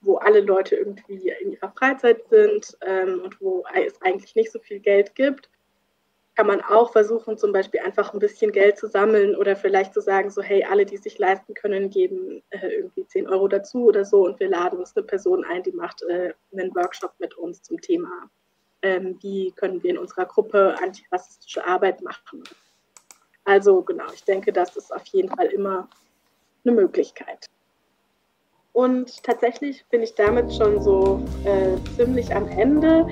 wo 0.05 0.17
alle 0.17 0.41
Leute 0.41 0.77
irgendwie 0.77 1.33
in 1.41 1.53
ihrer 1.53 1.71
Freizeit 1.71 2.29
sind 2.29 2.77
ähm, 2.83 3.21
und 3.23 3.41
wo 3.41 3.65
es 3.75 4.01
eigentlich 4.03 4.35
nicht 4.35 4.53
so 4.53 4.59
viel 4.59 4.81
Geld 4.81 5.15
gibt, 5.15 5.49
kann 6.35 6.47
man 6.49 6.61
auch 6.63 6.91
versuchen, 6.91 7.39
zum 7.39 7.53
Beispiel 7.53 7.81
einfach 7.81 8.13
ein 8.13 8.19
bisschen 8.19 8.51
Geld 8.51 8.77
zu 8.77 8.89
sammeln 8.89 9.37
oder 9.37 9.55
vielleicht 9.55 9.95
zu 9.95 10.01
sagen, 10.01 10.31
so 10.31 10.43
hey, 10.43 10.65
alle, 10.65 10.85
die 10.85 10.97
sich 10.97 11.17
leisten 11.19 11.55
können, 11.55 11.91
geben 11.91 12.43
äh, 12.51 12.67
irgendwie 12.69 13.07
10 13.07 13.29
Euro 13.29 13.47
dazu 13.47 13.85
oder 13.85 14.05
so 14.05 14.25
und 14.25 14.41
wir 14.41 14.49
laden 14.49 14.81
uns 14.81 14.97
eine 14.97 15.07
Person 15.07 15.45
ein, 15.45 15.63
die 15.63 15.73
macht 15.73 16.03
äh, 16.03 16.35
einen 16.53 16.75
Workshop 16.75 17.15
mit 17.19 17.37
uns 17.39 17.63
zum 17.63 17.81
Thema, 17.81 18.31
ähm, 18.85 19.19
wie 19.23 19.51
können 19.53 19.83
wir 19.83 19.91
in 19.91 19.99
unserer 19.99 20.27
Gruppe 20.27 20.77
antirassistische 20.81 21.67
Arbeit 21.67 22.03
machen. 22.03 22.45
Also 23.45 23.83
genau, 23.83 24.05
ich 24.13 24.23
denke, 24.25 24.53
das 24.53 24.77
ist 24.77 24.95
auf 24.95 25.05
jeden 25.07 25.29
Fall 25.29 25.47
immer 25.47 25.89
eine 26.65 26.75
Möglichkeit. 26.75 27.47
Und 28.73 29.23
tatsächlich 29.23 29.85
bin 29.87 30.03
ich 30.03 30.15
damit 30.15 30.55
schon 30.55 30.83
so 30.83 31.25
äh, 31.45 31.77
ziemlich 31.97 32.35
am 32.35 32.49
Ende. 32.49 33.07